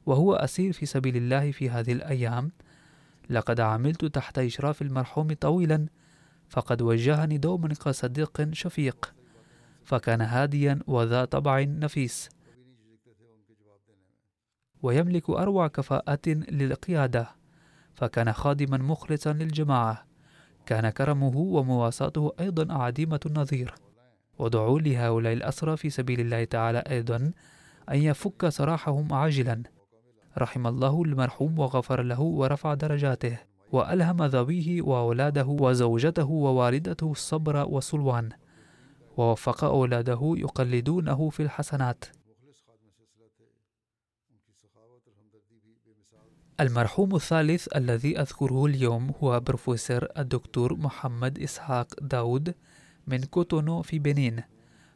وهو 0.05 0.33
أسير 0.33 0.73
في 0.73 0.85
سبيل 0.85 1.17
الله 1.17 1.51
في 1.51 1.69
هذه 1.69 1.91
الأيام 1.91 2.51
لقد 3.29 3.59
عملت 3.59 4.05
تحت 4.05 4.39
إشراف 4.39 4.81
المرحوم 4.81 5.33
طويلا 5.33 5.85
فقد 6.49 6.81
وجهني 6.81 7.37
دوما 7.37 7.67
كصديق 7.67 8.53
شفيق. 8.53 9.16
فكان 9.87 10.21
هاديا 10.21 10.79
وذا 10.87 11.25
طبع 11.25 11.61
نفيس. 11.61 12.29
ويملك 14.83 15.29
أروع 15.29 15.67
كفاءة 15.67 16.27
للقيادة. 16.27 17.27
فكان 17.95 18.33
خادما 18.33 18.77
مخلصا 18.77 19.33
للجماعة. 19.33 20.05
كان 20.65 20.89
كرمه 20.89 21.37
ومواساته 21.37 22.33
أيضا 22.39 22.73
عديمة 22.73 23.19
النظير. 23.25 23.75
ودعوا 24.39 24.79
لهؤلاء 24.79 25.33
الأسرى 25.33 25.77
في 25.77 25.89
سبيل 25.89 26.19
الله 26.19 26.43
تعالى 26.43 26.79
أيضا 26.79 27.31
أن 27.91 27.97
يفك 27.97 28.49
سراحهم 28.49 29.13
عاجلا. 29.13 29.63
رحم 30.37 30.67
الله 30.67 31.03
المرحوم 31.03 31.59
وغفر 31.59 32.01
له 32.01 32.21
ورفع 32.21 32.73
درجاته. 32.73 33.37
وألهم 33.71 34.23
ذويه 34.23 34.81
وأولاده 34.81 35.45
وزوجته 35.45 36.29
ووالدته 36.29 37.11
الصبر 37.11 37.65
والسلوان. 37.65 38.29
ووفق 39.17 39.63
أولاده 39.63 40.33
يقلدونه 40.37 41.29
في 41.29 41.43
الحسنات. 41.43 42.05
المرحوم 46.59 47.15
الثالث 47.15 47.67
الذي 47.75 48.19
أذكره 48.19 48.65
اليوم 48.65 49.11
هو 49.23 49.39
بروفيسور 49.39 50.07
الدكتور 50.17 50.75
محمد 50.75 51.39
إسحاق 51.39 51.87
داود 52.01 52.55
من 53.07 53.23
كوتونو 53.23 53.81
في 53.81 53.99
بنين 53.99 54.43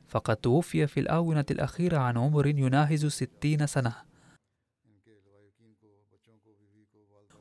فقد 0.08 0.36
توفي 0.36 0.88
في 0.88 1.00
الآونة 1.00 1.46
الأخيرة 1.52 1.98
عن 1.98 2.18
عمر 2.18 2.48
يناهز 2.48 3.06
ستين 3.06 3.68
سنة. 3.68 3.96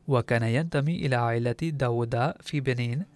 وكان 0.08 0.42
ينتمي 0.42 0.96
إلى 1.06 1.16
عائلة 1.16 1.52
داودا 1.62 2.34
في 2.40 2.60
بنين 2.60 3.06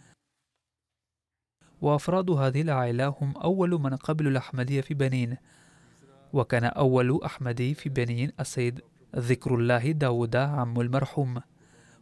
وأفراد 1.85 2.31
هذه 2.31 2.63
العائلة 2.63 3.09
هم 3.21 3.37
أول 3.37 3.71
من 3.71 3.97
قبلوا 3.97 4.31
الأحمدية 4.31 4.81
في 4.81 4.95
بنين 4.95 5.37
وكان 6.33 6.65
أول 6.65 7.21
أحمدي 7.25 7.75
في 7.75 7.89
بنين 7.89 8.33
السيد 8.41 8.81
ذكر 9.17 9.55
الله 9.55 9.93
داود 9.93 10.37
عم 10.37 10.81
المرحوم 10.81 11.41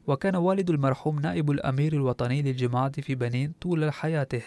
وكان 0.06 0.36
والد 0.36 0.70
المرحوم 0.70 1.20
نائب 1.20 1.50
الأمير 1.50 1.92
الوطني 1.92 2.42
للجماعة 2.42 3.00
في 3.00 3.14
بنين 3.14 3.52
طول 3.60 3.92
حياته. 3.92 4.42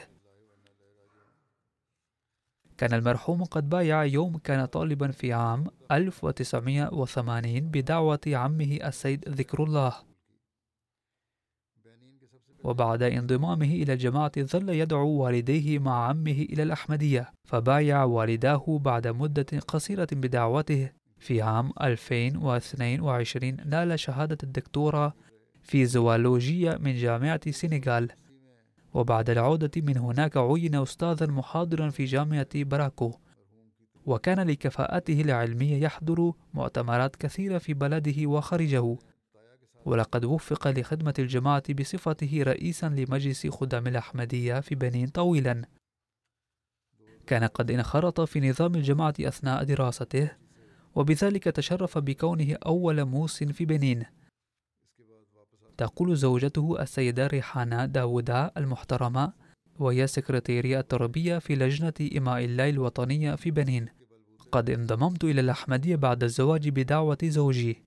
كان 2.78 2.94
المرحوم 2.94 3.44
قد 3.44 3.70
بايع 3.70 4.04
يوم 4.04 4.38
كان 4.38 4.66
طالبا 4.66 5.12
في 5.12 5.34
عام 5.34 5.64
1980 5.92 7.60
بدعوة 7.60 8.20
عمه 8.28 8.80
السيد 8.84 9.30
ذكر 9.30 9.64
الله. 9.64 9.94
وبعد 12.66 13.04
انضمامه 13.04 13.66
إلى 13.66 13.94
الجماعة 13.94 14.32
ظل 14.40 14.70
يدعو 14.70 15.10
والديه 15.10 15.80
مع 15.80 16.08
عمه 16.08 16.32
إلى 16.32 16.64
الأحمدية 16.64 17.32
فبايع 17.44 18.04
والداه 18.04 18.80
بعد 18.82 19.08
مدة 19.08 19.60
قصيرة 19.68 20.08
بدعوته. 20.12 20.90
في 21.20 21.42
عام 21.42 21.72
2022 21.82 23.58
نال 23.66 24.00
شهادة 24.00 24.38
الدكتوراه 24.44 25.14
في 25.64 25.86
زوالوجيا 25.86 26.78
من 26.78 26.96
جامعة 26.96 27.52
سينيغال 27.52 28.12
وبعد 28.94 29.30
العودة 29.30 29.72
من 29.82 29.98
هناك 29.98 30.38
عين 30.38 30.76
أستاذا 30.76 31.26
محاضرا 31.26 31.90
في 31.90 32.06
جامعة 32.06 32.48
براكو. 32.56 33.12
وكان 34.06 34.40
لكفاءته 34.40 35.22
العلمية 35.22 35.84
يحضر 35.84 36.32
مؤتمرات 36.54 37.16
كثيرة 37.16 37.58
في 37.58 37.74
بلده 37.74 38.28
وخارجه 38.28 38.98
ولقد 39.86 40.26
وفق 40.26 40.68
لخدمة 40.68 41.14
الجماعة 41.20 41.74
بصفته 41.74 42.44
رئيسا 42.44 42.90
لمجلس 42.90 43.48
خدام 43.48 43.88
الأحمدية 43.88 44.60
في 44.60 44.76
بنين 44.76 45.08
طويلا. 45.08 45.66
كان 47.28 47.44
قد 47.44 47.72
انخرط 47.72 48.22
في 48.22 48.50
نظام 48.50 48.76
الجماعة 48.76 49.14
أثناء 49.20 49.64
دراسته 49.64 50.32
وبذلك 50.96 51.44
تشرف 51.44 51.98
بكونه 51.98 52.58
أول 52.66 53.06
موس 53.06 53.44
في 53.44 53.66
بنين. 53.66 54.06
تقول 55.78 56.18
زوجته 56.18 56.82
السيدة 56.82 57.28
ريحانة 57.28 57.86
داودا 57.86 58.52
المحترمة 58.58 59.34
وهي 59.80 60.08
سكرتيرية 60.08 60.80
التربية 60.80 61.38
في 61.38 61.56
لجنة 61.56 61.94
إماء 62.18 62.46
الله 62.46 62.70
الوطنية 62.70 63.36
في 63.36 63.52
بنين. 63.52 63.90
قد 64.52 64.70
انضممت 64.70 65.24
إلى 65.24 65.42
الأحمدية 65.42 65.96
بعد 65.96 66.24
الزواج 66.24 66.70
بدعوة 66.70 67.18
زوجي. 67.24 67.85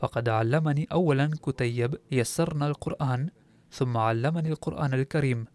فقد 0.00 0.28
علمني 0.28 0.86
أولا 0.92 1.30
كتيب 1.42 1.98
يسرنا 2.12 2.66
القرآن 2.66 3.30
ثم 3.70 3.96
علمني 3.96 4.48
القرآن 4.48 4.94
الكريم. 4.94 5.46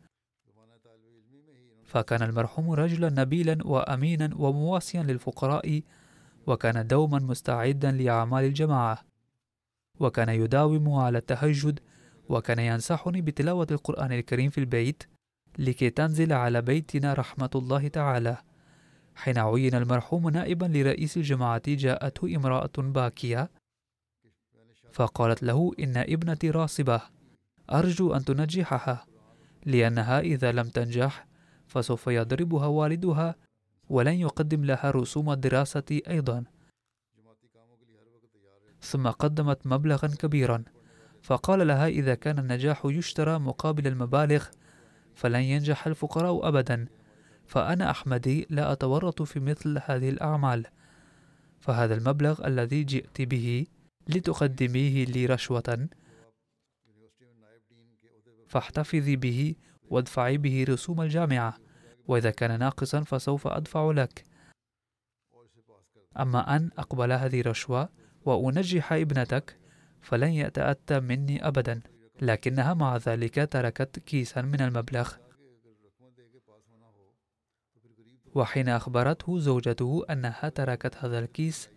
فكان 1.83 2.21
المرحوم 2.21 2.71
رجلا 2.71 3.09
نبيلا 3.09 3.57
وأمينا 3.67 4.29
ومواسيا 4.35 5.03
للفقراء 5.03 5.81
وكان 6.47 6.87
دوما 6.87 7.19
مستعدا 7.19 7.91
لأعمال 7.91 8.43
الجماعة. 8.43 8.97
وكان 9.99 10.29
يداوم 10.29 10.93
على 10.93 11.17
التهجد 11.17 11.79
وكان 12.29 12.59
ينصحني 12.59 13.21
بتلاوة 13.21 13.67
القرآن 13.71 14.11
الكريم 14.11 14.49
في 14.49 14.57
البيت 14.57 15.03
لكي 15.59 15.89
تنزل 15.89 16.33
على 16.33 16.61
بيتنا 16.61 17.13
رحمة 17.13 17.49
الله 17.55 17.87
تعالى. 17.87 18.37
حين 19.15 19.37
عين 19.37 19.75
المرحوم 19.75 20.29
نائبا 20.29 20.65
لرئيس 20.65 21.17
الجماعة 21.17 21.61
جاءته 21.67 22.35
امرأة 22.35 22.77
باكية. 22.77 23.49
فقالت 24.95 25.43
له 25.43 25.71
إن 25.79 25.97
ابنتي 25.97 26.49
راصبة 26.49 27.01
أرجو 27.71 28.13
أن 28.13 28.25
تنجحها 28.25 29.05
لأنها 29.65 30.19
إذا 30.19 30.51
لم 30.51 30.67
تنجح 30.69 31.27
فسوف 31.67 32.07
يضربها 32.07 32.67
والدها 32.67 33.35
ولن 33.89 34.13
يقدم 34.13 34.65
لها 34.65 34.91
رسوم 34.91 35.31
الدراسة 35.31 36.01
أيضا. 36.07 36.43
ثم 38.81 39.07
قدمت 39.07 39.67
مبلغا 39.67 40.07
كبيرا 40.07 40.63
فقال 41.21 41.67
لها 41.67 41.87
إذا 41.87 42.15
كان 42.15 42.39
النجاح 42.39 42.85
يشترى 42.85 43.39
مقابل 43.39 43.87
المبالغ 43.87 44.45
فلن 45.15 45.41
ينجح 45.41 45.87
الفقراء 45.87 46.47
أبدا 46.47 46.87
فأنا 47.45 47.91
أحمدي 47.91 48.47
لا 48.49 48.71
أتورط 48.71 49.21
في 49.21 49.39
مثل 49.39 49.81
هذه 49.85 50.09
الأعمال. 50.09 50.65
فهذا 51.59 51.95
المبلغ 51.95 52.47
الذي 52.47 52.83
جئت 52.83 53.21
به 53.21 53.65
لتقدميه 54.09 55.05
لي 55.05 55.25
رشوة 55.25 55.87
فاحتفظي 58.47 59.15
به 59.15 59.55
وادفعي 59.89 60.37
به 60.37 60.65
رسوم 60.69 61.01
الجامعة 61.01 61.57
وإذا 62.07 62.31
كان 62.31 62.59
ناقصا 62.59 63.01
فسوف 63.01 63.47
أدفع 63.47 63.91
لك. 63.91 64.25
أما 66.19 66.55
أن 66.55 66.71
أقبل 66.77 67.11
هذه 67.11 67.41
الرشوة 67.41 67.89
وأنجح 68.25 68.93
ابنتك 68.93 69.59
فلن 70.01 70.29
يتأتى 70.29 70.99
مني 70.99 71.47
أبدا 71.47 71.81
لكنها 72.21 72.73
مع 72.73 72.97
ذلك 72.97 73.47
تركت 73.51 73.99
كيسا 73.99 74.41
من 74.41 74.61
المبلغ. 74.61 75.13
وحين 78.35 78.69
أخبرته 78.69 79.39
زوجته 79.39 80.05
أنها 80.09 80.49
تركت 80.49 80.95
هذا 80.95 81.19
الكيس 81.19 81.69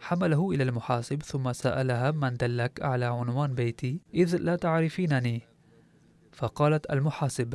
حمله 0.00 0.50
إلى 0.50 0.62
المحاسب 0.62 1.22
ثم 1.22 1.52
سألها 1.52 2.10
من 2.10 2.34
دلك 2.36 2.82
على 2.82 3.04
عنوان 3.04 3.54
بيتي 3.54 4.00
إذ 4.14 4.36
لا 4.36 4.56
تعرفينني. 4.56 5.42
فقالت 6.32 6.90
المحاسب 6.90 7.54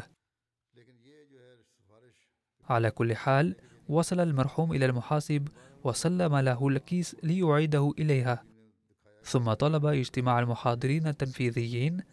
على 2.69 2.91
كل 2.91 3.15
حال 3.15 3.55
وصل 3.89 4.19
المرحوم 4.19 4.71
إلى 4.73 4.85
المحاسب 4.85 5.47
وسلم 5.83 6.35
له 6.37 6.67
الكيس 6.67 7.15
ليعيده 7.23 7.93
إليها. 7.99 8.43
ثم 9.23 9.53
طلب 9.53 9.85
اجتماع 9.85 10.39
المحاضرين 10.39 11.07
التنفيذيين 11.07 12.03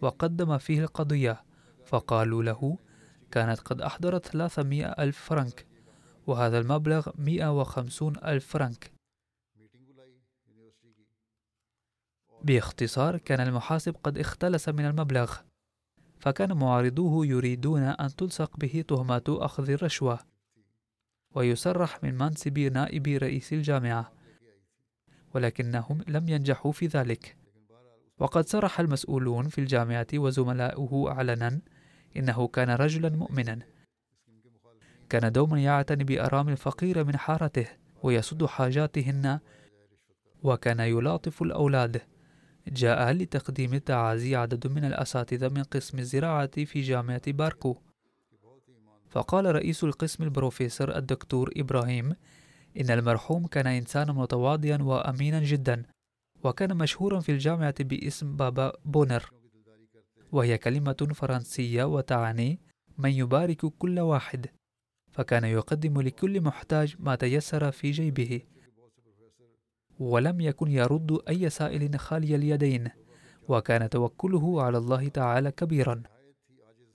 وقدم 0.00 0.58
فيه 0.58 0.80
القضية. 0.80 1.44
فقالوا 1.86 2.42
له 2.42 2.78
كانت 3.30 3.60
قد 3.60 3.80
أحضرت 3.80 4.26
300 4.26 4.86
ألف 4.86 5.18
فرنك. 5.18 5.75
وهذا 6.26 6.58
المبلغ 6.58 7.08
150 7.18 8.16
ألف 8.16 8.46
فرنك. 8.46 8.92
باختصار 12.42 13.18
كان 13.18 13.40
المحاسب 13.40 13.96
قد 14.04 14.18
اختلس 14.18 14.68
من 14.68 14.86
المبلغ 14.86 15.36
فكان 16.18 16.52
معارضوه 16.52 17.26
يريدون 17.26 17.82
أن 17.82 18.16
تلصق 18.16 18.56
به 18.56 18.84
تهمة 18.88 19.22
أخذ 19.28 19.70
الرشوة 19.70 20.18
ويسرح 21.34 22.04
من 22.04 22.14
منصب 22.18 22.58
نائب 22.58 23.06
رئيس 23.06 23.52
الجامعة 23.52 24.12
ولكنهم 25.34 26.04
لم 26.08 26.28
ينجحوا 26.28 26.72
في 26.72 26.86
ذلك. 26.86 27.36
وقد 28.18 28.46
صرح 28.46 28.80
المسؤولون 28.80 29.48
في 29.48 29.60
الجامعة 29.60 30.06
وزملاؤه 30.14 31.10
علنا 31.10 31.60
إنه 32.16 32.48
كان 32.48 32.70
رجلا 32.70 33.08
مؤمنا. 33.08 33.75
كان 35.08 35.32
دوما 35.32 35.60
يعتني 35.60 36.04
بأرامل 36.04 36.52
الفقيرة 36.52 37.02
من 37.02 37.16
حارته 37.16 37.66
ويسد 38.02 38.44
حاجاتهن 38.44 39.38
وكان 40.42 40.80
يلاطف 40.80 41.42
الأولاد 41.42 42.02
جاء 42.68 43.12
لتقديم 43.12 43.74
التعازي 43.74 44.36
عدد 44.36 44.66
من 44.66 44.84
الأساتذة 44.84 45.48
من 45.48 45.62
قسم 45.62 45.98
الزراعة 45.98 46.64
في 46.64 46.80
جامعة 46.80 47.22
باركو. 47.26 47.76
فقال 49.10 49.54
رئيس 49.54 49.84
القسم 49.84 50.24
البروفيسور 50.24 50.96
الدكتور 50.96 51.50
إبراهيم 51.56 52.16
إن 52.80 52.90
المرحوم 52.90 53.46
كان 53.46 53.66
إنسانا 53.66 54.12
متواضعا 54.12 54.78
وأمينا 54.82 55.40
جدا 55.40 55.82
وكان 56.44 56.76
مشهورا 56.76 57.20
في 57.20 57.32
الجامعة 57.32 57.74
باسم 57.80 58.36
بابا 58.36 58.72
بونر. 58.84 59.30
وهي 60.32 60.58
كلمة 60.58 61.08
فرنسية 61.14 61.84
وتعني 61.84 62.60
من 62.98 63.10
يبارك 63.10 63.66
كل 63.66 64.00
واحد 64.00 64.46
فكان 65.16 65.44
يقدم 65.44 66.00
لكل 66.00 66.40
محتاج 66.40 66.96
ما 66.98 67.14
تيسر 67.14 67.70
في 67.70 67.90
جيبه 67.90 68.40
ولم 69.98 70.40
يكن 70.40 70.70
يرد 70.70 71.18
أي 71.28 71.50
سائل 71.50 71.98
خالي 71.98 72.34
اليدين 72.34 72.88
وكان 73.48 73.90
توكله 73.90 74.62
على 74.62 74.78
الله 74.78 75.08
تعالى 75.08 75.50
كبيرا. 75.50 76.02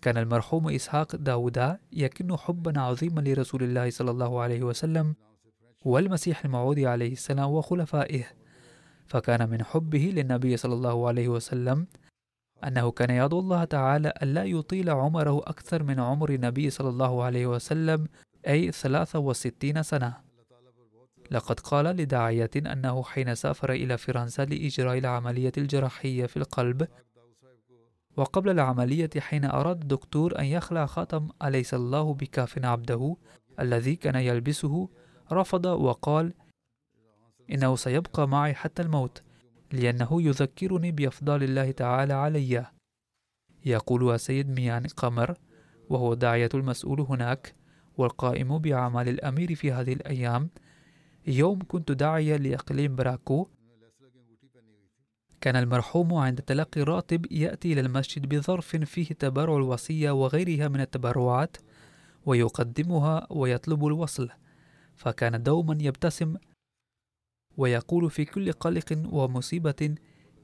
كان 0.02 0.18
المرحوم 0.18 0.70
إسحاق 0.70 1.16
داودا 1.16 1.80
يكن 1.94 2.38
حبا 2.38 2.80
عظيما 2.80 3.22
لرسول 3.22 3.64
الله 3.64 3.90
صلى 3.90 4.12
الله 4.12 4.42
عليه 4.42 4.64
وسلم 4.64 5.16
والمسيح 5.86 6.46
الموعود 6.46 6.80
عليه 6.80 7.12
السلام 7.12 7.52
وخلفائه. 7.52 8.26
فكان 9.08 9.50
من 9.50 9.64
حبه 9.64 10.12
للنبي 10.16 10.58
صلى 10.58 10.74
الله 10.74 11.08
عليه 11.08 11.28
وسلم 11.28 11.88
أنه 12.68 12.92
كان 12.92 13.10
يدعو 13.10 13.40
الله 13.40 13.64
تعالى 13.64 14.14
ألا 14.24 14.44
يطيل 14.44 14.90
عمره 14.90 15.40
أكثر 15.40 15.84
من 15.84 16.00
عمر 16.00 16.30
النبي 16.30 16.70
صلى 16.70 16.90
الله 16.90 17.24
عليه 17.24 17.48
وسلم 17.48 18.08
أي 18.48 18.72
63 18.72 19.84
سنة. 19.84 20.14
لقد 21.32 21.60
قال 21.60 21.86
لداعية 21.86 22.50
أنه 22.58 23.04
حين 23.04 23.36
سافر 23.36 23.72
إلى 23.72 23.98
فرنسا 23.98 24.46
لإجراء 24.46 24.98
العملية 24.98 25.52
الجراحية 25.58 26.26
في 26.26 26.38
القلب 26.38 26.88
وقبل 28.18 28.50
العملية 28.50 29.10
حين 29.20 29.46
أراد 29.46 29.82
الدكتور 29.82 30.40
أن 30.40 30.46
يخلع 30.46 30.86
خاتم 30.86 31.30
أليس 31.44 31.74
الله 31.74 32.14
بكاف 32.14 32.66
عبده؟ 32.66 33.16
الذي 33.60 33.96
كان 33.96 34.16
يلبسه 34.16 34.90
رفض 35.32 35.66
وقال 35.66 36.34
إنه 37.52 37.76
سيبقى 37.76 38.28
معي 38.28 38.54
حتى 38.54 38.82
الموت. 38.82 39.24
لأنه 39.74 40.22
يذكرني 40.22 40.92
بأفضال 40.92 41.44
الله 41.44 41.72
تعالى 41.72 42.14
علي. 42.14 42.66
يقول 43.66 44.16
السيد 44.16 44.50
ميان 44.50 44.84
قمر 44.84 45.38
وهو 45.90 46.14
داعية 46.14 46.50
المسؤول 46.54 47.02
هناك 47.02 47.56
والقائم 47.98 48.58
بأعمال 48.58 49.10
الأمير 49.10 49.56
في 49.56 49.72
هذه 49.72 49.94
الأيام. 49.94 50.50
يوم 51.28 51.60
كنت 51.68 51.92
داعية 51.92 52.36
لإقليم 52.36 52.96
براكو. 52.96 53.48
كان 55.42 55.56
المرحوم 55.56 56.14
عند 56.14 56.42
تلقي 56.42 56.82
الراتب 56.82 57.32
يأتي 57.32 57.74
إلى 57.74 57.82
المسجد 57.82 58.36
بظرف 58.36 58.76
فيه 58.76 59.08
تبرع 59.08 59.56
الوصية 59.56 60.12
وغيرها 60.12 60.68
من 60.68 60.82
التبرعات 60.82 61.58
ويقدمها 62.26 63.28
ويطلب 63.30 63.86
الوصل. 63.86 64.30
فكان 64.96 65.44
دوما 65.44 65.78
يبتسم 65.82 66.36
ويقول 67.62 68.12
في 68.12 68.26
كل 68.26 68.52
قلق 68.52 69.10
ومصيبة 69.12 69.96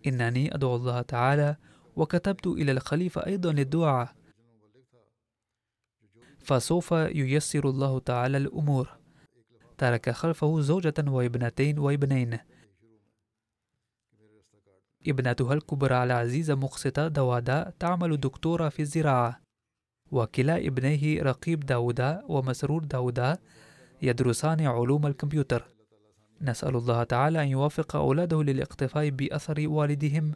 إنني 0.08 0.56
أدعو 0.56 0.76
الله 0.76 1.02
تعالى 1.02 1.56
وكتبت 1.96 2.48
إلى 2.48 2.72
الخليفة 2.72 3.26
أيضا 3.26 3.52
للدعاء. 3.52 4.16
فسوف 6.40 6.92
ييسر 6.92 7.70
الله 7.70 8.00
تعالى 8.00 8.38
الأمور. 8.38 8.98
ترك 9.78 10.10
خلفه 10.10 10.62
زوجة 10.62 10.94
وابنتين 11.08 11.80
وابنين. 11.80 12.38
ابنتها 15.08 15.54
الكبرى 15.54 16.04
العزيزة 16.04 16.56
مقسطة 16.56 17.08
دوادا 17.08 17.74
تعمل 17.80 18.18
دكتورة 18.18 18.70
في 18.70 18.82
الزراعة. 18.82 19.42
وكلا 20.12 20.58
ابنيه 20.58 21.22
رقيب 21.24 21.60
داودا 21.60 22.24
ومسرور 22.28 22.84
داودا 22.84 23.38
يدرسان 24.02 24.62
علوم 24.62 25.08
الكمبيوتر. 25.08 25.77
نسأل 26.42 26.76
الله 26.76 27.04
تعالى 27.04 27.44
أن 27.44 27.48
يوفق 27.48 27.96
أولاده 27.96 28.44
للاقتفاء 28.44 29.10
بأثر 29.10 29.68
والدهم 29.68 30.34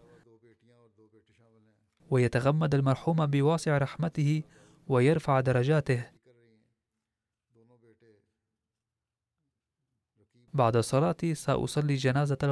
ويتغمد 2.09 2.75
المرحوم 2.75 3.25
بواسع 3.25 3.77
رحمته 3.77 4.43
ويرفع 4.87 5.39
درجاته. 5.39 6.05
بعد 10.53 10.75
الصلاة 10.75 11.33
سأصلي 11.33 11.95
جنازة 11.95 12.51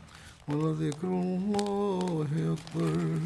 ولذكر 0.49 1.07
الله 1.07 2.27
أكبر 2.55 3.19